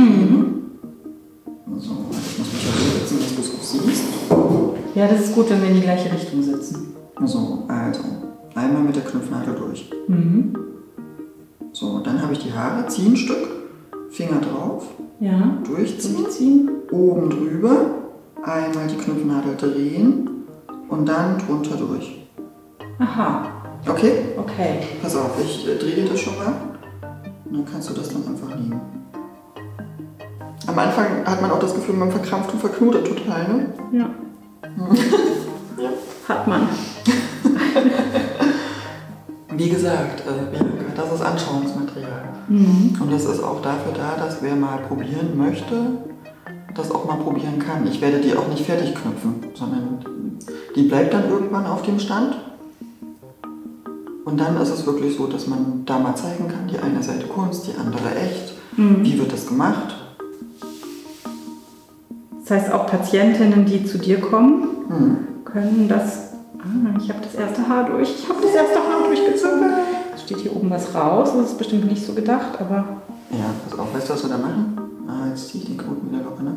So, 1.79 1.93
ich 2.11 2.39
muss 2.39 2.53
mich 2.53 2.65
ja 2.65 2.73
so 2.73 2.99
setzen, 2.99 3.19
dass 3.21 3.35
du 3.35 3.41
es 3.41 3.51
auch 3.55 3.63
siehst. 3.63 4.05
Ja, 4.95 5.09
das 5.09 5.21
ist 5.23 5.35
gut, 5.35 5.49
wenn 5.51 5.63
wir 5.63 5.69
in 5.69 5.75
die 5.77 5.81
gleiche 5.83 6.13
Richtung 6.13 6.43
sitzen. 6.43 6.95
So, 7.25 7.65
also, 7.69 8.01
einmal 8.55 8.83
mit 8.83 8.97
der 8.97 9.05
Knopfnadel 9.05 9.55
durch. 9.55 9.91
Mhm. 10.09 10.55
So, 11.73 12.01
dann 12.01 12.21
habe 12.23 12.33
ich 12.35 12.39
die 12.41 12.53
Haare, 12.53 12.87
ziehe 12.89 13.09
ein 13.11 13.17
Stück, 13.17 13.49
Finger 14.11 14.41
drauf, 14.41 14.85
Ja. 15.21 15.59
durchziehen, 15.65 16.17
Durchziehen. 16.23 16.71
oben 16.91 17.31
drüber, 17.31 17.77
einmal 18.43 18.87
die 18.89 18.97
Knopfnadel 18.97 19.57
drehen 19.57 20.31
und 20.89 21.07
dann 21.07 21.39
drunter 21.39 21.77
durch. 21.77 22.27
Aha, 22.99 23.47
Okay? 23.89 24.13
okay. 24.37 24.81
Pass 25.01 25.17
auf, 25.17 25.31
ich 25.43 25.69
äh, 25.69 25.77
drehe 25.79 25.95
dir 25.95 26.09
das 26.09 26.21
schon 26.21 26.37
mal. 26.37 26.53
Und 27.45 27.59
dann 27.59 27.65
kannst 27.65 27.89
du 27.91 27.95
das 27.95 28.09
dann 28.09 28.27
einfach 28.27 28.49
nehmen. 28.57 28.81
Am 30.67 30.79
Anfang 30.79 31.25
hat 31.25 31.41
man 31.41 31.51
auch 31.53 31.61
das 31.61 31.75
Gefühl, 31.75 31.95
man 31.95 32.11
verkrampft 32.11 32.53
und 32.53 32.61
verknotet 32.61 33.07
total, 33.07 33.49
ne? 33.49 33.73
Ja. 33.93 34.11
Hat 36.29 36.49
man. 36.49 36.63
Wie 39.57 39.69
gesagt, 39.71 40.23
äh, 40.27 40.59
das 40.97 41.13
ist 41.13 41.23
Anschauungsmaterial. 41.23 42.25
Mhm. 42.49 42.99
Und 43.01 43.13
das 43.13 43.25
ist 43.25 43.43
auch 43.43 43.63
dafür 43.63 43.93
da, 43.93 44.17
dass 44.23 44.43
wer 44.43 44.57
mal 44.57 44.79
probieren 44.89 45.37
möchte, 45.37 45.77
das 46.75 46.91
auch 46.91 47.05
mal 47.05 47.19
probieren 47.19 47.61
kann. 47.61 47.87
Ich 47.87 48.01
werde 48.01 48.19
die 48.21 48.35
auch 48.37 48.49
nicht 48.49 48.67
fertig 48.67 48.95
knüpfen, 48.95 49.47
sondern 49.55 50.05
die 50.75 50.83
bleibt 50.83 51.13
dann 51.15 51.29
irgendwann 51.31 51.67
auf 51.67 51.83
dem 51.83 51.99
Stand. 51.99 52.37
Und 54.25 54.41
dann 54.41 54.57
ist 54.61 54.71
es 54.71 54.85
wirklich 54.87 55.17
so, 55.17 55.27
dass 55.27 55.47
man 55.47 55.83
da 55.87 55.99
mal 55.99 56.15
zeigen 56.17 56.49
kann, 56.49 56.67
die 56.69 56.79
eine 56.79 57.03
Seite 57.03 57.27
Kunst, 57.27 57.67
die 57.69 57.79
andere 57.79 58.15
echt. 58.17 58.55
Wie 58.77 59.19
wird 59.19 59.33
das 59.33 59.47
gemacht? 59.47 59.95
Das 62.41 62.51
heißt, 62.51 62.73
auch 62.73 62.87
Patientinnen, 62.87 63.65
die 63.65 63.85
zu 63.85 63.99
dir 63.99 64.21
kommen, 64.21 64.69
Hm. 64.89 65.17
können 65.45 65.89
das. 65.89 66.33
Ah, 66.59 66.97
ich 67.01 67.09
habe 67.09 67.21
das 67.23 67.35
erste 67.35 67.67
Haar 67.69 67.85
durch. 67.85 68.11
Ich 68.11 68.29
habe 68.29 68.41
das 68.43 68.55
erste 68.55 68.79
Haar 68.79 69.07
durchgezogen. 69.07 69.71
Es 70.15 70.23
steht 70.23 70.39
hier 70.39 70.55
oben 70.55 70.71
was 70.71 70.95
raus. 70.95 71.31
Das 71.37 71.47
ist 71.53 71.59
bestimmt 71.59 71.87
nicht 71.91 72.05
so 72.05 72.13
gedacht, 72.13 72.61
aber. 72.61 72.85
Ja, 73.31 73.51
pass 73.69 73.79
auf, 73.79 73.95
weißt 73.95 74.09
du, 74.09 74.13
was 74.13 74.23
wir 74.25 74.31
da 74.31 74.39
machen? 74.39 74.79
Ah, 75.09 75.29
jetzt 75.29 75.49
ziehe 75.49 75.63
ich 75.63 75.69
den 75.71 75.79
Knoten 75.79 76.11
wieder 76.11 76.23
locker, 76.23 76.43
ne? 76.43 76.57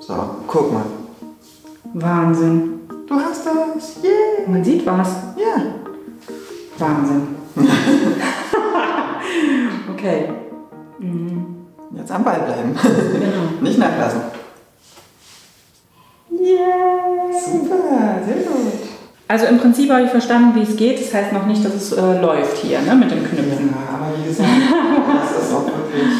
So, 0.00 0.14
guck 0.46 0.72
mal. 0.72 0.84
Wahnsinn. 1.94 2.80
Du 3.06 3.14
hast 3.14 3.46
das! 3.46 4.02
Yay! 4.02 4.46
Man 4.48 4.64
sieht 4.64 4.84
was. 4.86 5.08
Ja! 5.36 5.62
Wahnsinn. 6.78 7.36
okay. 9.92 10.28
Jetzt 12.06 12.12
am 12.12 12.22
Ball 12.22 12.40
bleiben. 12.40 12.74
Genau. 12.74 13.50
Nicht 13.60 13.78
nachlassen. 13.78 14.20
Yeah. 16.30 17.32
Super, 17.32 18.20
sehr 18.24 18.44
gut. 18.44 18.72
Also 19.26 19.46
im 19.46 19.58
Prinzip 19.58 19.90
habe 19.90 20.02
ich 20.04 20.10
verstanden, 20.10 20.54
wie 20.54 20.62
es 20.62 20.76
geht. 20.76 21.00
Das 21.00 21.12
heißt 21.12 21.32
noch 21.32 21.46
nicht, 21.46 21.64
dass 21.64 21.74
es 21.74 21.92
äh, 21.92 22.20
läuft 22.20 22.58
hier 22.58 22.80
ne, 22.80 22.94
mit 22.94 23.10
dem 23.10 23.24
Knüpfen. 23.24 23.70
Ja, 23.70 23.94
aber 23.94 24.16
wie 24.16 24.28
gesagt, 24.28 24.48
das 24.48 25.44
ist 25.44 25.52
auch 25.52 25.66
wirklich. 25.66 26.12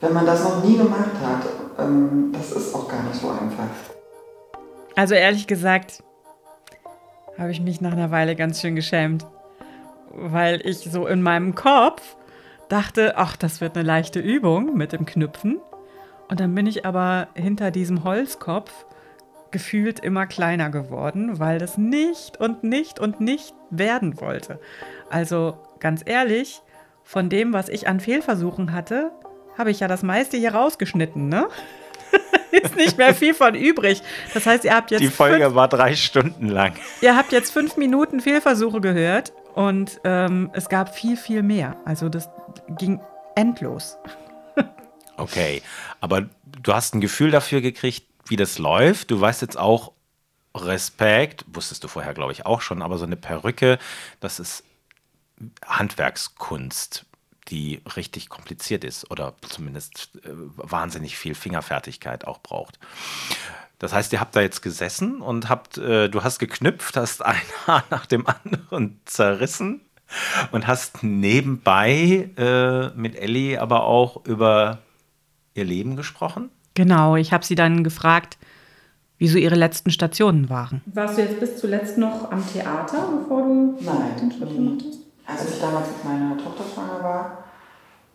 Wenn 0.00 0.12
man 0.12 0.26
das 0.26 0.44
noch 0.44 0.62
nie 0.62 0.76
gemacht 0.76 1.16
hat, 1.24 1.46
ähm, 1.78 2.30
das 2.32 2.52
ist 2.52 2.74
auch 2.74 2.86
gar 2.86 3.02
nicht 3.04 3.18
so 3.18 3.28
einfach. 3.28 3.93
Also 4.96 5.14
ehrlich 5.14 5.46
gesagt, 5.46 6.02
habe 7.38 7.50
ich 7.50 7.60
mich 7.60 7.80
nach 7.80 7.92
einer 7.92 8.10
Weile 8.10 8.36
ganz 8.36 8.60
schön 8.60 8.76
geschämt, 8.76 9.26
weil 10.10 10.64
ich 10.64 10.78
so 10.78 11.06
in 11.06 11.20
meinem 11.20 11.54
Kopf 11.54 12.16
dachte, 12.68 13.14
ach, 13.16 13.36
das 13.36 13.60
wird 13.60 13.76
eine 13.76 13.86
leichte 13.86 14.20
Übung 14.20 14.76
mit 14.76 14.92
dem 14.92 15.04
Knüpfen. 15.04 15.58
Und 16.28 16.40
dann 16.40 16.54
bin 16.54 16.66
ich 16.66 16.86
aber 16.86 17.28
hinter 17.34 17.70
diesem 17.70 18.04
Holzkopf 18.04 18.86
gefühlt 19.50 20.00
immer 20.00 20.26
kleiner 20.26 20.70
geworden, 20.70 21.38
weil 21.38 21.58
das 21.58 21.78
nicht 21.78 22.40
und 22.40 22.64
nicht 22.64 22.98
und 22.98 23.20
nicht 23.20 23.54
werden 23.70 24.20
wollte. 24.20 24.58
Also 25.10 25.58
ganz 25.80 26.02
ehrlich, 26.04 26.60
von 27.04 27.28
dem, 27.28 27.52
was 27.52 27.68
ich 27.68 27.86
an 27.86 28.00
Fehlversuchen 28.00 28.72
hatte, 28.72 29.12
habe 29.58 29.70
ich 29.70 29.80
ja 29.80 29.88
das 29.88 30.02
meiste 30.02 30.36
hier 30.36 30.54
rausgeschnitten, 30.54 31.28
ne? 31.28 31.46
Ist 32.62 32.76
nicht 32.76 32.98
mehr 32.98 33.14
viel 33.14 33.34
von 33.34 33.54
übrig. 33.54 34.02
Das 34.32 34.46
heißt, 34.46 34.64
ihr 34.64 34.74
habt 34.74 34.90
jetzt 34.90 35.00
Die 35.00 35.06
fünf 35.06 35.16
Folge 35.16 35.54
war 35.54 35.68
drei 35.68 35.94
Stunden 35.96 36.48
lang. 36.48 36.74
Ihr 37.00 37.16
habt 37.16 37.32
jetzt 37.32 37.52
fünf 37.52 37.76
Minuten 37.76 38.20
Fehlversuche 38.20 38.80
gehört 38.80 39.32
und 39.54 40.00
ähm, 40.04 40.50
es 40.52 40.68
gab 40.68 40.94
viel, 40.94 41.16
viel 41.16 41.42
mehr. 41.42 41.76
Also 41.84 42.08
das 42.08 42.28
ging 42.78 43.00
endlos. 43.34 43.96
Okay, 45.16 45.62
aber 46.00 46.26
du 46.62 46.72
hast 46.72 46.94
ein 46.94 47.00
Gefühl 47.00 47.30
dafür 47.30 47.60
gekriegt, 47.60 48.04
wie 48.26 48.36
das 48.36 48.58
läuft. 48.58 49.10
Du 49.12 49.20
weißt 49.20 49.42
jetzt 49.42 49.56
auch 49.56 49.92
Respekt, 50.56 51.44
wusstest 51.46 51.84
du 51.84 51.88
vorher, 51.88 52.14
glaube 52.14 52.32
ich, 52.32 52.46
auch 52.46 52.60
schon, 52.60 52.82
aber 52.82 52.98
so 52.98 53.04
eine 53.04 53.16
Perücke, 53.16 53.78
das 54.20 54.40
ist 54.40 54.64
Handwerkskunst, 55.64 57.06
die 57.48 57.82
richtig 57.96 58.28
kompliziert 58.28 58.84
ist 58.84 59.10
oder 59.10 59.34
zumindest 59.48 60.10
äh, 60.24 60.30
wahnsinnig 60.56 61.16
viel 61.16 61.34
Fingerfertigkeit 61.34 62.26
auch 62.26 62.38
braucht. 62.38 62.78
Das 63.78 63.92
heißt, 63.92 64.12
ihr 64.12 64.20
habt 64.20 64.34
da 64.34 64.40
jetzt 64.40 64.62
gesessen 64.62 65.20
und 65.20 65.48
habt, 65.48 65.78
äh, 65.78 66.08
du 66.08 66.22
hast 66.22 66.38
geknüpft, 66.38 66.96
hast 66.96 67.24
ein 67.24 67.36
Haar 67.66 67.84
nach 67.90 68.06
dem 68.06 68.26
anderen 68.26 69.00
zerrissen 69.04 69.80
und 70.52 70.66
hast 70.66 71.02
nebenbei 71.02 72.30
äh, 72.36 72.88
mit 72.98 73.16
Ellie 73.16 73.60
aber 73.60 73.84
auch 73.84 74.24
über 74.26 74.78
ihr 75.54 75.64
Leben 75.64 75.96
gesprochen. 75.96 76.50
Genau, 76.74 77.16
ich 77.16 77.32
habe 77.32 77.44
sie 77.44 77.54
dann 77.54 77.84
gefragt, 77.84 78.38
wieso 79.18 79.38
ihre 79.38 79.54
letzten 79.54 79.90
Stationen 79.90 80.50
waren. 80.50 80.82
Warst 80.86 81.18
du 81.18 81.22
jetzt 81.22 81.40
bis 81.40 81.56
zuletzt 81.58 81.98
noch 81.98 82.30
am 82.30 82.44
Theater, 82.52 83.08
bevor 83.20 83.42
du 83.42 83.78
Nein, 83.80 84.16
den 84.20 84.32
Schritt 84.32 84.54
gemacht 84.54 84.84
hast? 84.86 85.03
Als 85.26 85.48
ich 85.48 85.60
damals 85.60 85.88
mit 85.88 86.04
meiner 86.04 86.36
Tochter 86.36 86.64
schwanger 86.64 87.02
war, 87.02 87.44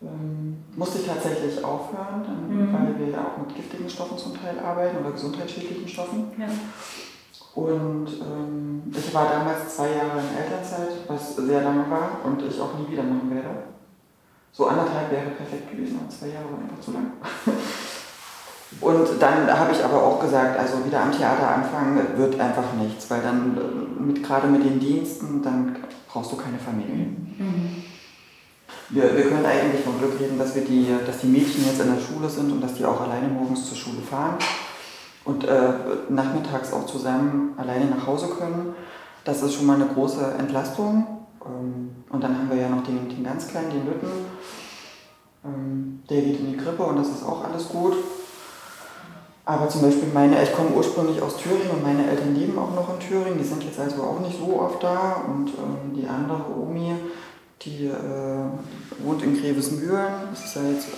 ähm, 0.02 0.64
musste 0.76 0.98
ich 0.98 1.06
tatsächlich 1.06 1.62
aufhören, 1.62 2.24
dann, 2.24 2.72
weil 2.72 2.98
wir 2.98 3.12
ja 3.12 3.20
auch 3.20 3.38
mit 3.38 3.54
giftigen 3.54 3.88
Stoffen 3.88 4.16
zum 4.16 4.40
Teil 4.40 4.58
arbeiten 4.58 4.98
oder 4.98 5.12
gesundheitsschädlichen 5.12 5.88
Stoffen. 5.88 6.30
Ja. 6.38 6.48
Und 7.54 8.06
ähm, 8.06 8.82
ich 8.94 9.12
war 9.12 9.28
damals 9.28 9.76
zwei 9.76 9.90
Jahre 9.90 10.20
in 10.20 10.42
Elternzeit, 10.42 11.08
was 11.08 11.36
sehr 11.36 11.62
lange 11.62 11.90
war 11.90 12.20
und 12.24 12.42
ich 12.42 12.60
auch 12.60 12.78
nie 12.78 12.92
wieder 12.92 13.02
machen 13.02 13.30
werde. 13.34 13.48
So 14.52 14.66
anderthalb 14.66 15.10
wäre 15.10 15.30
perfekt 15.30 15.70
gewesen, 15.70 15.98
aber 16.00 16.10
zwei 16.10 16.28
Jahre 16.28 16.46
war 16.52 16.60
einfach 16.60 16.80
zu 16.80 16.92
lang. 16.92 17.12
Und 18.80 19.08
dann 19.18 19.50
habe 19.58 19.72
ich 19.72 19.84
aber 19.84 20.02
auch 20.02 20.20
gesagt, 20.20 20.58
also 20.58 20.84
wieder 20.86 21.02
am 21.02 21.10
Theater 21.10 21.56
anfangen 21.56 21.98
wird 22.16 22.38
einfach 22.38 22.72
nichts, 22.80 23.10
weil 23.10 23.20
dann 23.20 23.58
äh, 23.58 24.00
mit, 24.00 24.22
gerade 24.22 24.46
mit 24.46 24.64
den 24.64 24.78
Diensten, 24.78 25.42
dann 25.42 25.76
brauchst 26.08 26.30
du 26.30 26.36
keine 26.36 26.58
Familie. 26.58 27.06
Mhm. 27.06 27.82
Wir, 28.90 29.16
wir 29.16 29.24
können 29.24 29.44
eigentlich 29.46 29.84
von 29.84 29.98
Glück 29.98 30.18
reden, 30.20 30.38
dass, 30.38 30.54
wir 30.54 30.64
die, 30.64 30.86
dass 31.06 31.18
die 31.18 31.26
Mädchen 31.26 31.64
jetzt 31.64 31.80
in 31.80 31.94
der 31.94 32.00
Schule 32.00 32.28
sind 32.28 32.50
und 32.52 32.60
dass 32.60 32.74
die 32.74 32.84
auch 32.84 33.00
alleine 33.00 33.28
morgens 33.28 33.68
zur 33.68 33.76
Schule 33.76 34.02
fahren 34.02 34.36
und 35.24 35.44
äh, 35.44 35.72
nachmittags 36.08 36.72
auch 36.72 36.86
zusammen 36.86 37.54
alleine 37.56 37.86
nach 37.86 38.06
Hause 38.06 38.28
können. 38.28 38.74
Das 39.24 39.42
ist 39.42 39.54
schon 39.54 39.66
mal 39.66 39.76
eine 39.76 39.86
große 39.86 40.34
Entlastung. 40.38 41.06
Ähm, 41.44 41.90
und 42.08 42.24
dann 42.24 42.36
haben 42.36 42.50
wir 42.50 42.56
ja 42.56 42.68
noch 42.68 42.82
den, 42.82 43.08
den 43.08 43.24
ganz 43.24 43.48
kleinen, 43.48 43.70
den 43.70 43.86
Lütten. 43.86 44.08
Ähm, 45.44 46.02
der 46.08 46.22
geht 46.22 46.40
in 46.40 46.52
die 46.52 46.56
Krippe 46.56 46.82
und 46.82 46.96
das 46.96 47.08
ist 47.08 47.24
auch 47.24 47.44
alles 47.44 47.68
gut. 47.68 47.94
Aber 49.44 49.68
zum 49.68 49.82
Beispiel 49.82 50.08
meine, 50.12 50.42
ich 50.42 50.52
komme 50.52 50.70
ursprünglich 50.70 51.20
aus 51.22 51.36
Thüringen 51.38 51.70
und 51.70 51.82
meine 51.82 52.08
Eltern 52.08 52.34
leben 52.34 52.58
auch 52.58 52.74
noch 52.74 52.92
in 52.94 53.00
Thüringen. 53.00 53.38
Die 53.38 53.44
sind 53.44 53.64
jetzt 53.64 53.80
also 53.80 54.02
auch 54.02 54.20
nicht 54.20 54.38
so 54.38 54.60
oft 54.60 54.82
da. 54.82 55.24
Und 55.26 55.48
ähm, 55.48 55.94
die 55.96 56.06
andere 56.06 56.44
Omi, 56.56 56.94
die 57.62 57.86
äh, 57.86 59.04
wohnt 59.04 59.22
in 59.22 59.40
Grevesmühlen. 59.40 60.28
Das 60.30 60.44
ist 60.44 60.56
ja 60.56 60.62
jetzt, 60.70 60.88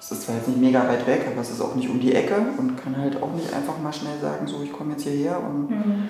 ist 0.00 0.22
zwar 0.22 0.36
jetzt 0.36 0.48
nicht 0.48 0.60
mega 0.60 0.86
weit 0.86 1.06
weg, 1.06 1.26
aber 1.30 1.40
es 1.40 1.50
ist 1.50 1.60
auch 1.60 1.74
nicht 1.74 1.88
um 1.88 2.00
die 2.00 2.14
Ecke 2.14 2.36
und 2.58 2.76
kann 2.76 2.96
halt 2.96 3.22
auch 3.22 3.32
nicht 3.32 3.52
einfach 3.54 3.78
mal 3.82 3.92
schnell 3.92 4.18
sagen, 4.20 4.46
so 4.46 4.62
ich 4.62 4.72
komme 4.72 4.92
jetzt 4.92 5.04
hierher 5.04 5.38
und 5.40 5.70
mhm. 5.70 6.08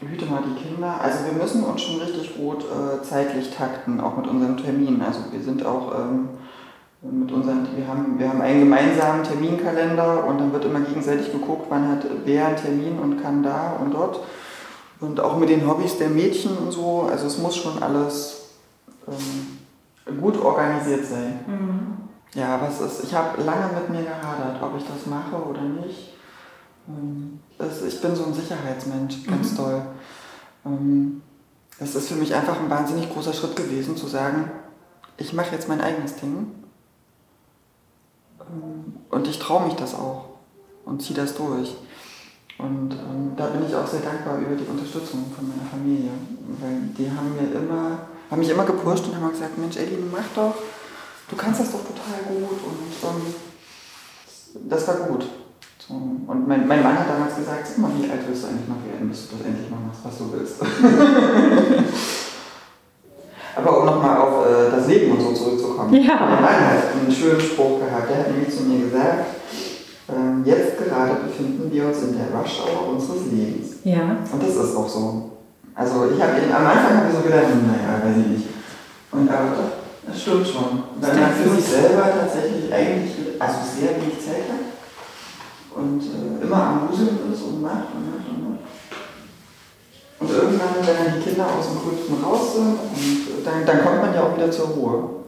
hüte 0.00 0.26
mal 0.26 0.42
die 0.42 0.62
Kinder. 0.62 1.00
Also 1.00 1.18
wir 1.26 1.32
müssen 1.32 1.62
uns 1.62 1.82
schon 1.82 2.00
richtig 2.00 2.36
gut 2.36 2.64
äh, 2.64 3.02
zeitlich 3.02 3.50
takten, 3.50 4.00
auch 4.00 4.16
mit 4.16 4.26
unseren 4.28 4.56
Terminen. 4.56 5.02
Also 5.02 5.20
wir 5.30 5.42
sind 5.42 5.66
auch 5.66 5.94
ähm, 5.94 6.28
mit 7.10 7.30
unseren, 7.30 7.68
wir 7.76 7.86
haben, 7.86 8.18
wir 8.18 8.28
haben 8.28 8.40
einen 8.40 8.60
gemeinsamen 8.60 9.22
Terminkalender 9.22 10.24
und 10.26 10.38
dann 10.38 10.52
wird 10.52 10.64
immer 10.64 10.80
gegenseitig 10.80 11.30
geguckt, 11.30 11.66
wann 11.68 11.88
hat 11.88 12.06
wer 12.24 12.46
einen 12.46 12.56
Termin 12.56 12.98
und 12.98 13.22
kann 13.22 13.42
da 13.42 13.76
und 13.80 13.92
dort. 13.92 14.20
Und 15.00 15.20
auch 15.20 15.36
mit 15.36 15.50
den 15.50 15.68
Hobbys 15.68 15.98
der 15.98 16.08
Mädchen 16.08 16.56
und 16.56 16.72
so, 16.72 17.08
also 17.10 17.26
es 17.26 17.38
muss 17.38 17.56
schon 17.56 17.82
alles 17.82 18.48
ähm, 19.06 20.18
gut 20.18 20.40
organisiert 20.40 21.04
sein. 21.04 21.40
Mhm. 21.46 22.40
Ja, 22.40 22.60
was 22.60 22.80
ist, 22.80 23.04
ich 23.04 23.14
habe 23.14 23.42
lange 23.42 23.70
mit 23.74 23.90
mir 23.90 24.02
gehadert, 24.02 24.62
ob 24.62 24.76
ich 24.78 24.84
das 24.84 25.06
mache 25.06 25.36
oder 25.36 25.62
nicht. 25.62 26.14
Ähm, 26.88 27.40
das, 27.58 27.82
ich 27.82 28.00
bin 28.00 28.16
so 28.16 28.24
ein 28.24 28.34
Sicherheitsmensch, 28.34 29.26
ganz 29.26 29.52
mhm. 29.52 29.56
toll. 29.56 29.82
Ähm, 30.64 31.22
es 31.78 31.94
ist 31.94 32.08
für 32.08 32.14
mich 32.14 32.34
einfach 32.34 32.58
ein 32.60 32.70
wahnsinnig 32.70 33.12
großer 33.12 33.34
Schritt 33.34 33.56
gewesen, 33.56 33.96
zu 33.96 34.06
sagen, 34.06 34.50
ich 35.18 35.34
mache 35.34 35.54
jetzt 35.54 35.68
mein 35.68 35.80
eigenes 35.80 36.16
Ding 36.16 36.63
und 39.10 39.28
ich 39.28 39.38
traue 39.38 39.66
mich 39.66 39.74
das 39.74 39.94
auch 39.94 40.26
und 40.84 41.02
ziehe 41.02 41.18
das 41.18 41.34
durch. 41.34 41.76
Und 42.58 42.92
ähm, 42.92 43.32
da 43.36 43.46
bin 43.46 43.66
ich 43.66 43.74
auch 43.74 43.86
sehr 43.86 44.00
dankbar 44.00 44.38
über 44.38 44.54
die 44.54 44.66
Unterstützung 44.66 45.24
von 45.34 45.48
meiner 45.48 45.68
Familie, 45.68 46.10
weil 46.60 46.82
die 46.96 47.10
haben 47.10 47.34
mir 47.34 47.50
immer, 47.58 47.98
haben 48.30 48.38
mich 48.38 48.50
immer 48.50 48.64
gepusht 48.64 49.06
und 49.06 49.16
haben 49.16 49.30
gesagt, 49.30 49.58
Mensch, 49.58 49.76
Eddie, 49.76 49.98
mach 50.10 50.28
doch, 50.36 50.54
du 51.28 51.36
kannst 51.36 51.60
das 51.60 51.72
doch 51.72 51.82
total 51.82 52.22
gut 52.28 52.60
und 52.62 52.94
ähm, 53.02 53.34
das 54.68 54.86
war 54.86 54.94
gut. 55.08 55.26
So. 55.86 55.94
Und 55.94 56.46
mein, 56.48 56.66
mein 56.66 56.82
Mann 56.82 56.98
hat 56.98 57.08
damals 57.08 57.36
gesagt, 57.36 57.66
sag 57.66 57.78
mal, 57.78 57.90
wie 57.98 58.08
alt 58.08 58.20
willst 58.26 58.44
du 58.44 58.48
eigentlich 58.48 58.68
noch 58.68 58.84
werden, 58.86 59.08
bis 59.08 59.28
du 59.28 59.36
das 59.36 59.46
endlich 59.46 59.70
mal 59.70 59.80
machst, 59.80 60.00
was 60.04 60.18
du 60.18 60.32
willst. 60.32 60.62
Aber 63.56 63.80
um 63.80 63.86
nochmal 63.86 64.16
auf 64.16 64.46
äh, 64.46 64.70
das 64.70 64.86
Leben 64.86 65.12
und 65.12 65.20
so 65.20 65.32
zurückzukommen. 65.32 65.63
Ja. 65.90 66.16
Mein 66.20 66.42
Mann 66.42 66.60
hat 66.60 66.94
einen 66.94 67.12
schönen 67.12 67.40
Spruch 67.40 67.80
gehabt. 67.80 68.10
Der 68.10 68.18
hat 68.18 68.30
nämlich 68.30 68.54
zu 68.54 68.64
mir 68.64 68.86
gesagt, 68.86 69.26
ähm, 70.08 70.42
jetzt 70.44 70.78
gerade 70.78 71.16
befinden 71.26 71.70
wir 71.72 71.86
uns 71.86 72.02
in 72.02 72.16
der 72.16 72.28
Rush-Hour 72.38 72.94
unseres 72.94 73.26
Lebens. 73.32 73.76
Ja. 73.84 74.16
Und 74.30 74.42
das 74.42 74.56
ist 74.56 74.76
auch 74.76 74.88
so. 74.88 75.30
Also 75.74 76.06
ich 76.14 76.22
habe 76.22 76.32
am 76.54 76.66
Anfang 76.66 76.96
habe 76.98 77.08
ich 77.08 77.16
so 77.16 77.22
gedacht, 77.22 77.50
naja, 77.66 77.98
weiß 78.04 78.16
ich 78.20 78.26
nicht. 78.26 78.46
Und 79.10 79.28
aber 79.30 79.82
das 80.06 80.20
stimmt 80.20 80.46
schon. 80.46 80.84
Weil 81.00 81.16
man 81.16 81.32
für 81.32 81.50
sich 81.50 81.64
selber 81.64 82.04
tatsächlich 82.12 82.72
eigentlich, 82.72 83.40
also 83.40 83.56
sehr 83.64 83.96
wenig 83.96 84.20
Zeit 84.20 84.46
hat 84.52 84.74
und 85.74 86.00
äh, 86.00 86.44
immer 86.44 86.56
am 86.56 86.86
Museln 86.86 87.18
ist 87.32 87.42
und 87.42 87.62
macht 87.62 87.90
und 87.94 88.06
macht 88.06 88.28
und 88.30 88.50
macht. 88.50 88.60
Und 90.20 90.30
irgendwann, 90.30 90.78
wenn 90.80 91.04
dann 91.04 91.14
die 91.16 91.22
Kinder 91.22 91.46
aus 91.46 91.66
dem 91.66 91.78
Gröbsten 91.82 92.22
raus 92.22 92.54
sind, 92.54 92.78
und 93.36 93.44
dann, 93.44 93.66
dann 93.66 93.84
kommt 93.84 94.02
man 94.02 94.14
ja 94.14 94.22
auch 94.22 94.36
wieder 94.36 94.50
zur 94.50 94.68
Ruhe. 94.68 95.23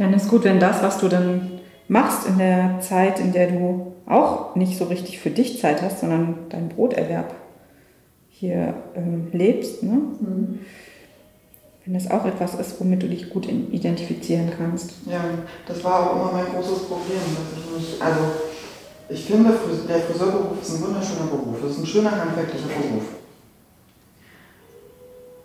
Dann 0.00 0.14
ist 0.14 0.30
gut, 0.30 0.44
wenn 0.44 0.58
das, 0.58 0.82
was 0.82 0.96
du 0.96 1.08
dann 1.08 1.60
machst 1.86 2.26
in 2.26 2.38
der 2.38 2.80
Zeit, 2.80 3.20
in 3.20 3.32
der 3.32 3.48
du 3.48 3.92
auch 4.06 4.56
nicht 4.56 4.78
so 4.78 4.86
richtig 4.86 5.18
für 5.18 5.28
dich 5.28 5.60
Zeit 5.60 5.82
hast, 5.82 6.00
sondern 6.00 6.48
deinen 6.48 6.70
Broterwerb 6.70 7.34
hier 8.30 8.72
ähm, 8.96 9.28
lebst, 9.32 9.82
ne? 9.82 9.90
Mhm. 9.90 10.60
wenn 11.84 11.92
das 11.92 12.10
auch 12.10 12.24
etwas 12.24 12.54
ist, 12.54 12.80
womit 12.80 13.02
du 13.02 13.08
dich 13.08 13.28
gut 13.28 13.46
identifizieren 13.46 14.50
kannst. 14.56 14.94
Ja, 15.04 15.22
das 15.66 15.84
war 15.84 16.10
auch 16.10 16.16
immer 16.16 16.32
mein 16.32 16.46
großes 16.46 16.84
Problem, 16.84 17.20
dass 17.36 17.58
ich 17.58 17.76
mich, 17.76 18.02
also 18.02 18.20
ich 19.10 19.24
finde, 19.26 19.52
der 19.86 19.98
Friseurberuf 19.98 20.62
ist 20.62 20.76
ein 20.76 20.82
wunderschöner 20.82 21.26
Beruf. 21.26 21.62
Es 21.62 21.72
ist 21.72 21.80
ein 21.80 21.86
schöner 21.86 22.12
handwerklicher 22.12 22.68
Beruf. 22.68 23.04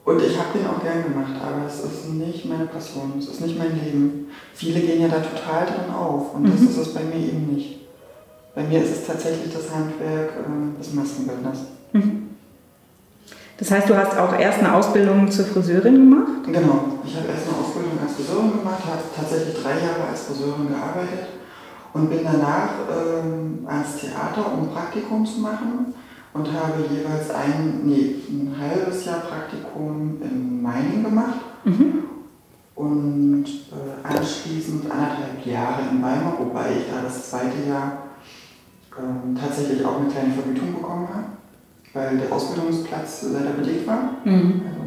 Und 0.05 0.21
ich 0.21 0.37
habe 0.37 0.55
den 0.55 0.67
auch 0.67 0.83
gern 0.83 1.01
gemacht, 1.03 1.33
aber 1.41 1.65
es 1.65 1.79
ist 1.79 2.13
nicht 2.13 2.45
meine 2.45 2.67
Passion, 2.67 3.13
es 3.17 3.27
ist 3.27 3.41
nicht 3.41 3.57
mein 3.57 3.73
Leben. 3.73 4.27
Viele 4.53 4.79
gehen 4.79 5.01
ja 5.01 5.07
da 5.07 5.17
total 5.17 5.65
drin 5.65 5.91
auf 5.91 6.35
und 6.35 6.43
mhm. 6.43 6.51
das 6.51 6.61
ist 6.61 6.77
es 6.77 6.93
bei 6.93 7.01
mir 7.03 7.15
eben 7.15 7.55
nicht. 7.55 7.79
Bei 8.53 8.61
mir 8.63 8.83
ist 8.83 8.91
es 8.91 9.07
tatsächlich 9.07 9.51
das 9.51 9.73
Handwerk 9.73 10.29
äh, 10.29 10.79
des 10.79 10.93
Maskenbildners. 10.93 11.57
Mhm. 11.93 12.29
Das 13.57 13.71
heißt, 13.71 13.89
du 13.89 13.97
hast 13.97 14.15
auch 14.15 14.37
erst 14.37 14.59
eine 14.59 14.75
Ausbildung 14.75 15.31
zur 15.31 15.45
Friseurin 15.45 15.95
gemacht? 15.95 16.43
Genau, 16.45 17.01
ich 17.03 17.15
habe 17.15 17.27
erst 17.27 17.47
eine 17.47 17.57
Ausbildung 17.57 17.97
als 17.99 18.13
Friseurin 18.13 18.59
gemacht, 18.59 18.85
habe 18.85 19.01
tatsächlich 19.15 19.55
drei 19.55 19.71
Jahre 19.71 20.07
als 20.11 20.21
Friseurin 20.23 20.67
gearbeitet 20.67 21.33
und 21.93 22.09
bin 22.11 22.19
danach 22.23 22.69
ähm, 22.93 23.65
ans 23.65 23.95
Theater, 23.97 24.53
um 24.53 24.69
Praktikum 24.69 25.25
zu 25.25 25.39
machen 25.39 25.95
und 26.35 26.51
habe 26.51 26.83
jeweils 26.91 27.31
ein, 27.31 27.81
nee, 27.85 28.15
ein 28.29 28.53
halbes 28.59 29.05
Jahr 29.05 29.21
Praktikum 29.21 30.17
in 30.21 30.61
Meiningen 30.61 31.05
gemacht 31.05 31.39
mhm. 31.63 32.03
und 32.75 33.45
äh, 33.45 34.05
anschließend 34.05 34.91
anderthalb 34.91 35.45
Jahre 35.45 35.83
in 35.89 36.03
Weimar, 36.03 36.35
wobei 36.37 36.71
ich 36.77 36.91
da 36.91 37.01
das 37.01 37.29
zweite 37.29 37.69
Jahr 37.69 37.99
ähm, 38.99 39.33
tatsächlich 39.33 39.85
auch 39.85 40.01
eine 40.01 40.09
kleine 40.09 40.33
Vergütung 40.33 40.73
bekommen 40.73 41.07
habe, 41.07 41.27
weil 41.93 42.17
der 42.17 42.29
Ausbildungsplatz 42.35 43.27
leider 43.31 43.51
belegt 43.51 43.87
war. 43.87 44.15
Mhm. 44.25 44.61
Also 44.67 44.85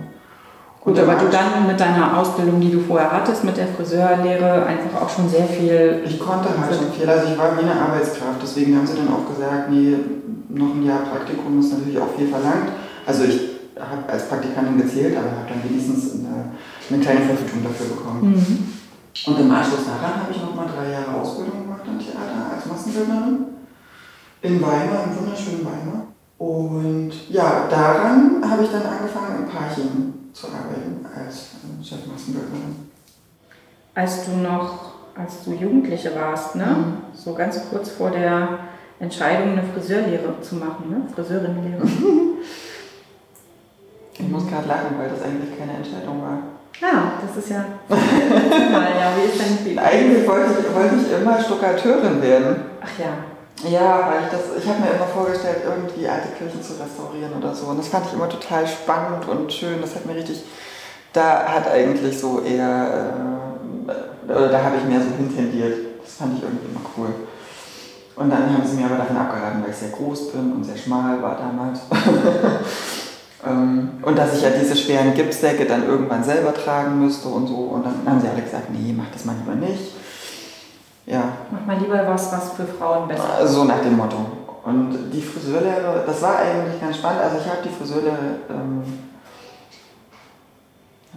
Gut, 0.81 0.99
aber 1.01 1.15
du 1.15 1.29
dann 1.29 1.67
mit 1.67 1.81
deiner 1.81 2.17
Ausbildung, 2.19 2.61
die 2.61 2.71
du 2.71 2.81
vorher 2.81 3.11
hattest, 3.11 3.45
mit 3.45 3.57
der 3.57 3.67
Friseurlehre, 3.69 4.65
einfach 4.65 5.03
auch 5.03 5.09
schon 5.09 5.29
sehr 5.29 5.45
viel. 5.45 6.03
Ich 6.05 6.19
konnte 6.19 6.49
halt 6.49 6.75
schon 6.75 6.93
viel. 6.93 7.09
Also 7.09 7.33
ich 7.33 7.39
war 7.39 7.57
wie 7.59 7.63
eine 7.63 7.75
Arbeitskraft. 7.75 8.41
Deswegen 8.41 8.77
haben 8.77 8.87
sie 8.87 8.97
dann 8.97 9.09
auch 9.09 9.29
gesagt, 9.29 9.71
nee, 9.71 9.97
noch 10.49 10.75
ein 10.75 10.85
Jahr 10.85 11.01
Praktikum 11.01 11.61
ist 11.61 11.73
natürlich 11.73 11.99
auch 11.99 12.15
viel 12.17 12.29
verlangt. 12.29 12.71
Also 13.07 13.25
ich 13.25 13.41
habe 13.79 14.09
als 14.09 14.29
Praktikantin 14.29 14.79
gezählt, 14.79 15.17
aber 15.17 15.31
habe 15.31 15.49
dann 15.49 15.65
wenigstens 15.65 16.15
eine, 16.15 16.53
eine 16.91 17.03
kleine 17.03 17.21
Vergütung 17.21 17.63
dafür 17.63 17.87
bekommen. 17.87 18.35
Mhm. 18.35 18.69
Und 19.27 19.41
im 19.41 19.51
Anschluss 19.51 19.87
daran 19.87 20.23
habe 20.23 20.33
ich 20.33 20.41
nochmal 20.41 20.67
drei 20.67 20.93
Jahre 20.93 21.21
Ausbildung 21.21 21.63
gemacht 21.63 21.83
am 21.87 21.99
Theater 21.99 22.55
als 22.55 22.67
Massenbildnerin. 22.67 23.47
In 24.43 24.63
Weimar, 24.63 25.05
im 25.05 25.19
wunderschönen 25.19 25.65
Weimar. 25.65 26.07
Und 26.39 27.11
ja, 27.29 27.67
daran 27.69 28.41
habe 28.49 28.63
ich 28.63 28.71
dann 28.71 28.87
angefangen 28.87 29.43
im 29.45 29.49
Parchim 29.49 30.15
zu 30.33 30.47
arbeiten 30.47 31.05
als 31.05 31.57
äh, 31.65 31.85
Chefmassenbildnerin. 31.85 32.89
Als 33.95 34.25
du 34.27 34.37
noch, 34.37 34.93
als 35.17 35.43
du 35.45 35.53
Jugendliche 35.53 36.15
warst, 36.15 36.55
ne? 36.55 36.67
Mhm. 36.67 36.95
so 37.13 37.35
ganz 37.35 37.61
kurz 37.69 37.91
vor 37.91 38.13
der 38.13 38.61
Entscheidung, 39.01 39.53
eine 39.53 39.63
Friseurlehre 39.63 40.41
zu 40.41 40.57
machen, 40.57 40.91
ne? 40.91 41.03
Friseurinnenlehre. 41.15 41.83
ich 44.15 44.29
muss 44.29 44.47
gerade 44.49 44.67
lachen, 44.69 44.99
weil 44.99 45.09
das 45.09 45.23
eigentlich 45.23 45.57
keine 45.57 45.75
Entscheidung 45.75 46.21
war. 46.23 46.39
Ja, 46.81 47.13
das 47.21 47.37
ist 47.37 47.51
ja. 47.51 47.65
ja, 47.89 49.13
wie 49.17 49.29
ist 49.29 49.41
denn 49.41 49.65
die 49.65 49.79
Eigentlich 49.79 50.27
wollte 50.29 50.51
ich, 50.61 50.75
wollte 50.75 50.97
ich 50.97 51.21
immer 51.21 51.41
Stuckateurin 51.41 52.23
werden. 52.23 52.57
Ach 52.81 52.99
ja. 52.99 53.69
Ja, 53.69 54.09
weil 54.09 54.23
ich 54.25 54.31
das, 54.31 54.63
ich 54.63 54.69
habe 54.69 54.81
mir 54.81 54.91
immer 54.95 55.07
vorgestellt, 55.07 55.63
irgendwie 55.65 56.09
alte 56.09 56.29
Kirchen 56.39 56.63
zu 56.63 56.75
restaurieren 56.81 57.33
oder 57.37 57.53
so. 57.53 57.67
Und 57.67 57.79
das 57.79 57.89
fand 57.89 58.07
ich 58.07 58.13
immer 58.13 58.29
total 58.29 58.67
spannend 58.67 59.27
und 59.27 59.53
schön. 59.53 59.81
Das 59.81 59.97
hat 59.97 60.07
mir 60.07 60.15
richtig, 60.15 60.45
da 61.13 61.45
hat 61.45 61.69
eigentlich 61.69 62.17
so 62.17 62.43
eher, 62.43 63.17
äh, 63.89 64.31
oder 64.31 64.49
da 64.49 64.63
habe 64.63 64.77
ich 64.77 64.85
mehr 64.85 65.01
so 65.01 65.11
hintendiert. 65.17 65.77
Das 66.05 66.15
fand 66.15 66.39
ich 66.39 66.45
irgendwie 66.45 66.67
immer 66.71 66.83
cool. 66.97 67.09
Und 68.19 68.31
dann 68.31 68.53
haben 68.53 68.66
sie 68.66 68.77
mir 68.77 68.87
aber 68.87 68.97
davon 68.97 69.16
abgeraten, 69.16 69.62
weil 69.62 69.71
ich 69.71 69.77
sehr 69.77 69.91
groß 69.91 70.33
bin 70.33 70.53
und 70.53 70.64
sehr 70.64 70.77
schmal 70.77 71.23
war 71.23 71.37
damals. 71.37 71.81
Ähm, 73.47 73.91
und 74.03 74.19
dass 74.19 74.35
ich 74.35 74.43
ja 74.43 74.51
diese 74.51 74.77
schweren 74.77 75.14
Gipsdecke 75.14 75.64
dann 75.64 75.87
irgendwann 75.87 76.25
selber 76.25 76.53
tragen 76.53 76.99
müsste 76.99 77.29
und 77.29 77.47
so. 77.47 77.55
Und 77.55 77.87
dann 77.87 77.95
haben 78.05 78.21
sie 78.21 78.29
alle 78.29 78.43
gesagt, 78.43 78.71
nee, 78.71 78.93
mach 78.93 79.11
das 79.12 79.25
mal 79.25 79.37
lieber 79.37 79.55
nicht. 79.55 79.93
Ja. 81.07 81.23
Mach 81.51 81.64
mal 81.64 81.81
lieber 81.81 82.05
was, 82.07 82.33
was 82.33 82.53
für 82.53 82.66
Frauen 82.66 83.09
besser 83.09 83.41
ist. 83.43 83.53
So 83.53 83.64
nach 83.64 83.81
dem 83.81 83.97
Motto. 83.97 84.16
Und 84.64 85.11
die 85.12 85.23
Friseurlehre, 85.23 86.03
das 86.05 86.21
war 86.21 86.39
eigentlich 86.39 86.81
ganz 86.81 86.97
spannend. 86.97 87.23
Also 87.23 87.37
ich 87.39 87.47
habe 87.47 87.59
die 87.64 87.69
Friseurlehre, 87.69 88.41
ähm, 88.51 88.83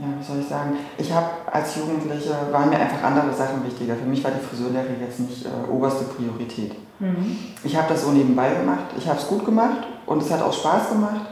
ja, 0.02 0.08
wie 0.20 0.24
soll 0.24 0.39
ich 0.41 0.47
sagen, 0.47 0.78
ich 0.97 1.12
habe 1.14 1.28
als 1.52 1.76
Jugendliche, 1.76 2.32
waren 2.52 2.70
mir 2.70 2.80
einfach 2.80 3.04
andere 3.04 3.32
Sachen 3.34 3.64
wichtiger. 3.64 3.95
Für 3.95 4.06
mich 4.06 4.24
war 4.24 4.32
die 4.32 4.43
Friseurlehre 4.43 4.88
jetzt 4.99 5.20
nicht 5.20 5.45
äh, 5.45 5.72
oberste 5.72 6.06
Priorität. 6.06 6.74
Mhm. 6.99 7.38
Ich 7.64 7.76
habe 7.76 7.88
das 7.89 8.02
so 8.02 8.10
nebenbei 8.10 8.49
gemacht, 8.49 8.86
ich 8.97 9.08
habe 9.08 9.20
es 9.20 9.28
gut 9.28 9.45
gemacht 9.45 9.86
und 10.08 10.24
es 10.24 10.32
hat 10.32 10.41
auch 10.41 10.54
Spaß 10.54 10.89
gemacht. 10.89 11.28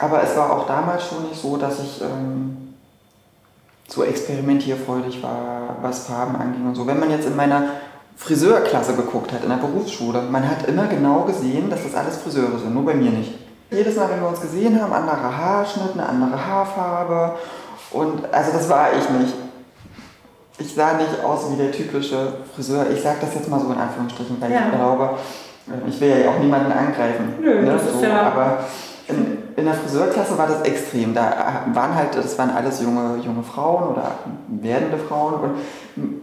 Aber 0.00 0.22
es 0.22 0.36
war 0.36 0.52
auch 0.52 0.66
damals 0.66 1.06
schon 1.06 1.28
nicht 1.28 1.40
so, 1.40 1.56
dass 1.56 1.78
ich 1.80 2.00
ähm, 2.02 2.74
so 3.86 4.02
experimentierfreudig 4.02 5.22
war, 5.22 5.76
was 5.80 6.06
Farben 6.06 6.36
anging 6.36 6.66
und 6.66 6.74
so. 6.74 6.86
Wenn 6.86 6.98
man 6.98 7.10
jetzt 7.10 7.26
in 7.26 7.36
meiner 7.36 7.62
Friseurklasse 8.16 8.94
geguckt 8.94 9.32
hat, 9.32 9.44
in 9.44 9.48
der 9.48 9.56
Berufsschule, 9.56 10.22
man 10.22 10.48
hat 10.48 10.66
immer 10.66 10.86
genau 10.86 11.22
gesehen, 11.22 11.70
dass 11.70 11.84
das 11.84 11.94
alles 11.94 12.16
Friseure 12.16 12.58
sind, 12.58 12.74
nur 12.74 12.84
bei 12.84 12.94
mir 12.94 13.10
nicht. 13.10 13.34
Jedes 13.70 13.96
Mal, 13.96 14.08
wenn 14.10 14.20
wir 14.20 14.28
uns 14.28 14.40
gesehen 14.40 14.80
haben, 14.80 14.92
anderer 14.92 15.36
Haarschnitt, 15.36 15.92
eine 15.92 16.08
andere 16.08 16.46
Haarfarbe. 16.46 17.36
Und 17.90 18.32
also 18.32 18.52
das 18.52 18.68
war 18.68 18.88
ich 18.92 19.08
nicht. 19.10 19.34
Ich 20.58 20.74
sah 20.74 20.94
nicht 20.94 21.24
aus 21.24 21.50
wie 21.52 21.56
der 21.56 21.70
typische 21.70 22.34
Friseur. 22.54 22.86
Ich 22.90 23.00
sage 23.00 23.18
das 23.20 23.34
jetzt 23.34 23.48
mal 23.48 23.60
so 23.60 23.72
in 23.72 23.78
Anführungsstrichen, 23.78 24.40
weil 24.40 24.50
ja. 24.50 24.62
ich 24.66 24.74
glaube, 24.74 25.10
ich 25.86 26.00
will 26.00 26.24
ja 26.24 26.30
auch 26.30 26.38
niemanden 26.38 26.72
angreifen. 26.72 27.34
Nö, 27.40 27.62
ne? 27.62 27.72
das 27.72 27.84
so, 27.84 27.98
ist 27.98 28.02
ja 28.02 28.22
aber 28.22 28.64
in, 29.06 29.38
in 29.56 29.64
der 29.64 29.74
Friseurklasse 29.74 30.36
war 30.36 30.46
das 30.46 30.62
extrem. 30.62 31.14
Da 31.14 31.64
waren 31.72 31.94
halt, 31.94 32.16
das 32.16 32.36
waren 32.38 32.50
alles 32.50 32.80
junge, 32.82 33.18
junge 33.24 33.42
Frauen 33.42 33.88
oder 33.88 34.12
werdende 34.48 34.98
Frauen 34.98 35.34
und 35.34 36.20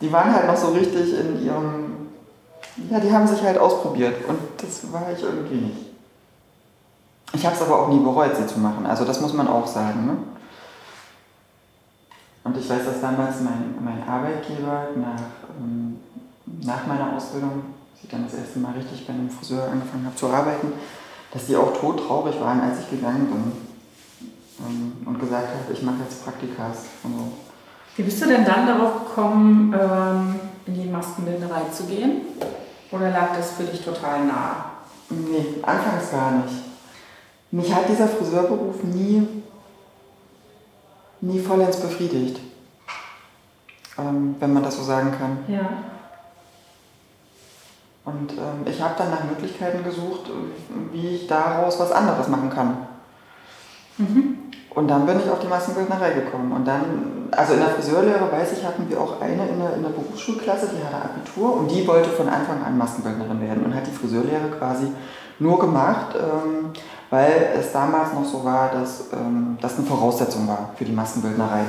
die 0.00 0.12
waren 0.12 0.34
halt 0.34 0.46
noch 0.46 0.56
so 0.56 0.68
richtig 0.68 1.18
in 1.18 1.44
ihrem, 1.44 2.08
ja, 2.90 3.00
die 3.00 3.12
haben 3.12 3.26
sich 3.26 3.42
halt 3.42 3.58
ausprobiert 3.58 4.16
und 4.28 4.38
das 4.58 4.92
war 4.92 5.06
ich 5.14 5.22
irgendwie 5.22 5.66
nicht. 5.66 5.78
Ich 7.32 7.44
habe 7.44 7.56
es 7.56 7.62
aber 7.62 7.82
auch 7.82 7.88
nie 7.88 7.98
bereut, 7.98 8.36
sie 8.36 8.46
zu 8.46 8.58
machen. 8.60 8.86
Also 8.86 9.04
das 9.04 9.20
muss 9.20 9.32
man 9.32 9.48
auch 9.48 9.66
sagen. 9.66 10.06
Ne? 10.06 10.16
Und 12.46 12.56
ich 12.56 12.70
weiß, 12.70 12.84
dass 12.84 13.00
damals 13.00 13.40
mein, 13.40 13.74
mein 13.80 14.08
Arbeitgeber 14.08 14.88
nach, 14.94 15.20
ähm, 15.58 15.96
nach 16.62 16.86
meiner 16.86 17.16
Ausbildung, 17.16 17.64
als 17.92 18.04
ich 18.04 18.08
dann 18.08 18.24
das 18.24 18.34
erste 18.34 18.60
Mal 18.60 18.72
richtig 18.74 19.04
bei 19.04 19.14
einem 19.14 19.28
Friseur 19.28 19.64
angefangen 19.64 20.06
habe 20.06 20.14
zu 20.14 20.28
arbeiten, 20.28 20.72
dass 21.32 21.46
die 21.46 21.56
auch 21.56 21.76
todtraurig 21.76 22.40
waren, 22.40 22.60
als 22.60 22.78
ich 22.80 22.90
gegangen 22.90 23.26
bin 23.26 23.52
ähm, 24.64 24.92
und 25.06 25.18
gesagt 25.18 25.48
habe, 25.48 25.72
ich 25.72 25.82
mache 25.82 25.96
jetzt 26.04 26.24
Praktikas 26.24 26.84
und 27.02 27.16
so. 27.18 27.32
Wie 27.96 28.02
bist 28.02 28.22
du 28.22 28.26
denn 28.26 28.44
dann 28.44 28.64
darauf 28.64 29.06
gekommen, 29.06 29.74
ähm, 29.74 30.34
in 30.66 30.74
die 30.74 30.88
Maskenbildnerei 30.88 31.62
zu 31.72 31.84
gehen? 31.86 32.22
Oder 32.92 33.10
lag 33.10 33.36
das 33.36 33.52
für 33.52 33.64
dich 33.64 33.84
total 33.84 34.24
nah? 34.24 34.66
Nee, 35.10 35.60
anfangs 35.62 36.12
gar 36.12 36.30
nicht. 36.30 36.54
Mich 37.50 37.74
hat 37.74 37.88
dieser 37.88 38.06
Friseurberuf 38.06 38.84
nie, 38.84 39.26
nie 41.26 41.40
vollends 41.40 41.80
befriedigt. 41.80 42.40
Ähm, 43.98 44.36
wenn 44.38 44.52
man 44.52 44.62
das 44.62 44.76
so 44.76 44.82
sagen 44.82 45.12
kann. 45.18 45.38
Ja. 45.48 45.68
Und 48.04 48.32
ähm, 48.32 48.64
ich 48.66 48.80
habe 48.80 48.94
dann 48.96 49.10
nach 49.10 49.24
Möglichkeiten 49.24 49.82
gesucht, 49.82 50.30
wie 50.92 51.16
ich 51.16 51.26
daraus 51.26 51.80
was 51.80 51.92
anderes 51.92 52.28
machen 52.28 52.50
kann. 52.50 52.76
Mhm. 53.98 54.38
Und 54.70 54.88
dann 54.88 55.06
bin 55.06 55.18
ich 55.18 55.30
auf 55.30 55.40
die 55.40 55.48
Maskenbildnerei 55.48 56.10
gekommen. 56.10 56.52
Und 56.52 56.68
dann, 56.68 57.28
also 57.30 57.54
in 57.54 57.60
der 57.60 57.70
Friseurlehre, 57.70 58.30
weiß 58.30 58.52
ich, 58.52 58.64
hatten 58.64 58.88
wir 58.88 59.00
auch 59.00 59.20
eine 59.22 59.48
in 59.48 59.58
der, 59.58 59.74
in 59.74 59.82
der 59.82 59.88
Berufsschulklasse, 59.88 60.68
die 60.68 60.84
hatte 60.84 61.02
Abitur 61.02 61.56
und 61.56 61.70
die 61.70 61.86
wollte 61.86 62.10
von 62.10 62.28
Anfang 62.28 62.62
an 62.62 62.76
Maskenbildnerin 62.76 63.40
werden 63.40 63.64
und 63.64 63.74
hat 63.74 63.86
die 63.86 63.90
Friseurlehre 63.90 64.50
quasi 64.58 64.92
nur 65.38 65.58
gemacht, 65.58 66.14
ähm, 66.14 66.70
weil 67.10 67.50
es 67.58 67.72
damals 67.72 68.12
noch 68.12 68.24
so 68.24 68.44
war, 68.44 68.70
dass 68.70 69.12
ähm, 69.12 69.58
das 69.60 69.76
eine 69.76 69.86
Voraussetzung 69.86 70.48
war 70.48 70.70
für 70.76 70.84
die 70.84 70.92
Maskenbildnerei. 70.92 71.62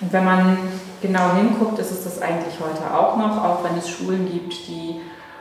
Und 0.00 0.12
wenn 0.12 0.24
man 0.24 0.58
genau 1.00 1.32
hinguckt, 1.34 1.78
ist 1.78 1.90
es 1.90 2.04
das 2.04 2.22
eigentlich 2.22 2.54
heute 2.60 2.94
auch 2.94 3.16
noch, 3.16 3.42
auch 3.42 3.64
wenn 3.64 3.76
es 3.78 3.88
Schulen 3.88 4.30
gibt, 4.30 4.52
die 4.68 5.00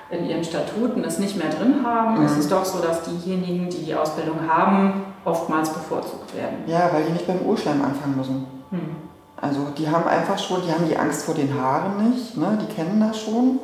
in 0.09 0.30
ihren 0.30 0.43
Statuten 0.43 1.03
es 1.03 1.19
nicht 1.19 1.36
mehr 1.36 1.49
drin 1.49 1.86
haben. 1.86 2.19
Mhm. 2.19 2.26
Es 2.26 2.38
ist 2.38 2.51
doch 2.51 2.63
so, 2.63 2.80
dass 2.80 3.01
diejenigen, 3.03 3.69
die 3.69 3.86
die 3.86 3.95
Ausbildung 3.95 4.47
haben, 4.47 5.03
oftmals 5.26 5.69
bevorzugt 5.69 6.36
werden. 6.36 6.59
Ja, 6.67 6.89
weil 6.93 7.05
die 7.05 7.13
nicht 7.13 7.28
beim 7.28 7.41
Urschleim 7.41 7.82
anfangen 7.82 8.15
müssen. 8.15 8.45
Mhm. 8.71 8.95
Also 9.41 9.59
die 9.78 9.89
haben 9.89 10.07
einfach 10.07 10.38
schon, 10.38 10.61
die 10.65 10.71
haben 10.71 10.88
die 10.88 10.97
Angst 10.97 11.23
vor 11.23 11.36
den 11.36 11.53
Haaren 11.53 12.09
nicht, 12.09 12.38
ne? 12.38 12.57
die 12.61 12.73
kennen 12.73 12.99
das 13.01 13.19
schon. 13.19 13.59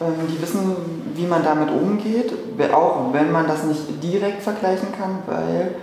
Ähm, 0.00 0.26
die 0.28 0.40
wissen, 0.40 1.12
wie 1.14 1.26
man 1.26 1.44
damit 1.44 1.70
umgeht, 1.70 2.32
auch 2.72 3.12
wenn 3.12 3.30
man 3.30 3.46
das 3.46 3.64
nicht 3.64 4.02
direkt 4.02 4.42
vergleichen 4.42 4.88
kann, 4.92 5.22
weil 5.26 5.74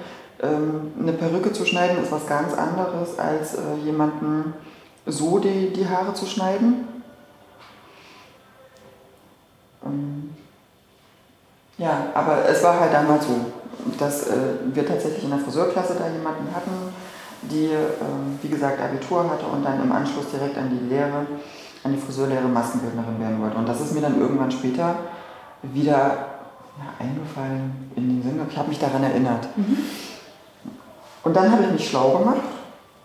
ähm, 0.41 0.93
eine 0.99 1.13
Perücke 1.13 1.53
zu 1.53 1.65
schneiden 1.65 2.01
ist 2.03 2.11
was 2.11 2.25
ganz 2.27 2.53
anderes, 2.53 3.19
als 3.19 3.55
äh, 3.55 3.75
jemanden 3.83 4.53
so 5.05 5.39
die, 5.39 5.71
die 5.71 5.87
Haare 5.87 6.13
zu 6.13 6.25
schneiden. 6.25 6.87
Ähm, 9.85 10.35
ja, 11.77 12.07
aber 12.13 12.49
es 12.49 12.63
war 12.63 12.79
halt 12.79 12.93
damals 12.93 13.25
so, 13.25 13.35
dass 13.97 14.27
äh, 14.27 14.35
wir 14.73 14.85
tatsächlich 14.85 15.23
in 15.23 15.29
der 15.29 15.39
Friseurklasse 15.39 15.95
da 15.97 16.07
jemanden 16.07 16.53
hatten, 16.53 16.93
die, 17.41 17.69
wie 18.41 18.49
gesagt, 18.49 18.81
Abitur 18.81 19.29
hatte 19.29 19.45
und 19.45 19.63
dann 19.63 19.81
im 19.81 19.89
Anschluss 19.93 20.29
direkt 20.29 20.57
an 20.57 20.69
die 20.69 20.93
Lehre, 20.93 21.25
an 21.83 21.93
die 21.93 21.99
Friseurlehre 21.99 22.47
Maskenbildnerin 22.47 23.19
werden 23.19 23.41
wollte. 23.41 23.57
Und 23.57 23.67
das 23.67 23.81
ist 23.81 23.93
mir 23.93 24.01
dann 24.01 24.19
irgendwann 24.19 24.51
später 24.51 24.95
wieder 25.61 25.95
ja, 26.77 26.93
eingefallen, 26.99 27.91
in 27.95 28.09
den 28.09 28.23
Sinn, 28.23 28.41
ich 28.49 28.57
habe 28.57 28.69
mich 28.69 28.79
daran 28.79 29.03
erinnert. 29.03 29.47
Mhm. 29.57 29.77
Und 31.23 31.35
dann 31.35 31.51
habe 31.51 31.63
ich 31.63 31.71
mich 31.71 31.89
schlau 31.89 32.17
gemacht 32.17 32.41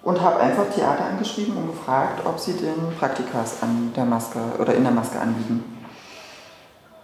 und 0.02 0.20
habe 0.20 0.38
einfach 0.40 0.66
Theater 0.70 1.06
angeschrieben 1.06 1.56
und 1.56 1.66
gefragt, 1.68 2.24
ob 2.24 2.38
sie 2.38 2.52
den 2.52 2.94
Praktikas 2.98 3.62
an 3.62 3.92
der 3.94 4.04
Maske 4.04 4.38
oder 4.58 4.74
in 4.74 4.84
der 4.84 4.92
Maske 4.92 5.18
anbieten. 5.18 5.64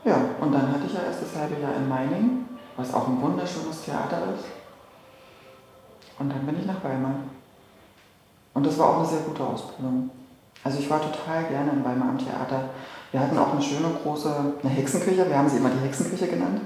Ja, 0.04 0.16
und 0.40 0.52
dann 0.52 0.68
hatte 0.68 0.86
ich 0.86 0.94
ja 0.94 1.00
erst 1.06 1.22
das 1.22 1.40
halbe 1.40 1.60
Jahr 1.60 1.74
in 1.76 1.88
Meiningen, 1.88 2.48
was 2.76 2.94
auch 2.94 3.08
ein 3.08 3.20
wunderschönes 3.20 3.82
Theater 3.82 4.18
ist. 4.34 4.44
Und 6.18 6.30
dann 6.30 6.46
bin 6.46 6.58
ich 6.58 6.66
nach 6.66 6.82
Weimar. 6.84 7.14
Und 8.54 8.66
das 8.66 8.78
war 8.78 8.90
auch 8.90 8.98
eine 8.98 9.06
sehr 9.06 9.20
gute 9.20 9.42
Ausbildung. 9.42 10.10
Also 10.62 10.78
ich 10.78 10.90
war 10.90 11.00
total 11.00 11.44
gerne 11.44 11.72
in 11.72 11.84
Weimar 11.84 12.11
am 12.11 12.18
Theater. 12.18 12.70
Wir 13.11 13.20
hatten 13.20 13.38
auch 13.38 13.52
eine 13.52 13.62
schöne 13.62 13.88
große, 14.02 14.54
eine 14.62 14.72
Hexenküche, 14.72 15.28
wir 15.28 15.36
haben 15.36 15.48
sie 15.48 15.56
immer 15.56 15.70
die 15.70 15.84
Hexenküche 15.86 16.26
genannt. 16.26 16.61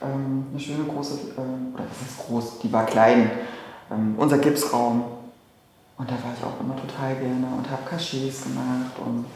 Ähm, 0.00 0.46
eine 0.50 0.60
schöne 0.60 0.84
große, 0.84 1.14
äh, 1.36 1.74
oder 1.74 1.84
was 1.88 2.08
ist 2.08 2.26
groß, 2.26 2.58
die 2.60 2.72
war 2.72 2.86
klein. 2.86 3.30
Ähm, 3.90 4.14
unser 4.16 4.38
Gipsraum. 4.38 5.04
Und 5.98 6.10
da 6.10 6.14
war 6.14 6.32
ich 6.36 6.44
auch 6.44 6.58
immer 6.60 6.74
total 6.74 7.14
gerne 7.16 7.46
und 7.56 7.70
habe 7.70 7.82
Cachets 7.88 8.44
gemacht 8.44 8.98
und 9.04 9.26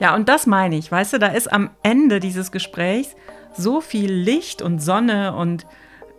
ja, 0.00 0.16
und 0.16 0.28
das 0.28 0.46
meine 0.46 0.76
ich, 0.76 0.90
weißt 0.90 1.12
du, 1.12 1.18
da 1.18 1.28
ist 1.28 1.52
am 1.52 1.70
Ende 1.84 2.18
dieses 2.18 2.50
Gesprächs 2.50 3.14
so 3.56 3.80
viel 3.80 4.12
Licht 4.12 4.62
und 4.62 4.80
Sonne 4.80 5.36
und 5.36 5.66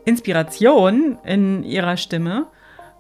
Inspiration 0.05 1.17
in 1.25 1.63
ihrer 1.63 1.97
Stimme, 1.97 2.47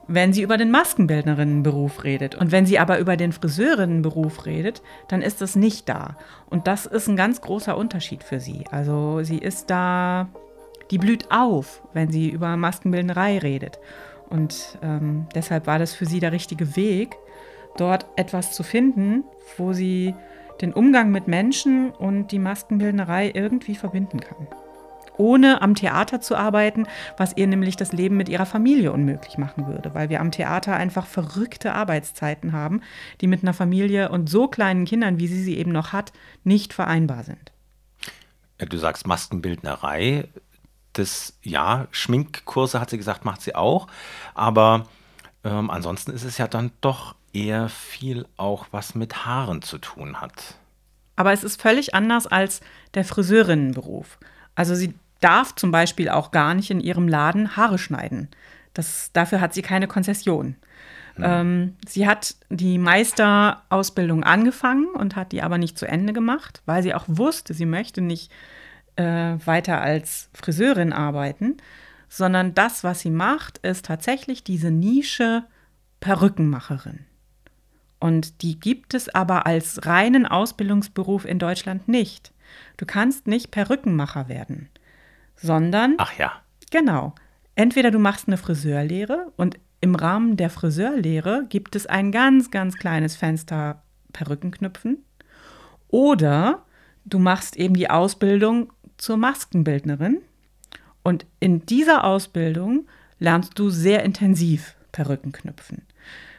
wenn 0.07 0.33
sie 0.33 0.41
über 0.41 0.57
den 0.57 0.71
Maskenbildnerinnenberuf 0.71 2.03
redet. 2.03 2.35
Und 2.35 2.51
wenn 2.51 2.65
sie 2.65 2.79
aber 2.79 2.99
über 2.99 3.17
den 3.17 3.31
Friseurinnenberuf 3.31 4.45
redet, 4.45 4.81
dann 5.07 5.21
ist 5.21 5.41
das 5.41 5.55
nicht 5.55 5.87
da. 5.87 6.17
Und 6.49 6.67
das 6.67 6.85
ist 6.85 7.07
ein 7.07 7.15
ganz 7.15 7.41
großer 7.41 7.77
Unterschied 7.77 8.23
für 8.23 8.39
sie. 8.39 8.65
Also 8.71 9.23
sie 9.23 9.37
ist 9.37 9.69
da, 9.69 10.29
die 10.91 10.97
blüht 10.97 11.31
auf, 11.31 11.81
wenn 11.93 12.11
sie 12.11 12.29
über 12.29 12.57
Maskenbildnerei 12.57 13.37
redet. 13.37 13.79
Und 14.29 14.77
ähm, 14.81 15.27
deshalb 15.35 15.67
war 15.67 15.79
das 15.79 15.93
für 15.93 16.05
sie 16.05 16.19
der 16.19 16.31
richtige 16.31 16.75
Weg, 16.75 17.15
dort 17.77 18.05
etwas 18.15 18.51
zu 18.51 18.63
finden, 18.63 19.23
wo 19.57 19.73
sie 19.73 20.15
den 20.61 20.73
Umgang 20.73 21.11
mit 21.11 21.27
Menschen 21.27 21.91
und 21.91 22.31
die 22.31 22.39
Maskenbildnerei 22.39 23.31
irgendwie 23.33 23.75
verbinden 23.75 24.19
kann. 24.19 24.47
Ohne 25.17 25.61
am 25.61 25.75
Theater 25.75 26.21
zu 26.21 26.35
arbeiten, 26.35 26.87
was 27.17 27.37
ihr 27.37 27.47
nämlich 27.47 27.75
das 27.75 27.91
Leben 27.91 28.17
mit 28.17 28.29
ihrer 28.29 28.45
Familie 28.45 28.91
unmöglich 28.91 29.37
machen 29.37 29.67
würde, 29.67 29.93
weil 29.93 30.09
wir 30.09 30.19
am 30.19 30.31
Theater 30.31 30.75
einfach 30.75 31.05
verrückte 31.05 31.73
Arbeitszeiten 31.73 32.53
haben, 32.53 32.81
die 33.21 33.27
mit 33.27 33.43
einer 33.43 33.53
Familie 33.53 34.09
und 34.09 34.29
so 34.29 34.47
kleinen 34.47 34.85
Kindern, 34.85 35.19
wie 35.19 35.27
sie 35.27 35.41
sie 35.41 35.57
eben 35.57 35.71
noch 35.71 35.93
hat, 35.93 36.13
nicht 36.43 36.73
vereinbar 36.73 37.23
sind. 37.23 37.51
Du 38.57 38.77
sagst 38.77 39.07
Maskenbildnerei. 39.07 40.27
Das, 40.93 41.33
ja, 41.41 41.87
Schminkkurse 41.91 42.79
hat 42.79 42.89
sie 42.89 42.97
gesagt, 42.97 43.25
macht 43.25 43.41
sie 43.41 43.55
auch. 43.55 43.87
Aber 44.35 44.85
ähm, 45.43 45.69
ansonsten 45.69 46.11
ist 46.11 46.23
es 46.23 46.37
ja 46.37 46.47
dann 46.47 46.71
doch 46.81 47.15
eher 47.33 47.67
viel 47.69 48.27
auch 48.37 48.67
was 48.71 48.95
mit 48.95 49.25
Haaren 49.25 49.61
zu 49.61 49.79
tun 49.79 50.21
hat. 50.21 50.55
Aber 51.15 51.33
es 51.33 51.43
ist 51.43 51.61
völlig 51.61 51.93
anders 51.93 52.27
als 52.27 52.61
der 52.93 53.05
Friseurinnenberuf. 53.05 54.19
Also 54.55 54.75
sie 54.75 54.93
darf 55.23 55.55
zum 55.55 55.71
Beispiel 55.71 56.09
auch 56.09 56.31
gar 56.31 56.53
nicht 56.53 56.71
in 56.71 56.79
ihrem 56.79 57.07
Laden 57.07 57.55
Haare 57.55 57.77
schneiden. 57.77 58.29
Das, 58.73 59.11
dafür 59.13 59.41
hat 59.41 59.53
sie 59.53 59.61
keine 59.61 59.87
Konzession. 59.87 60.55
Hm. 61.15 61.23
Ähm, 61.25 61.77
sie 61.87 62.07
hat 62.07 62.35
die 62.49 62.77
Meisterausbildung 62.77 64.23
angefangen 64.23 64.87
und 64.87 65.15
hat 65.15 65.31
die 65.31 65.41
aber 65.41 65.57
nicht 65.57 65.77
zu 65.77 65.87
Ende 65.87 66.13
gemacht, 66.13 66.61
weil 66.65 66.81
sie 66.81 66.93
auch 66.93 67.05
wusste, 67.07 67.53
sie 67.53 67.65
möchte 67.67 68.01
nicht 68.01 68.31
äh, 68.95 69.35
weiter 69.45 69.81
als 69.81 70.29
Friseurin 70.33 70.93
arbeiten, 70.93 71.57
sondern 72.09 72.53
das, 72.53 72.83
was 72.83 72.99
sie 72.99 73.09
macht, 73.09 73.59
ist 73.59 73.85
tatsächlich 73.85 74.43
diese 74.43 74.71
Nische 74.71 75.43
Perückenmacherin. 75.99 77.05
Und 77.99 78.41
die 78.41 78.59
gibt 78.59 78.93
es 78.93 79.07
aber 79.07 79.45
als 79.45 79.85
reinen 79.85 80.25
Ausbildungsberuf 80.25 81.25
in 81.25 81.39
Deutschland 81.39 81.87
nicht. 81.87 82.33
Du 82.77 82.85
kannst 82.85 83.27
nicht 83.27 83.49
Perückenmacher 83.51 84.27
werden, 84.27 84.69
sondern. 85.43 85.95
Ach 85.99 86.17
ja. 86.17 86.31
Genau. 86.71 87.13
Entweder 87.55 87.91
du 87.91 87.99
machst 87.99 88.27
eine 88.27 88.37
Friseurlehre 88.37 89.31
und 89.37 89.59
im 89.79 89.95
Rahmen 89.95 90.37
der 90.37 90.49
Friseurlehre 90.49 91.45
gibt 91.49 91.75
es 91.75 91.85
ein 91.85 92.11
ganz, 92.11 92.49
ganz 92.49 92.77
kleines 92.77 93.15
Fenster 93.15 93.83
Perückenknüpfen. 94.13 95.03
Oder 95.89 96.65
du 97.05 97.19
machst 97.19 97.57
eben 97.57 97.75
die 97.75 97.89
Ausbildung 97.89 98.71
zur 98.97 99.17
Maskenbildnerin. 99.17 100.21
Und 101.03 101.25
in 101.41 101.65
dieser 101.65 102.05
Ausbildung 102.05 102.87
lernst 103.19 103.59
du 103.59 103.69
sehr 103.69 104.03
intensiv 104.03 104.75
Perückenknüpfen. 104.93 105.81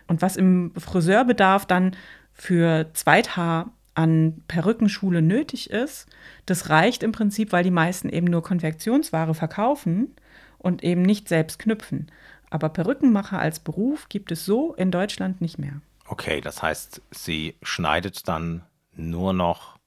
Und 0.06 0.22
was 0.22 0.36
im 0.36 0.72
Friseurbedarf 0.76 1.66
dann 1.66 1.92
für 2.32 2.90
Zweithaar 2.94 3.73
an 3.94 4.42
Perückenschule 4.48 5.22
nötig 5.22 5.70
ist, 5.70 6.06
das 6.46 6.68
reicht 6.68 7.02
im 7.02 7.12
Prinzip, 7.12 7.52
weil 7.52 7.64
die 7.64 7.70
meisten 7.70 8.08
eben 8.08 8.26
nur 8.26 8.42
Konfektionsware 8.42 9.34
verkaufen 9.34 10.14
und 10.58 10.82
eben 10.82 11.02
nicht 11.02 11.28
selbst 11.28 11.58
knüpfen. 11.58 12.10
Aber 12.50 12.68
Perückenmacher 12.68 13.38
als 13.38 13.60
Beruf 13.60 14.08
gibt 14.08 14.32
es 14.32 14.44
so 14.44 14.74
in 14.74 14.90
Deutschland 14.90 15.40
nicht 15.40 15.58
mehr. 15.58 15.80
Okay, 16.06 16.40
das 16.40 16.62
heißt, 16.62 17.00
sie 17.10 17.56
schneidet 17.62 18.28
dann 18.28 18.64
nur 18.94 19.32
noch 19.32 19.78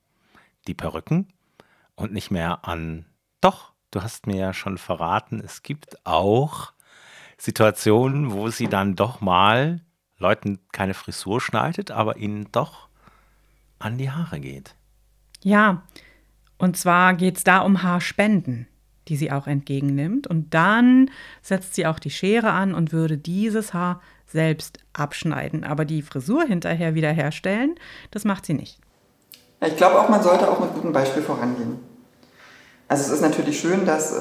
die 0.68 0.74
Perücken 0.74 1.28
und 1.96 2.14
nicht 2.14 2.32
mehr 2.32 2.68
an. 2.68 3.06
Doch, 3.42 3.74
du 3.92 4.02
hast 4.02 4.28
mir 4.28 4.38
ja 4.38 4.54
schon 4.54 4.78
verraten, 4.78 5.40
es 5.40 5.64
gibt 5.64 6.06
auch 6.06 6.74
Situationen, 7.38 8.32
wo 8.32 8.50
sie 8.50 8.68
dann 8.68 8.96
doch 8.96 9.22
mal 9.22 9.82
Leuten 10.18 10.60
keine 10.72 10.96
Frisur 10.96 11.40
schneidet, 11.40 11.92
aber 11.92 12.18
ihnen 12.18 12.52
doch 12.52 12.87
an 13.80 13.98
die 13.98 14.12
Haare 14.12 14.40
geht. 14.40 14.76
Ja, 15.42 15.84
und 16.58 16.78
zwar 16.78 17.14
geht 17.14 17.38
es 17.38 17.44
da 17.44 17.60
um 17.60 17.84
Haarspenden, 17.84 18.68
die 19.08 19.16
sie 19.16 19.32
auch 19.32 19.48
entgegennimmt. 19.48 20.28
Und 20.28 20.54
dann 20.54 21.12
setzt 21.42 21.76
sie 21.76 21.86
auch 21.86 22.00
die 22.00 22.10
Schere 22.10 22.52
an 22.52 22.74
und 22.74 22.92
würde 22.92 23.18
dieses 23.18 23.74
Haar 23.74 24.02
selbst 24.26 24.80
abschneiden. 24.94 25.64
Aber 25.64 25.86
die 25.86 26.02
Frisur 26.02 26.44
hinterher 26.44 26.96
wiederherstellen, 26.96 27.76
das 28.12 28.26
macht 28.26 28.46
sie 28.46 28.54
nicht. 28.54 28.80
Ich 29.66 29.78
glaube 29.78 30.00
auch, 30.00 30.10
man 30.10 30.22
sollte 30.22 30.50
auch 30.50 30.60
mit 30.60 30.74
gutem 30.74 30.94
Beispiel 30.94 31.24
vorangehen. 31.24 31.80
Also 32.88 33.04
es 33.04 33.10
ist 33.10 33.22
natürlich 33.22 33.60
schön, 33.60 33.86
dass 33.86 34.14
äh, 34.14 34.20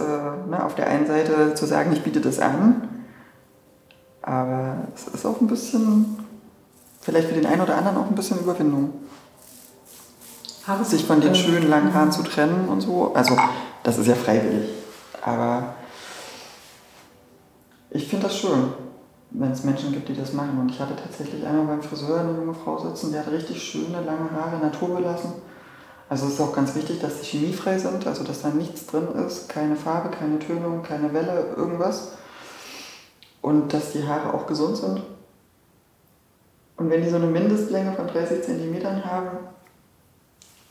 ne, 0.49 0.65
auf 0.65 0.75
der 0.75 0.89
einen 0.89 1.07
Seite 1.07 1.55
zu 1.55 1.67
sagen, 1.67 1.93
ich 1.93 2.03
biete 2.03 2.21
das 2.21 2.41
an, 2.41 2.89
aber 4.23 4.89
es 4.95 5.07
ist 5.07 5.25
auch 5.25 5.41
ein 5.41 5.47
bisschen, 5.47 6.19
vielleicht 7.01 7.29
für 7.29 7.35
den 7.35 7.47
einen 7.47 7.61
oder 7.61 7.77
anderen 7.77 7.99
auch 7.99 8.09
ein 8.09 8.17
bisschen 8.17 8.41
Überwindung. 8.41 8.93
Sich 10.83 11.05
von 11.05 11.21
den 11.21 11.35
schönen 11.35 11.71
langen 11.71 11.95
Haaren 11.95 12.11
zu 12.11 12.23
trennen 12.23 12.69
und 12.69 12.81
so. 12.81 13.13
Also, 13.15 13.37
das 13.85 13.99
ist 13.99 14.09
ja 14.09 14.15
freiwillig. 14.15 14.69
Aber 15.23 15.75
ich 17.91 18.09
finde 18.09 18.27
das 18.27 18.37
schön, 18.37 18.73
wenn 19.31 19.53
es 19.53 19.63
Menschen 19.63 19.93
gibt, 19.93 20.09
die 20.09 20.17
das 20.17 20.33
machen. 20.33 20.59
Und 20.61 20.71
ich 20.71 20.81
hatte 20.81 20.97
tatsächlich 20.97 21.47
einmal 21.47 21.67
beim 21.67 21.83
Friseur 21.83 22.21
eine 22.21 22.37
junge 22.37 22.55
Frau 22.55 22.79
sitzen, 22.79 23.13
die 23.13 23.19
hat 23.19 23.31
richtig 23.31 23.63
schöne 23.63 24.03
lange 24.03 24.31
Haare 24.33 24.59
Natur 24.59 24.97
belassen. 24.97 25.35
Also 26.09 26.27
es 26.27 26.35
ist 26.35 26.41
auch 26.41 26.53
ganz 26.53 26.75
wichtig, 26.75 27.01
dass 27.01 27.21
die 27.21 27.27
chemiefrei 27.27 27.79
sind, 27.79 28.07
also 28.07 28.23
dass 28.23 28.43
da 28.43 28.49
nichts 28.49 28.87
drin 28.87 29.09
ist, 29.27 29.49
keine 29.49 29.75
Farbe, 29.75 30.11
keine 30.11 30.39
Tönung, 30.39 30.83
keine 30.83 31.13
Welle, 31.13 31.55
irgendwas 31.57 32.13
und 33.43 33.73
dass 33.73 33.93
die 33.93 34.07
Haare 34.07 34.35
auch 34.35 34.47
gesund 34.47 34.77
sind. 34.77 35.03
Und 36.77 36.91
wenn 36.91 37.03
die 37.03 37.09
so 37.09 37.17
eine 37.17 37.27
Mindestlänge 37.27 37.93
von 37.93 38.07
30 38.07 38.43
cm 38.43 39.05
haben, 39.05 39.39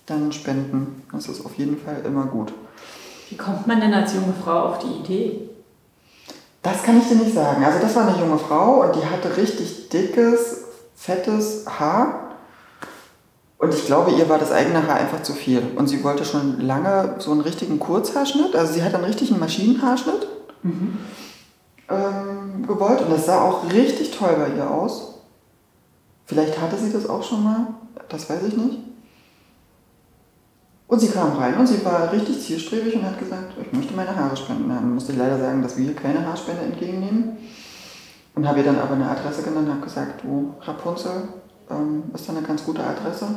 dann 0.06 0.32
spenden. 0.32 1.04
Das 1.12 1.28
ist 1.28 1.46
auf 1.46 1.56
jeden 1.56 1.78
Fall 1.78 2.02
immer 2.06 2.26
gut. 2.26 2.54
Wie 3.30 3.38
kommt 3.38 3.68
man 3.68 3.80
denn 3.80 3.94
als 3.94 4.14
junge 4.14 4.34
Frau 4.44 4.70
auf 4.70 4.80
die 4.80 5.00
Idee? 5.00 5.50
Das 6.62 6.84
kann 6.84 6.98
ich 7.00 7.08
dir 7.08 7.16
nicht 7.16 7.34
sagen. 7.34 7.64
Also 7.64 7.80
das 7.80 7.96
war 7.96 8.08
eine 8.08 8.20
junge 8.20 8.38
Frau 8.38 8.84
und 8.84 8.96
die 8.96 9.06
hatte 9.06 9.36
richtig 9.38 9.90
dickes, 9.90 10.64
fettes 10.96 11.66
Haar. 11.68 12.32
Und 13.58 13.74
ich 13.74 13.86
glaube, 13.86 14.12
ihr 14.12 14.28
war 14.30 14.38
das 14.38 14.52
eigene 14.52 14.86
Haar 14.88 14.96
einfach 14.96 15.24
zu 15.24 15.34
viel. 15.34 15.62
Und 15.76 15.88
sie 15.88 16.04
wollte 16.04 16.26
schon 16.26 16.62
lange 16.62 17.16
so 17.20 17.32
einen 17.32 17.42
richtigen 17.42 17.80
Kurzhaarschnitt. 17.80 18.56
Also 18.56 18.74
sie 18.74 18.84
hat 18.84 18.94
einen 18.94 19.06
richtigen 19.06 19.40
Maschinenhaarschnitt. 19.40 20.28
Mhm 20.64 20.98
ähm, 21.90 22.66
gewollt 22.68 23.02
und 23.02 23.12
das 23.12 23.26
sah 23.26 23.42
auch 23.42 23.72
richtig 23.72 24.12
toll 24.12 24.36
bei 24.38 24.56
ihr 24.56 24.70
aus. 24.70 25.20
Vielleicht 26.26 26.60
hatte 26.60 26.78
sie 26.78 26.92
das 26.92 27.08
auch 27.08 27.24
schon 27.24 27.44
mal, 27.44 27.68
das 28.10 28.30
weiß 28.30 28.44
ich 28.48 28.58
nicht. 28.58 28.80
Und 30.88 31.00
sie 31.00 31.10
kam 31.10 31.34
rein 31.34 31.58
und 31.58 31.68
sie 31.68 31.84
war 31.84 32.12
richtig 32.12 32.40
zielstrebig 32.42 32.96
und 32.96 33.06
hat 33.06 33.18
gesagt, 33.18 33.54
ich 33.60 33.74
möchte 33.74 33.96
meine 33.96 34.16
Haare 34.16 34.38
spenden. 34.38 34.70
Dann 34.70 34.94
musste 34.94 35.14
ich 35.14 35.18
leider 35.18 35.40
sagen, 35.40 35.62
dass 35.64 35.78
wir 35.78 35.86
hier 35.86 35.96
keine 35.96 36.26
Haarspende 36.26 36.62
entgegennehmen. 36.62 37.38
Und 38.36 38.48
habe 38.48 38.60
ihr 38.60 38.66
dann 38.66 38.80
aber 38.80 38.96
eine 38.96 39.10
Adresse 39.10 39.44
genannt 39.44 39.68
und 39.68 39.76
habe 39.76 39.86
gesagt, 39.86 40.24
du 40.24 40.54
Rapunzel 40.62 41.30
ähm, 41.72 42.04
ist 42.14 42.28
da 42.28 42.34
eine 42.34 42.46
ganz 42.46 42.64
gute 42.66 42.84
Adresse. 42.84 43.28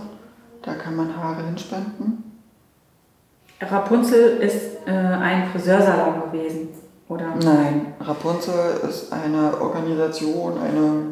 Da 0.63 0.75
kann 0.75 0.97
man 0.97 1.17
Haare 1.17 1.45
hinspenden. 1.45 2.25
Rapunzel 3.61 4.39
ist 4.39 4.87
äh, 4.87 4.91
ein 4.91 5.49
Friseursalon 5.51 6.31
gewesen. 6.31 6.69
Oder? 7.09 7.35
Nein, 7.43 7.95
Rapunzel 8.01 8.81
ist 8.89 9.13
eine 9.13 9.59
Organisation, 9.61 10.59
eine, 10.59 11.03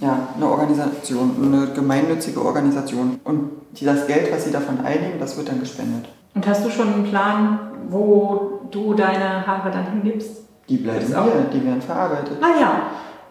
ja, 0.00 0.28
eine 0.36 0.48
Organisation, 0.48 1.36
eine 1.42 1.72
gemeinnützige 1.72 2.44
Organisation. 2.44 3.20
Und 3.24 3.50
das 3.80 4.06
Geld, 4.06 4.32
was 4.32 4.44
sie 4.44 4.52
davon 4.52 4.80
einnehmen, 4.80 5.18
das 5.18 5.36
wird 5.36 5.48
dann 5.48 5.60
gespendet. 5.60 6.08
Und 6.34 6.46
hast 6.46 6.64
du 6.64 6.70
schon 6.70 6.92
einen 6.92 7.04
Plan, 7.04 7.58
wo 7.88 8.60
du 8.70 8.94
deine 8.94 9.46
Haare 9.46 9.70
dann 9.70 9.90
hingibst? 9.90 10.42
Die 10.68 10.76
bleiben 10.76 11.06
hier, 11.06 11.46
die 11.52 11.64
werden 11.64 11.82
verarbeitet. 11.82 12.36
Ah 12.40 12.60
ja. 12.60 12.82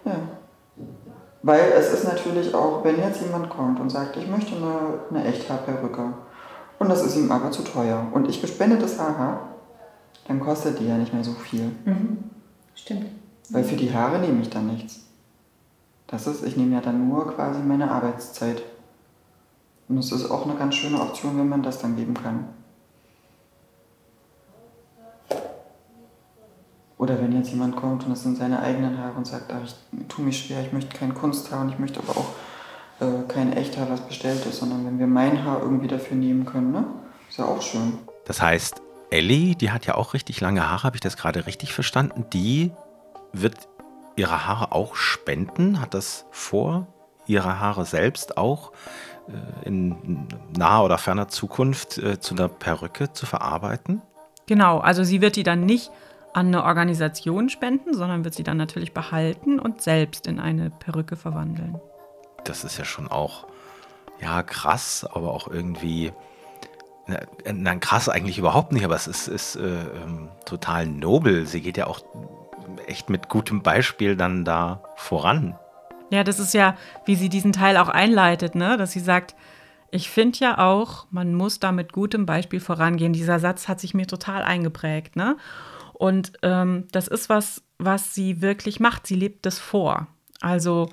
Ja. 0.05 0.19
Weil 1.43 1.71
es 1.77 1.93
ist 1.93 2.03
natürlich 2.03 2.53
auch, 2.53 2.83
wenn 2.83 2.97
jetzt 2.97 3.21
jemand 3.21 3.49
kommt 3.49 3.79
und 3.79 3.89
sagt, 3.89 4.17
ich 4.17 4.27
möchte 4.27 4.55
eine, 4.55 4.99
eine 5.09 5.29
Echthaarperücke 5.29 6.13
und 6.79 6.89
das 6.89 7.05
ist 7.05 7.15
ihm 7.15 7.31
aber 7.31 7.51
zu 7.51 7.63
teuer 7.63 8.07
und 8.11 8.27
ich 8.27 8.41
bespende 8.41 8.77
das 8.77 8.99
Haar, 8.99 9.49
dann 10.27 10.39
kostet 10.39 10.79
die 10.79 10.87
ja 10.87 10.97
nicht 10.97 11.13
mehr 11.13 11.23
so 11.23 11.31
viel. 11.31 11.71
Mhm. 11.85 12.17
Stimmt. 12.75 13.05
Weil 13.49 13.63
für 13.63 13.75
die 13.75 13.93
Haare 13.93 14.19
nehme 14.19 14.41
ich 14.41 14.49
dann 14.49 14.67
nichts. 14.67 15.06
Das 16.07 16.25
ist, 16.25 16.43
ich 16.43 16.55
nehme 16.55 16.75
ja 16.75 16.81
dann 16.81 17.07
nur 17.07 17.33
quasi 17.33 17.59
meine 17.59 17.91
Arbeitszeit. 17.91 18.63
Und 19.89 19.97
es 19.97 20.11
ist 20.11 20.29
auch 20.29 20.45
eine 20.45 20.55
ganz 20.55 20.75
schöne 20.75 20.99
Option, 21.01 21.37
wenn 21.37 21.49
man 21.49 21.63
das 21.63 21.79
dann 21.79 21.95
geben 21.95 22.13
kann. 22.13 22.47
Oder 26.97 27.21
wenn 27.21 27.31
jetzt 27.33 27.51
jemand 27.51 27.75
kommt 27.75 28.03
und 28.05 28.11
das 28.11 28.23
sind 28.23 28.37
seine 28.37 28.59
eigenen 28.59 28.97
Haare 28.97 29.13
und 29.17 29.27
sagt, 29.27 29.53
ach, 29.53 29.63
ich 29.63 30.07
tue 30.07 30.25
mich 30.25 30.39
schwer, 30.39 30.61
ich 30.61 30.73
möchte 30.73 30.97
kein 30.97 31.13
Kunsthaar 31.13 31.61
und 31.61 31.69
ich 31.69 31.77
möchte 31.77 31.99
aber 31.99 32.17
auch 32.17 32.29
äh, 32.99 33.23
kein 33.27 33.53
Echthaar, 33.53 33.89
was 33.89 34.01
bestellt 34.01 34.45
ist, 34.45 34.59
sondern 34.59 34.85
wenn 34.85 34.97
wir 34.97 35.07
mein 35.07 35.43
Haar 35.43 35.61
irgendwie 35.61 35.87
dafür 35.87 36.17
nehmen 36.17 36.45
können, 36.45 36.71
ne? 36.71 36.85
Ist 37.29 37.37
ja 37.37 37.45
auch 37.45 37.61
schön. 37.61 37.99
Das 38.25 38.41
heißt, 38.41 38.81
Ellie, 39.11 39.55
die 39.55 39.71
hat 39.71 39.85
ja 39.85 39.95
auch 39.95 40.13
richtig 40.13 40.41
lange 40.41 40.67
Haare, 40.67 40.83
habe 40.83 40.95
ich 40.95 41.01
das 41.01 41.17
gerade 41.17 41.45
richtig 41.45 41.71
verstanden? 41.73 42.25
Die 42.33 42.71
wird 43.31 43.67
ihre 44.17 44.45
Haare 44.45 44.73
auch 44.73 44.95
spenden? 44.95 45.79
Hat 45.79 45.93
das 45.93 46.25
vor, 46.31 46.87
ihre 47.25 47.59
Haare 47.59 47.85
selbst 47.85 48.37
auch 48.37 48.73
äh, 49.29 49.67
in 49.67 50.27
naher 50.57 50.83
oder 50.83 50.97
ferner 50.97 51.29
Zukunft 51.29 51.97
äh, 51.97 52.19
zu 52.19 52.35
einer 52.35 52.49
Perücke 52.49 53.13
zu 53.13 53.25
verarbeiten? 53.25 54.01
Genau, 54.47 54.79
also 54.79 55.03
sie 55.03 55.21
wird 55.21 55.37
die 55.37 55.43
dann 55.43 55.65
nicht 55.65 55.91
an 56.33 56.47
eine 56.47 56.63
Organisation 56.63 57.49
spenden, 57.49 57.93
sondern 57.93 58.23
wird 58.23 58.33
sie 58.33 58.43
dann 58.43 58.57
natürlich 58.57 58.93
behalten 58.93 59.59
und 59.59 59.81
selbst 59.81 60.27
in 60.27 60.39
eine 60.39 60.69
Perücke 60.69 61.15
verwandeln. 61.15 61.79
Das 62.43 62.63
ist 62.63 62.77
ja 62.77 62.85
schon 62.85 63.07
auch, 63.07 63.47
ja, 64.21 64.43
krass, 64.43 65.05
aber 65.11 65.33
auch 65.33 65.47
irgendwie 65.47 66.11
Nein, 67.45 67.79
krass 67.79 68.09
eigentlich 68.09 68.37
überhaupt 68.37 68.73
nicht, 68.73 68.83
aber 68.83 68.95
es 68.95 69.07
ist, 69.07 69.29
ist 69.29 69.55
äh, 69.55 69.61
ähm, 69.61 70.27
total 70.45 70.85
nobel. 70.85 71.45
Sie 71.45 71.61
geht 71.61 71.77
ja 71.77 71.87
auch 71.87 72.01
echt 72.87 73.09
mit 73.09 73.29
gutem 73.29 73.61
Beispiel 73.61 74.15
dann 74.15 74.45
da 74.45 74.83
voran. 74.95 75.57
Ja, 76.09 76.23
das 76.23 76.39
ist 76.39 76.53
ja, 76.53 76.75
wie 77.05 77.15
sie 77.15 77.29
diesen 77.29 77.53
Teil 77.53 77.77
auch 77.77 77.89
einleitet, 77.89 78.55
ne? 78.55 78.77
dass 78.77 78.91
sie 78.91 78.99
sagt, 78.99 79.35
ich 79.91 80.09
finde 80.09 80.39
ja 80.39 80.57
auch, 80.57 81.07
man 81.11 81.33
muss 81.33 81.59
da 81.59 81.71
mit 81.71 81.93
gutem 81.93 82.25
Beispiel 82.25 82.59
vorangehen. 82.59 83.13
Dieser 83.13 83.39
Satz 83.39 83.67
hat 83.67 83.79
sich 83.79 83.93
mir 83.93 84.07
total 84.07 84.43
eingeprägt. 84.43 85.15
Ne? 85.15 85.37
Und 85.93 86.33
ähm, 86.43 86.85
das 86.91 87.07
ist 87.07 87.29
was, 87.29 87.63
was 87.77 88.13
sie 88.13 88.41
wirklich 88.41 88.79
macht. 88.79 89.07
Sie 89.07 89.15
lebt 89.15 89.45
das 89.45 89.59
vor. 89.59 90.07
Also 90.41 90.89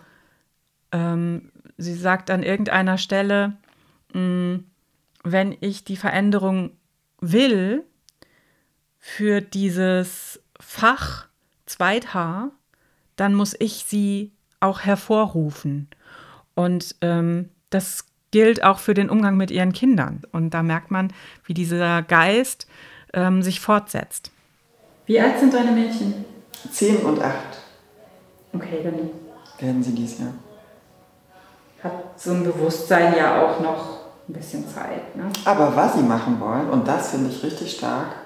ähm, 0.93 1.51
sie 1.77 1.95
sagt 1.95 2.31
an 2.31 2.43
irgendeiner 2.43 2.99
Stelle, 2.99 3.57
mh, 4.13 4.21
mm, 4.21 4.65
wenn 5.27 5.57
ich 5.61 5.85
die 5.85 5.97
Veränderung 5.97 6.73
will 7.21 7.85
für 8.99 9.41
dieses 9.41 10.41
Fach 10.61 11.29
Zweithaar, 11.75 12.53
dann 13.17 13.35
muss 13.35 13.57
ich 13.59 13.85
sie 13.85 14.31
auch 14.61 14.81
hervorrufen. 14.81 15.89
Und 16.55 16.95
ähm, 17.01 17.49
das 17.71 18.05
gilt 18.31 18.63
auch 18.63 18.79
für 18.79 18.95
den 18.95 19.11
Umgang 19.11 19.37
mit 19.37 19.51
ihren 19.51 19.73
Kindern. 19.73 20.23
Und 20.31 20.51
da 20.51 20.63
merkt 20.63 20.93
man, 20.93 21.13
wie 21.45 21.55
dieser 21.55 22.03
Geist 22.03 22.69
ähm, 23.13 23.43
sich 23.43 23.59
fortsetzt. 23.59 24.31
Wie 25.07 25.21
alt 25.21 25.41
sind 25.41 25.53
deine 25.53 25.73
Mädchen? 25.73 26.25
Zehn 26.71 26.99
und 26.99 27.21
acht. 27.21 27.59
Okay, 28.53 28.79
dann 28.85 29.11
werden 29.59 29.83
sie 29.83 29.95
dies 29.95 30.21
Jahr. 30.21 30.35
Hat 31.83 32.19
so 32.19 32.31
ein 32.31 32.45
Bewusstsein 32.45 33.17
ja 33.17 33.43
auch 33.45 33.61
noch 33.61 33.99
ein 34.29 34.33
bisschen 34.33 34.67
Zeit. 34.69 35.17
Ne? 35.17 35.25
Aber 35.45 35.75
was 35.75 35.95
sie 35.95 36.03
machen 36.03 36.39
wollen, 36.39 36.71
und 36.71 36.87
das 36.87 37.11
finde 37.11 37.31
ich 37.31 37.43
richtig 37.43 37.73
stark, 37.77 38.24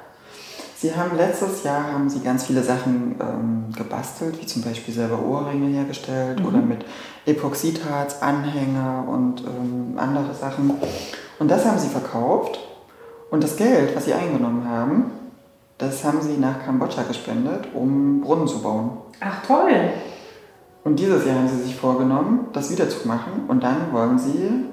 Sie 0.80 0.94
haben 0.94 1.16
letztes 1.16 1.64
Jahr 1.64 1.92
haben 1.92 2.08
Sie 2.08 2.20
ganz 2.20 2.44
viele 2.44 2.62
Sachen 2.62 3.16
ähm, 3.20 3.64
gebastelt, 3.76 4.40
wie 4.40 4.46
zum 4.46 4.62
Beispiel 4.62 4.94
selber 4.94 5.20
Ohrringe 5.20 5.66
hergestellt 5.66 6.38
mhm. 6.38 6.46
oder 6.46 6.58
mit 6.58 6.84
Epoxidharz, 7.26 8.22
Anhänger 8.22 9.04
und 9.08 9.40
ähm, 9.40 9.94
andere 9.96 10.32
Sachen. 10.34 10.70
Und 11.40 11.50
das 11.50 11.64
haben 11.64 11.80
Sie 11.80 11.88
verkauft. 11.88 12.60
Und 13.28 13.42
das 13.42 13.56
Geld, 13.56 13.96
was 13.96 14.04
Sie 14.04 14.14
eingenommen 14.14 14.68
haben, 14.68 15.10
das 15.78 16.04
haben 16.04 16.20
Sie 16.22 16.36
nach 16.36 16.64
Kambodscha 16.64 17.02
gespendet, 17.02 17.66
um 17.74 18.20
Brunnen 18.20 18.46
zu 18.46 18.62
bauen. 18.62 18.98
Ach 19.18 19.44
toll! 19.44 19.90
Und 20.84 21.00
dieses 21.00 21.26
Jahr 21.26 21.38
haben 21.38 21.48
Sie 21.48 21.60
sich 21.60 21.74
vorgenommen, 21.74 22.46
das 22.52 22.70
wieder 22.70 22.88
zu 22.88 23.08
machen. 23.08 23.46
Und 23.48 23.64
dann 23.64 23.92
wollen 23.92 24.16
Sie 24.16 24.64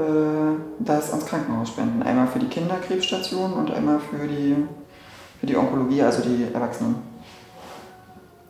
äh, 0.00 0.56
das 0.78 1.10
ans 1.10 1.26
Krankenhaus 1.26 1.68
spenden. 1.68 2.02
Einmal 2.02 2.26
für 2.26 2.38
die 2.38 2.48
Kinderkrebsstation 2.48 3.52
und 3.52 3.70
einmal 3.70 4.00
für 4.00 4.26
die 4.26 4.56
für 5.40 5.46
die 5.46 5.56
Onkologie, 5.56 6.02
also 6.02 6.22
die 6.22 6.52
Erwachsenen. 6.52 6.96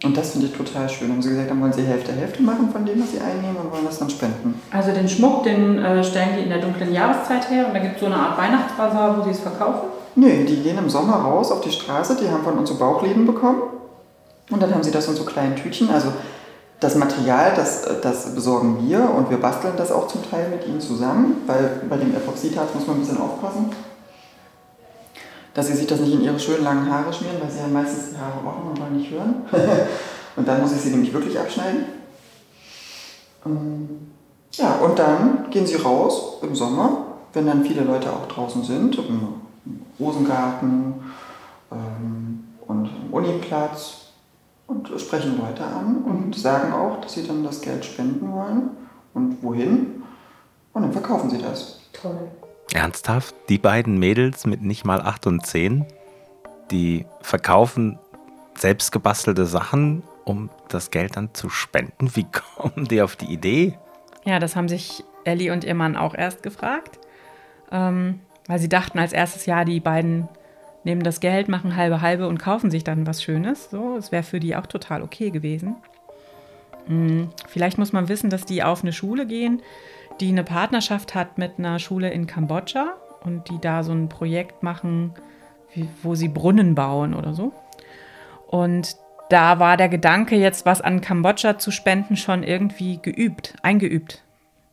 Und 0.04 0.16
das 0.16 0.32
finde 0.32 0.46
ich 0.46 0.52
total 0.52 0.88
schön. 0.88 1.10
Haben 1.10 1.22
sie 1.22 1.30
gesagt, 1.30 1.50
dann 1.50 1.60
wollen 1.60 1.72
sie 1.72 1.82
Hälfte 1.82 2.12
Hälfte 2.12 2.42
machen 2.42 2.68
von 2.70 2.84
dem, 2.84 3.02
was 3.02 3.12
sie 3.12 3.18
einnehmen 3.18 3.56
und 3.56 3.72
wollen 3.72 3.86
das 3.86 3.98
dann 3.98 4.10
spenden. 4.10 4.60
Also 4.70 4.92
den 4.92 5.08
Schmuck, 5.08 5.44
den 5.44 5.78
äh, 5.78 6.04
stellen 6.04 6.36
die 6.36 6.42
in 6.42 6.50
der 6.50 6.60
dunklen 6.60 6.92
Jahreszeit 6.92 7.50
her 7.50 7.66
und 7.66 7.74
da 7.74 7.80
gibt 7.80 7.94
es 7.94 8.00
so 8.00 8.06
eine 8.06 8.16
Art 8.16 8.38
Weihnachtsbasar, 8.38 9.18
wo 9.18 9.24
sie 9.24 9.30
es 9.30 9.40
verkaufen? 9.40 9.88
Nö, 10.14 10.44
die 10.44 10.62
gehen 10.62 10.78
im 10.78 10.88
Sommer 10.88 11.16
raus 11.16 11.50
auf 11.50 11.62
die 11.62 11.72
Straße, 11.72 12.16
die 12.20 12.28
haben 12.28 12.44
von 12.44 12.58
uns 12.58 12.68
so 12.68 12.76
Bauchläden 12.76 13.26
bekommen 13.26 13.62
und 14.50 14.62
dann 14.62 14.72
haben 14.72 14.82
sie 14.82 14.90
das 14.90 15.08
in 15.08 15.14
so 15.14 15.24
kleinen 15.24 15.56
Tütchen. 15.56 15.90
Also 15.90 16.08
das 16.80 16.94
Material, 16.94 17.52
das, 17.56 17.86
das 18.02 18.34
besorgen 18.34 18.86
wir 18.86 19.10
und 19.10 19.30
wir 19.30 19.38
basteln 19.38 19.74
das 19.76 19.90
auch 19.90 20.08
zum 20.08 20.28
Teil 20.30 20.48
mit 20.50 20.66
ihnen 20.66 20.80
zusammen, 20.80 21.42
weil 21.46 21.80
bei 21.88 21.96
dem 21.96 22.14
Epoxidharz 22.14 22.74
muss 22.74 22.86
man 22.86 22.96
ein 22.96 23.00
bisschen 23.00 23.20
aufpassen 23.20 23.70
dass 25.56 25.68
sie 25.68 25.72
sich 25.72 25.86
das 25.86 26.00
nicht 26.00 26.12
in 26.12 26.20
ihre 26.20 26.38
schönen 26.38 26.64
langen 26.64 26.92
Haare 26.92 27.10
schmieren, 27.10 27.38
weil 27.40 27.50
sie 27.50 27.60
haben 27.60 27.72
meistens 27.72 28.10
die 28.10 28.18
Haare 28.18 28.46
offen 28.46 28.68
und 28.68 28.78
wollen 28.78 28.98
nicht 28.98 29.10
hören. 29.10 29.36
und 30.36 30.46
dann 30.46 30.60
muss 30.60 30.72
ich 30.72 30.82
sie 30.82 30.90
nämlich 30.90 31.14
wirklich 31.14 31.38
abschneiden. 31.38 31.86
Ähm, 33.46 33.88
ja, 34.52 34.74
und 34.74 34.98
dann 34.98 35.48
gehen 35.48 35.66
sie 35.66 35.76
raus 35.76 36.40
im 36.42 36.54
Sommer, 36.54 37.06
wenn 37.32 37.46
dann 37.46 37.64
viele 37.64 37.84
Leute 37.84 38.12
auch 38.12 38.28
draußen 38.28 38.64
sind, 38.64 38.98
im 38.98 39.40
Rosengarten 39.98 40.94
ähm, 41.72 42.44
und 42.66 42.90
im 43.06 43.14
Uniplatz 43.14 44.08
und 44.66 44.90
sprechen 45.00 45.38
Leute 45.38 45.64
an 45.64 46.02
und 46.04 46.36
sagen 46.36 46.74
auch, 46.74 47.00
dass 47.00 47.14
sie 47.14 47.26
dann 47.26 47.42
das 47.42 47.62
Geld 47.62 47.82
spenden 47.82 48.30
wollen 48.30 48.72
und 49.14 49.42
wohin. 49.42 50.02
Und 50.74 50.82
dann 50.82 50.92
verkaufen 50.92 51.30
sie 51.30 51.38
das. 51.38 51.80
Toll. 51.94 52.28
Ernsthaft? 52.72 53.34
Die 53.48 53.58
beiden 53.58 53.98
Mädels 53.98 54.46
mit 54.46 54.62
nicht 54.62 54.84
mal 54.84 55.00
8 55.00 55.26
und 55.26 55.46
10, 55.46 55.84
die 56.70 57.06
verkaufen 57.20 57.98
selbstgebastelte 58.56 59.46
Sachen, 59.46 60.02
um 60.24 60.50
das 60.68 60.90
Geld 60.90 61.16
dann 61.16 61.34
zu 61.34 61.48
spenden? 61.48 62.14
Wie 62.14 62.26
kommen 62.56 62.88
die 62.88 63.02
auf 63.02 63.16
die 63.16 63.32
Idee? 63.32 63.78
Ja, 64.24 64.38
das 64.38 64.56
haben 64.56 64.68
sich 64.68 65.04
Ellie 65.24 65.52
und 65.52 65.64
ihr 65.64 65.74
Mann 65.74 65.96
auch 65.96 66.14
erst 66.14 66.42
gefragt, 66.42 66.98
ähm, 67.70 68.20
weil 68.46 68.58
sie 68.58 68.68
dachten 68.68 68.98
als 68.98 69.12
erstes 69.12 69.46
Jahr, 69.46 69.64
die 69.64 69.80
beiden 69.80 70.28
nehmen 70.84 71.02
das 71.02 71.20
Geld, 71.20 71.48
machen 71.48 71.76
halbe 71.76 72.00
halbe 72.00 72.28
und 72.28 72.38
kaufen 72.38 72.70
sich 72.70 72.84
dann 72.84 73.06
was 73.06 73.22
Schönes. 73.22 73.70
So, 73.70 73.96
es 73.96 74.12
wäre 74.12 74.22
für 74.22 74.40
die 74.40 74.54
auch 74.56 74.66
total 74.66 75.02
okay 75.02 75.30
gewesen. 75.30 75.76
Hm, 76.86 77.30
vielleicht 77.48 77.78
muss 77.78 77.92
man 77.92 78.08
wissen, 78.08 78.30
dass 78.30 78.44
die 78.44 78.62
auf 78.62 78.82
eine 78.82 78.92
Schule 78.92 79.26
gehen, 79.26 79.62
die 80.20 80.28
eine 80.28 80.44
Partnerschaft 80.44 81.14
hat 81.14 81.38
mit 81.38 81.58
einer 81.58 81.78
Schule 81.78 82.10
in 82.10 82.26
Kambodscha 82.26 82.94
und 83.24 83.48
die 83.48 83.60
da 83.60 83.82
so 83.82 83.92
ein 83.92 84.08
Projekt 84.08 84.62
machen, 84.62 85.14
wie, 85.74 85.88
wo 86.02 86.14
sie 86.14 86.28
Brunnen 86.28 86.74
bauen 86.74 87.14
oder 87.14 87.34
so. 87.34 87.52
Und 88.46 88.96
da 89.28 89.58
war 89.58 89.76
der 89.76 89.88
Gedanke, 89.88 90.36
jetzt 90.36 90.66
was 90.66 90.80
an 90.80 91.00
Kambodscha 91.00 91.58
zu 91.58 91.70
spenden, 91.70 92.16
schon 92.16 92.42
irgendwie 92.42 93.00
geübt, 93.02 93.54
eingeübt. 93.62 94.22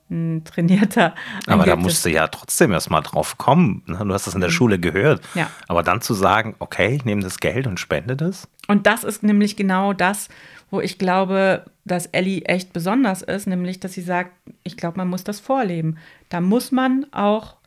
Ein 0.09 0.43
trainierter. 0.43 1.15
Aber 1.47 1.65
da 1.65 1.75
musst 1.75 2.05
du 2.05 2.09
ja 2.09 2.27
trotzdem 2.27 2.71
erstmal 2.71 3.01
drauf 3.01 3.37
kommen. 3.37 3.83
Ne? 3.87 3.97
Du 3.97 4.13
hast 4.13 4.27
das 4.27 4.35
in 4.35 4.41
der 4.41 4.49
mhm. 4.49 4.53
Schule 4.53 4.79
gehört. 4.79 5.21
Ja. 5.33 5.49
Aber 5.67 5.81
dann 5.81 6.01
zu 6.01 6.13
sagen, 6.13 6.55
okay, 6.59 6.95
ich 6.95 7.05
nehme 7.05 7.23
das 7.23 7.39
Geld 7.39 7.65
und 7.65 7.79
spende 7.79 8.15
das. 8.15 8.47
Und 8.67 8.85
das 8.85 9.03
ist 9.03 9.23
nämlich 9.23 9.55
genau 9.55 9.93
das, 9.93 10.27
wo 10.73 10.81
ich 10.81 10.97
glaube, 10.97 11.65
dass 11.85 12.07
Ellie 12.07 12.45
echt 12.45 12.73
besonders 12.73 13.21
ist, 13.21 13.45
nämlich 13.45 13.79
dass 13.79 13.93
sie 13.93 14.01
sagt, 14.01 14.31
ich 14.63 14.75
glaube, 14.75 14.97
man 14.97 15.07
muss 15.07 15.23
das 15.23 15.39
vorleben. 15.39 15.99
Da 16.29 16.41
muss 16.41 16.71
man 16.71 17.05
auch 17.11 17.57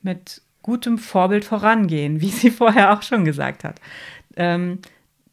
mit 0.00 0.40
gutem 0.62 0.96
Vorbild 0.96 1.44
vorangehen, 1.44 2.22
wie 2.22 2.30
sie 2.30 2.50
vorher 2.62 2.94
auch 2.94 3.02
schon 3.02 3.26
gesagt 3.26 3.62
hat. 3.62 3.78
Ähm, 4.36 4.78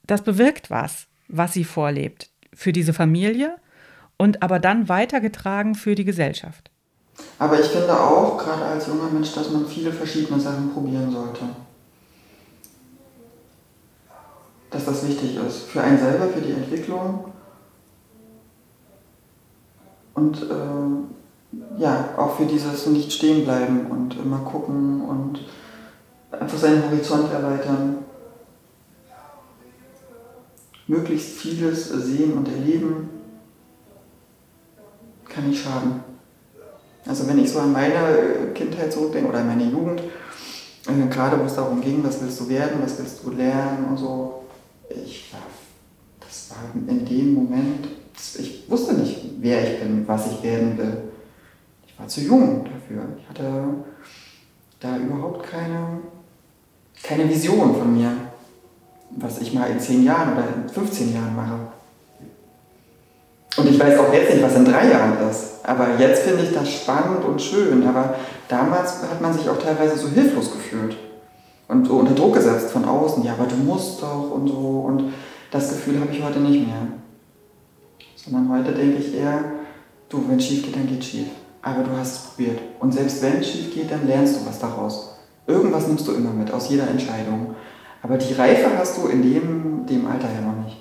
das 0.05 0.21
bewirkt 0.21 0.69
was, 0.69 1.07
was 1.29 1.53
sie 1.53 1.63
vorlebt 1.63 2.27
für 2.53 2.73
diese 2.73 2.91
Familie 2.91 3.55
und 4.17 4.43
aber 4.43 4.59
dann 4.59 4.89
weitergetragen 4.89 5.75
für 5.75 5.95
die 5.95 6.03
Gesellschaft. 6.03 6.71
Aber 7.39 7.57
ich 7.57 7.67
finde 7.67 7.97
auch, 7.97 8.37
gerade 8.37 8.65
als 8.65 8.87
junger 8.87 9.09
Mensch, 9.09 9.33
dass 9.33 9.49
man 9.49 9.65
viele 9.65 9.93
verschiedene 9.93 10.41
Sachen 10.41 10.73
probieren 10.73 11.09
sollte. 11.09 11.45
Dass 14.73 14.85
das 14.85 15.07
wichtig 15.07 15.37
ist. 15.37 15.63
Für 15.69 15.81
einen 15.81 15.99
selber, 15.99 16.27
für 16.27 16.41
die 16.41 16.51
Entwicklung. 16.51 17.25
Und 20.15 20.41
äh, 20.41 21.79
ja, 21.81 22.09
auch 22.17 22.35
für 22.35 22.45
dieses 22.45 22.85
nicht 22.87 23.11
stehen 23.11 23.45
bleiben 23.45 23.87
und 23.89 24.17
immer 24.17 24.39
gucken 24.39 25.01
und 25.01 25.45
einfach 26.31 26.57
seinen 26.57 26.89
Horizont 26.89 27.31
erweitern. 27.31 27.97
Möglichst 30.87 31.37
vieles 31.37 31.89
sehen 31.89 32.33
und 32.33 32.47
erleben 32.47 33.09
kann 35.29 35.49
nicht 35.49 35.63
schaden. 35.63 36.03
Also 37.05 37.27
wenn 37.27 37.39
ich 37.39 37.51
so 37.51 37.59
an 37.59 37.71
meine 37.71 38.51
Kindheit 38.53 38.91
zurückdenke 38.91 39.29
oder 39.29 39.39
an 39.39 39.47
meine 39.47 39.65
Jugend, 39.65 40.01
äh, 40.01 41.07
gerade 41.09 41.39
wo 41.39 41.45
es 41.45 41.55
darum 41.55 41.81
ging, 41.81 42.03
was 42.03 42.21
willst 42.21 42.39
du 42.39 42.49
werden, 42.49 42.81
was 42.81 42.97
willst 42.99 43.23
du 43.23 43.31
lernen 43.31 43.85
und 43.89 43.97
so, 43.97 44.42
ich 44.89 45.31
war, 45.31 45.41
das 46.19 46.51
war 46.51 46.57
in 46.87 47.05
dem 47.05 47.33
Moment, 47.33 47.87
ich 48.37 48.69
wusste 48.69 48.93
nicht, 48.93 49.17
wer 49.39 49.63
ich 49.63 49.79
bin, 49.79 50.07
was 50.07 50.31
ich 50.31 50.43
werden 50.43 50.77
will. 50.77 50.97
Ich 51.87 51.99
war 51.99 52.07
zu 52.07 52.21
jung 52.21 52.63
dafür. 52.63 53.03
Ich 53.17 53.29
hatte 53.29 53.63
da 54.79 54.97
überhaupt 54.97 55.49
keine, 55.49 55.99
keine 57.01 57.29
Vision 57.29 57.75
von 57.75 57.95
mir, 57.95 58.11
was 59.11 59.39
ich 59.39 59.53
mal 59.53 59.69
in 59.69 59.79
10 59.79 60.03
Jahren 60.03 60.33
oder 60.33 60.47
in 60.55 60.69
15 60.69 61.13
Jahren 61.13 61.35
mache. 61.35 61.59
Und 63.55 63.69
ich 63.69 63.79
weiß 63.79 63.99
auch 63.99 64.11
jetzt 64.11 64.33
nicht, 64.33 64.43
was 64.43 64.55
in 64.55 64.65
drei 64.65 64.89
Jahren 64.89 65.29
ist. 65.29 65.63
Aber 65.63 65.99
jetzt 65.99 66.23
finde 66.23 66.43
ich 66.43 66.53
das 66.53 66.69
spannend 66.73 67.23
und 67.23 67.39
schön. 67.39 67.85
Aber 67.87 68.15
damals 68.47 69.03
hat 69.03 69.21
man 69.21 69.31
sich 69.31 69.47
auch 69.47 69.59
teilweise 69.59 69.95
so 69.95 70.09
hilflos 70.09 70.51
gefühlt 70.51 70.97
und 71.73 71.87
so 71.87 71.95
unter 71.95 72.13
Druck 72.13 72.35
gesetzt 72.35 72.71
von 72.71 72.85
außen, 72.85 73.23
ja, 73.23 73.33
aber 73.33 73.45
du 73.45 73.55
musst 73.55 74.01
doch 74.01 74.31
und 74.31 74.47
so. 74.47 74.85
Und 74.87 75.13
das 75.51 75.69
Gefühl 75.69 75.99
habe 75.99 76.11
ich 76.11 76.23
heute 76.23 76.39
nicht 76.39 76.67
mehr. 76.67 76.87
Sondern 78.15 78.49
heute 78.49 78.71
denke 78.73 78.97
ich 78.97 79.15
eher, 79.15 79.43
du, 80.07 80.23
wenn 80.27 80.37
es 80.37 80.45
schief 80.45 80.63
geht, 80.63 80.75
dann 80.75 80.87
geht 80.87 81.03
schief. 81.03 81.27
Aber 81.61 81.83
du 81.83 81.91
hast 81.97 82.13
es 82.13 82.19
probiert. 82.29 82.59
Und 82.79 82.93
selbst 82.93 83.21
wenn 83.23 83.37
es 83.37 83.49
schief 83.49 83.73
geht, 83.73 83.91
dann 83.91 84.07
lernst 84.07 84.39
du 84.39 84.45
was 84.45 84.59
daraus. 84.59 85.15
Irgendwas 85.47 85.87
nimmst 85.87 86.07
du 86.07 86.13
immer 86.13 86.31
mit, 86.31 86.51
aus 86.51 86.69
jeder 86.69 86.87
Entscheidung. 86.87 87.55
Aber 88.01 88.17
die 88.17 88.33
Reife 88.33 88.69
hast 88.77 88.97
du 88.97 89.07
in 89.07 89.21
dem, 89.21 89.85
dem 89.85 90.05
Alter 90.05 90.27
ja 90.27 90.41
noch 90.41 90.63
nicht. 90.63 90.77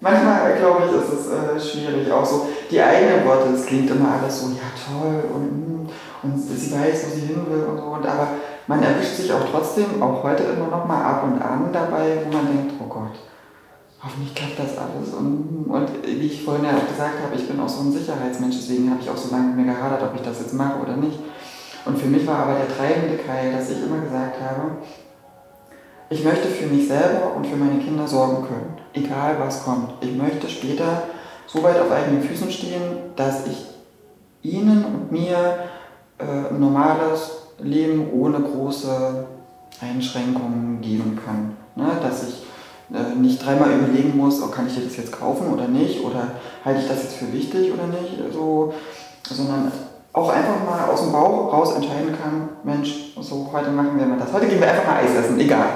Manchmal, 0.00 0.56
glaube 0.56 0.84
ich, 0.86 0.92
ist 0.92 1.12
es 1.12 1.26
äh, 1.26 1.60
schwierig, 1.60 2.10
auch 2.10 2.24
so 2.24 2.48
die 2.70 2.80
eigenen 2.80 3.26
Worte, 3.26 3.50
es 3.54 3.66
klingt 3.66 3.90
immer 3.90 4.12
alles 4.12 4.40
so, 4.40 4.46
ja 4.48 4.70
toll 4.88 5.24
und, 5.34 5.42
hm, 5.42 5.88
und 6.22 6.38
sie 6.38 6.72
weiß, 6.72 7.06
wo 7.06 7.14
sie 7.14 7.26
hin 7.26 7.46
will 7.50 7.64
und 7.64 7.76
so, 7.76 7.84
und 7.84 8.06
aber 8.06 8.28
man 8.66 8.82
erwischt 8.82 9.16
sich 9.16 9.32
auch 9.32 9.44
trotzdem, 9.50 10.02
auch 10.02 10.22
heute 10.22 10.44
immer 10.44 10.68
noch 10.68 10.86
mal 10.86 11.02
ab 11.02 11.24
und 11.24 11.40
an 11.40 11.70
dabei, 11.72 12.18
wo 12.24 12.36
man 12.36 12.46
denkt, 12.46 12.74
oh 12.80 12.88
Gott, 12.88 13.18
hoffentlich 14.02 14.34
klappt 14.34 14.58
das 14.58 14.78
alles. 14.78 15.14
Und, 15.14 15.66
und 15.68 15.88
wie 16.04 16.26
ich 16.26 16.44
vorhin 16.44 16.64
ja 16.64 16.70
auch 16.70 16.88
gesagt 16.88 17.22
habe, 17.22 17.34
ich 17.34 17.46
bin 17.48 17.60
auch 17.60 17.68
so 17.68 17.82
ein 17.82 17.92
Sicherheitsmensch, 17.92 18.56
deswegen 18.56 18.90
habe 18.90 19.00
ich 19.00 19.10
auch 19.10 19.16
so 19.16 19.34
lange 19.34 19.48
mit 19.48 19.66
mir 19.66 19.74
gehadert, 19.74 20.02
ob 20.02 20.14
ich 20.14 20.22
das 20.22 20.40
jetzt 20.40 20.54
mache 20.54 20.80
oder 20.80 20.96
nicht. 20.96 21.18
Und 21.84 21.98
für 21.98 22.08
mich 22.08 22.26
war 22.26 22.40
aber 22.40 22.54
der 22.54 22.68
treibende 22.68 23.16
Keil, 23.16 23.52
dass 23.52 23.70
ich 23.70 23.82
immer 23.82 24.00
gesagt 24.00 24.36
habe, 24.40 24.72
ich 26.10 26.24
möchte 26.24 26.48
für 26.48 26.66
mich 26.66 26.88
selber 26.88 27.36
und 27.36 27.46
für 27.46 27.56
meine 27.56 27.78
Kinder 27.78 28.06
sorgen 28.06 28.46
können, 28.46 28.76
egal 28.92 29.36
was 29.38 29.64
kommt. 29.64 29.92
Ich 30.00 30.16
möchte 30.16 30.48
später 30.48 31.04
so 31.46 31.62
weit 31.62 31.80
auf 31.80 31.90
eigenen 31.90 32.22
Füßen 32.22 32.50
stehen, 32.50 32.82
dass 33.16 33.46
ich 33.46 33.66
ihnen 34.42 34.84
und 34.84 35.12
mir 35.12 35.68
äh, 36.18 36.48
ein 36.50 36.60
normales 36.60 37.39
Leben 37.62 38.10
ohne 38.12 38.40
große 38.40 39.26
Einschränkungen 39.80 40.80
geben 40.80 41.18
kann. 41.24 41.56
Ne? 41.76 41.90
Dass 42.02 42.28
ich 42.28 42.42
äh, 42.92 43.14
nicht 43.18 43.44
dreimal 43.44 43.70
überlegen 43.72 44.16
muss, 44.16 44.42
oh, 44.42 44.48
kann 44.48 44.66
ich 44.66 44.74
das 44.74 44.96
jetzt 44.96 45.12
kaufen 45.12 45.52
oder 45.52 45.68
nicht, 45.68 46.04
oder 46.04 46.32
halte 46.64 46.80
ich 46.80 46.88
das 46.88 47.04
jetzt 47.04 47.16
für 47.16 47.32
wichtig 47.32 47.72
oder 47.72 47.86
nicht, 47.86 48.18
so, 48.32 48.74
sondern 49.22 49.70
auch 50.12 50.28
einfach 50.28 50.64
mal 50.64 50.90
aus 50.90 51.02
dem 51.02 51.12
Bauch 51.12 51.52
raus 51.52 51.74
entscheiden 51.74 52.16
kann, 52.20 52.48
Mensch, 52.64 53.14
so 53.20 53.48
heute 53.52 53.70
machen 53.70 53.96
wir 53.96 54.06
mal 54.06 54.18
das. 54.18 54.32
Heute 54.32 54.48
gehen 54.48 54.60
wir 54.60 54.68
einfach 54.68 54.86
mal 54.86 54.96
Eis 54.96 55.14
essen, 55.14 55.38
egal. 55.38 55.68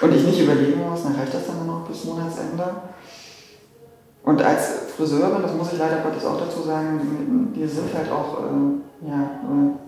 Und 0.00 0.14
ich 0.14 0.24
nicht 0.24 0.40
überlegen 0.40 0.80
muss, 0.88 1.02
dann 1.02 1.16
reicht 1.16 1.34
das 1.34 1.46
dann 1.46 1.66
noch 1.66 1.86
bis 1.86 2.04
Monatsende. 2.04 2.64
Und 4.24 4.40
als 4.40 4.92
Friseurin, 4.96 5.42
das 5.42 5.54
muss 5.54 5.72
ich 5.72 5.78
leider 5.78 5.96
Gottes 5.96 6.24
auch 6.24 6.38
dazu 6.38 6.62
sagen, 6.62 7.52
die 7.56 7.66
sind 7.66 7.92
halt 7.92 8.10
auch 8.12 8.38
äh, 8.38 9.08
ja, 9.08 9.20
äh, 9.20 9.81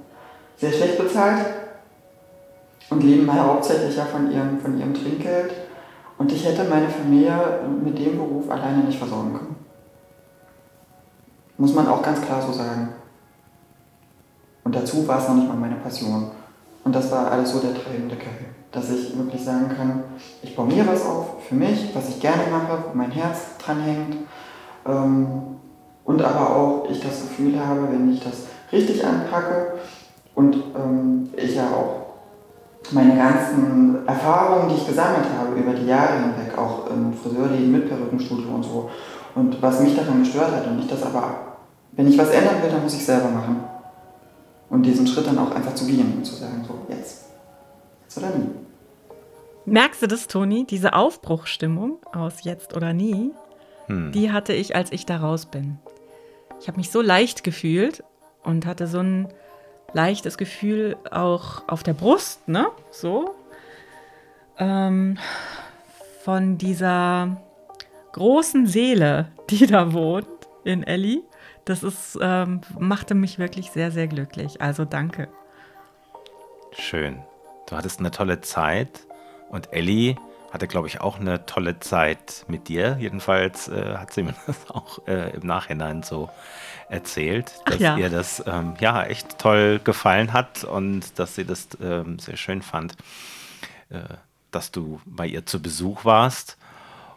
sehr 0.56 0.72
schlecht 0.72 0.98
bezahlt 0.98 1.44
und 2.90 3.02
leben 3.02 3.32
hauptsächlich 3.32 3.96
ja 3.96 4.04
von 4.04 4.30
ihrem, 4.30 4.58
von 4.60 4.78
ihrem 4.78 4.94
Trinkgeld. 4.94 5.52
Und 6.16 6.32
ich 6.32 6.44
hätte 6.44 6.64
meine 6.64 6.88
Familie 6.88 7.60
mit 7.82 7.98
dem 7.98 8.16
Beruf 8.16 8.48
alleine 8.50 8.84
nicht 8.84 8.98
versorgen 8.98 9.34
können. 9.34 9.56
Muss 11.58 11.74
man 11.74 11.88
auch 11.88 12.02
ganz 12.02 12.20
klar 12.20 12.40
so 12.40 12.52
sagen. 12.52 12.90
Und 14.62 14.74
dazu 14.74 15.06
war 15.06 15.18
es 15.18 15.28
noch 15.28 15.34
nicht 15.34 15.48
mal 15.48 15.56
meine 15.56 15.76
Passion. 15.76 16.30
Und 16.84 16.94
das 16.94 17.10
war 17.10 17.30
alles 17.30 17.50
so 17.50 17.60
der 17.60 17.74
treibende 17.74 18.16
Kerl. 18.16 18.46
Dass 18.72 18.90
ich 18.90 19.16
wirklich 19.16 19.42
sagen 19.42 19.68
kann, 19.76 20.04
ich 20.42 20.54
baue 20.54 20.66
mir 20.66 20.86
was 20.86 21.04
auf 21.04 21.44
für 21.48 21.54
mich, 21.54 21.94
was 21.94 22.08
ich 22.08 22.20
gerne 22.20 22.44
mache, 22.50 22.84
wo 22.88 22.96
mein 22.96 23.10
Herz 23.10 23.56
dran 23.58 23.80
hängt. 23.80 24.16
Ähm, 24.86 25.42
und 26.04 26.22
aber 26.22 26.56
auch 26.56 26.88
ich 26.90 27.00
das 27.00 27.22
Gefühl 27.22 27.58
habe, 27.58 27.88
wenn 27.90 28.12
ich 28.12 28.22
das 28.22 28.46
richtig 28.72 29.04
anpacke 29.04 29.74
und 30.34 30.56
ähm, 30.76 31.30
ich 31.36 31.54
ja 31.54 31.68
auch 31.68 32.04
meine 32.90 33.16
ganzen 33.16 34.06
Erfahrungen, 34.06 34.68
die 34.68 34.74
ich 34.74 34.86
gesammelt 34.86 35.26
habe 35.38 35.58
über 35.58 35.72
die 35.72 35.86
Jahre 35.86 36.18
hinweg, 36.18 36.58
auch 36.58 36.90
im 36.90 37.12
Friseurleben 37.14 37.72
mit 37.72 37.88
Perückenstudio 37.88 38.54
und 38.54 38.62
so, 38.62 38.90
und 39.34 39.60
was 39.60 39.80
mich 39.80 39.96
daran 39.96 40.20
gestört 40.20 40.52
hat 40.52 40.66
und 40.66 40.78
ich 40.78 40.86
das 40.86 41.02
aber, 41.02 41.56
wenn 41.92 42.08
ich 42.08 42.18
was 42.18 42.30
ändern 42.30 42.62
will, 42.62 42.70
dann 42.70 42.82
muss 42.82 42.94
ich 42.94 43.04
selber 43.04 43.30
machen. 43.30 43.64
Und 44.70 44.84
diesen 44.84 45.06
Schritt 45.06 45.26
dann 45.26 45.38
auch 45.38 45.54
einfach 45.54 45.74
zu 45.74 45.86
gehen 45.86 46.14
und 46.16 46.24
zu 46.24 46.34
sagen, 46.34 46.64
so, 46.66 46.74
jetzt. 46.92 47.26
Jetzt 48.02 48.18
oder 48.18 48.30
nie. 48.30 48.48
Merkst 49.66 50.02
du 50.02 50.06
das, 50.06 50.26
Toni? 50.26 50.66
Diese 50.68 50.94
Aufbruchstimmung 50.94 51.98
aus 52.12 52.44
jetzt 52.44 52.76
oder 52.76 52.92
nie, 52.92 53.32
hm. 53.86 54.12
die 54.12 54.32
hatte 54.32 54.52
ich, 54.52 54.76
als 54.76 54.92
ich 54.92 55.06
da 55.06 55.18
raus 55.18 55.46
bin. 55.46 55.78
Ich 56.60 56.68
habe 56.68 56.78
mich 56.78 56.90
so 56.90 57.00
leicht 57.00 57.44
gefühlt 57.44 58.04
und 58.42 58.66
hatte 58.66 58.86
so 58.86 58.98
ein 58.98 59.28
leichtes 59.94 60.36
Gefühl 60.36 60.96
auch 61.10 61.66
auf 61.68 61.82
der 61.82 61.94
Brust, 61.94 62.46
ne? 62.48 62.66
So. 62.90 63.34
Ähm, 64.58 65.18
von 66.22 66.58
dieser 66.58 67.40
großen 68.12 68.66
Seele, 68.66 69.28
die 69.50 69.66
da 69.66 69.92
wohnt 69.92 70.26
in 70.64 70.82
Ellie. 70.82 71.22
Das 71.64 71.82
ist, 71.82 72.18
ähm, 72.20 72.60
machte 72.78 73.14
mich 73.14 73.38
wirklich 73.38 73.70
sehr, 73.70 73.90
sehr 73.90 74.06
glücklich. 74.06 74.60
Also 74.60 74.84
danke. 74.84 75.28
Schön. 76.72 77.22
Du 77.66 77.76
hattest 77.76 78.00
eine 78.00 78.10
tolle 78.10 78.42
Zeit 78.42 79.06
und 79.48 79.72
Ellie 79.72 80.16
hatte, 80.54 80.68
glaube 80.68 80.86
ich, 80.86 81.00
auch 81.00 81.18
eine 81.18 81.44
tolle 81.46 81.80
Zeit 81.80 82.44
mit 82.46 82.68
dir. 82.68 82.96
Jedenfalls 83.00 83.68
äh, 83.68 83.96
hat 83.98 84.12
sie 84.12 84.22
mir 84.22 84.34
das 84.46 84.70
auch 84.70 85.06
äh, 85.06 85.34
im 85.34 85.46
Nachhinein 85.46 86.02
so 86.02 86.30
erzählt, 86.88 87.52
dass 87.66 87.80
ja. 87.80 87.96
ihr 87.96 88.08
das 88.08 88.42
ähm, 88.46 88.74
ja 88.78 89.02
echt 89.02 89.38
toll 89.38 89.80
gefallen 89.82 90.32
hat 90.32 90.62
und 90.62 91.18
dass 91.18 91.34
sie 91.34 91.44
das 91.44 91.68
ähm, 91.82 92.20
sehr 92.20 92.36
schön 92.36 92.62
fand, 92.62 92.94
äh, 93.88 94.00
dass 94.52 94.70
du 94.70 95.00
bei 95.04 95.26
ihr 95.26 95.44
zu 95.44 95.60
Besuch 95.60 96.04
warst. 96.04 96.56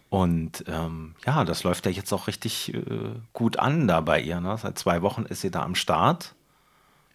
Und 0.10 0.64
ähm, 0.68 1.14
ja, 1.26 1.44
das 1.44 1.64
läuft 1.64 1.86
ja 1.86 1.92
jetzt 1.92 2.12
auch 2.14 2.28
richtig 2.28 2.74
äh, 2.74 2.82
gut 3.34 3.60
an 3.60 3.88
da 3.88 4.02
bei 4.02 4.20
ihr. 4.20 4.40
Ne? 4.40 4.58
Seit 4.58 4.80
zwei 4.80 5.04
Wochen 5.04 5.24
ist 5.24 5.42
sie 5.42 5.52
da 5.52 5.62
am 5.62 5.76
Start. 5.76 6.34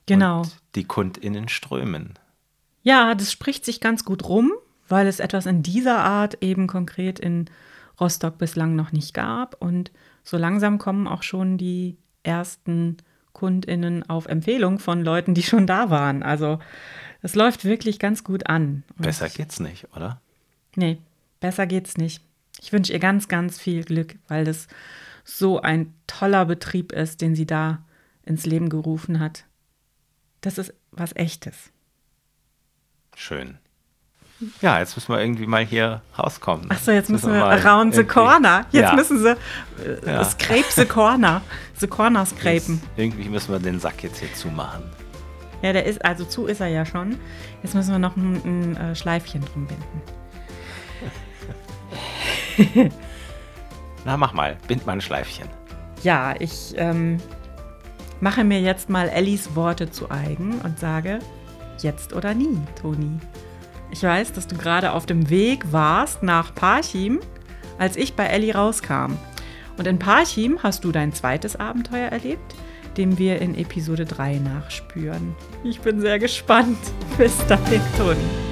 Genau. 0.07 0.43
Und 0.43 0.57
die 0.77 0.85
KundInnen 0.85 1.49
strömen. 1.49 2.19
Ja, 2.83 3.15
das 3.15 3.33
spricht 3.33 3.65
sich 3.65 3.81
ganz 3.81 4.05
gut 4.05 4.25
rum, 4.29 4.53
weil 4.93 5.07
es 5.07 5.21
etwas 5.21 5.47
in 5.47 5.63
dieser 5.63 6.01
Art 6.01 6.43
eben 6.43 6.67
konkret 6.67 7.19
in 7.19 7.47
Rostock 7.99 8.37
bislang 8.37 8.77
noch 8.77 8.93
nicht 8.93 9.15
gab. 9.15 9.55
Und 9.59 9.91
so 10.23 10.37
langsam 10.37 10.77
kommen 10.77 11.09
auch 11.09 11.23
schon 11.23 11.57
die 11.57 11.97
ersten 12.25 12.99
KundInnen 13.33 14.03
auf 14.11 14.27
Empfehlung 14.27 14.79
von 14.79 15.03
Leuten, 15.03 15.33
die 15.33 15.43
schon 15.43 15.67
da 15.67 15.89
waren. 15.89 16.23
Also 16.23 16.59
es 17.23 17.35
läuft 17.35 17.65
wirklich 17.65 17.99
ganz 18.01 18.23
gut 18.23 18.49
an. 18.49 18.85
Und 18.99 19.07
besser 19.07 19.31
geht's 19.31 19.61
nicht, 19.61 19.89
oder? 19.97 20.21
Nee, 20.77 20.99
besser 21.41 21.67
geht's 21.67 21.97
nicht. 21.97 22.23
Ich 22.61 22.71
wünsche 22.75 22.93
ihr 22.93 22.99
ganz, 22.99 23.29
ganz 23.29 23.59
viel 23.59 23.85
Glück, 23.85 24.17
weil 24.29 24.45
das 24.45 24.69
so 25.25 25.63
ein 25.63 25.95
toller 26.07 26.45
Betrieb 26.45 26.93
ist, 26.93 27.23
den 27.23 27.35
sie 27.35 27.47
da 27.47 27.83
ins 28.25 28.45
Leben 28.45 28.69
gerufen 28.69 29.21
hat. 29.21 29.47
Das 30.43 30.59
ist 30.59 30.75
was 30.91 31.17
Echtes. 31.17 31.73
Schön. 33.17 33.57
Ja, 34.61 34.79
jetzt 34.79 34.97
müssen 34.97 35.13
wir 35.13 35.21
irgendwie 35.21 35.47
mal 35.47 35.65
hier 35.65 36.03
rauskommen. 36.19 36.71
Achso, 36.71 36.91
jetzt, 36.91 37.09
jetzt 37.09 37.11
müssen, 37.11 37.33
wir, 37.33 37.41
wir 37.41 37.67
around 37.67 37.95
the 37.95 38.05
corner. 38.05 38.67
Jetzt 38.71 38.91
ja. 38.91 38.95
müssen 38.95 39.19
sie 39.19 39.31
äh, 39.31 39.37
ja. 40.07 40.25
scrape 40.25 40.71
the 40.71 40.85
corner. 40.85 41.43
The 41.77 41.87
corner 41.87 42.27
scrapen. 42.27 42.81
Jetzt, 42.81 42.97
irgendwie 42.97 43.29
müssen 43.29 43.53
wir 43.53 43.59
den 43.59 43.79
Sack 43.81 44.03
jetzt 44.03 44.19
hier 44.19 44.33
zumachen. 44.35 44.83
Ja, 45.63 45.73
der 45.73 45.87
ist, 45.87 46.05
also 46.05 46.25
zu 46.25 46.47
ist 46.47 46.61
er 46.61 46.69
ja 46.69 46.85
schon. 46.85 47.17
Jetzt 47.63 47.75
müssen 47.75 47.93
wir 47.93 47.99
noch 47.99 48.17
ein, 48.17 48.35
ein, 48.45 48.77
ein 48.77 48.93
äh, 48.93 48.95
Schleifchen 48.97 49.45
drum 49.45 49.67
binden. 49.67 50.03
Na, 54.05 54.17
mach 54.17 54.33
mal, 54.33 54.57
bind 54.67 54.85
mal 54.87 54.93
ein 54.93 55.01
Schleifchen. 55.01 55.49
Ja, 56.03 56.35
ich 56.39 56.75
ähm, 56.77 57.19
mache 58.21 58.43
mir 58.43 58.61
jetzt 58.61 58.91
mal 58.91 59.09
Ellis 59.09 59.55
Worte 59.55 59.91
zu 59.91 60.11
eigen 60.11 60.61
und 60.63 60.79
sage, 60.79 61.21
jetzt 61.81 62.13
oder 62.13 62.35
nie, 62.35 62.59
Toni. 62.81 63.21
Ich 63.93 64.03
weiß, 64.03 64.33
dass 64.33 64.47
du 64.47 64.57
gerade 64.57 64.93
auf 64.93 65.05
dem 65.05 65.29
Weg 65.29 65.71
warst 65.71 66.23
nach 66.23 66.55
Parchim, 66.55 67.21
als 67.79 67.97
ich 67.97 68.15
bei 68.15 68.25
Ellie 68.25 68.55
rauskam. 68.55 69.19
Und 69.77 69.87
in 69.87 69.99
Parchim 69.99 70.59
hast 70.63 70.85
du 70.85 70.93
dein 70.93 71.13
zweites 71.13 71.57
Abenteuer 71.57 72.09
erlebt, 72.09 72.55
dem 72.97 73.19
wir 73.19 73.41
in 73.41 73.55
Episode 73.55 74.07
3 74.07 74.37
nachspüren. 74.39 75.35
Ich 75.63 75.81
bin 75.81 76.01
sehr 76.01 76.19
gespannt. 76.19 76.79
Bis 77.19 77.37
dahin, 77.47 77.83
Toni. 77.99 78.52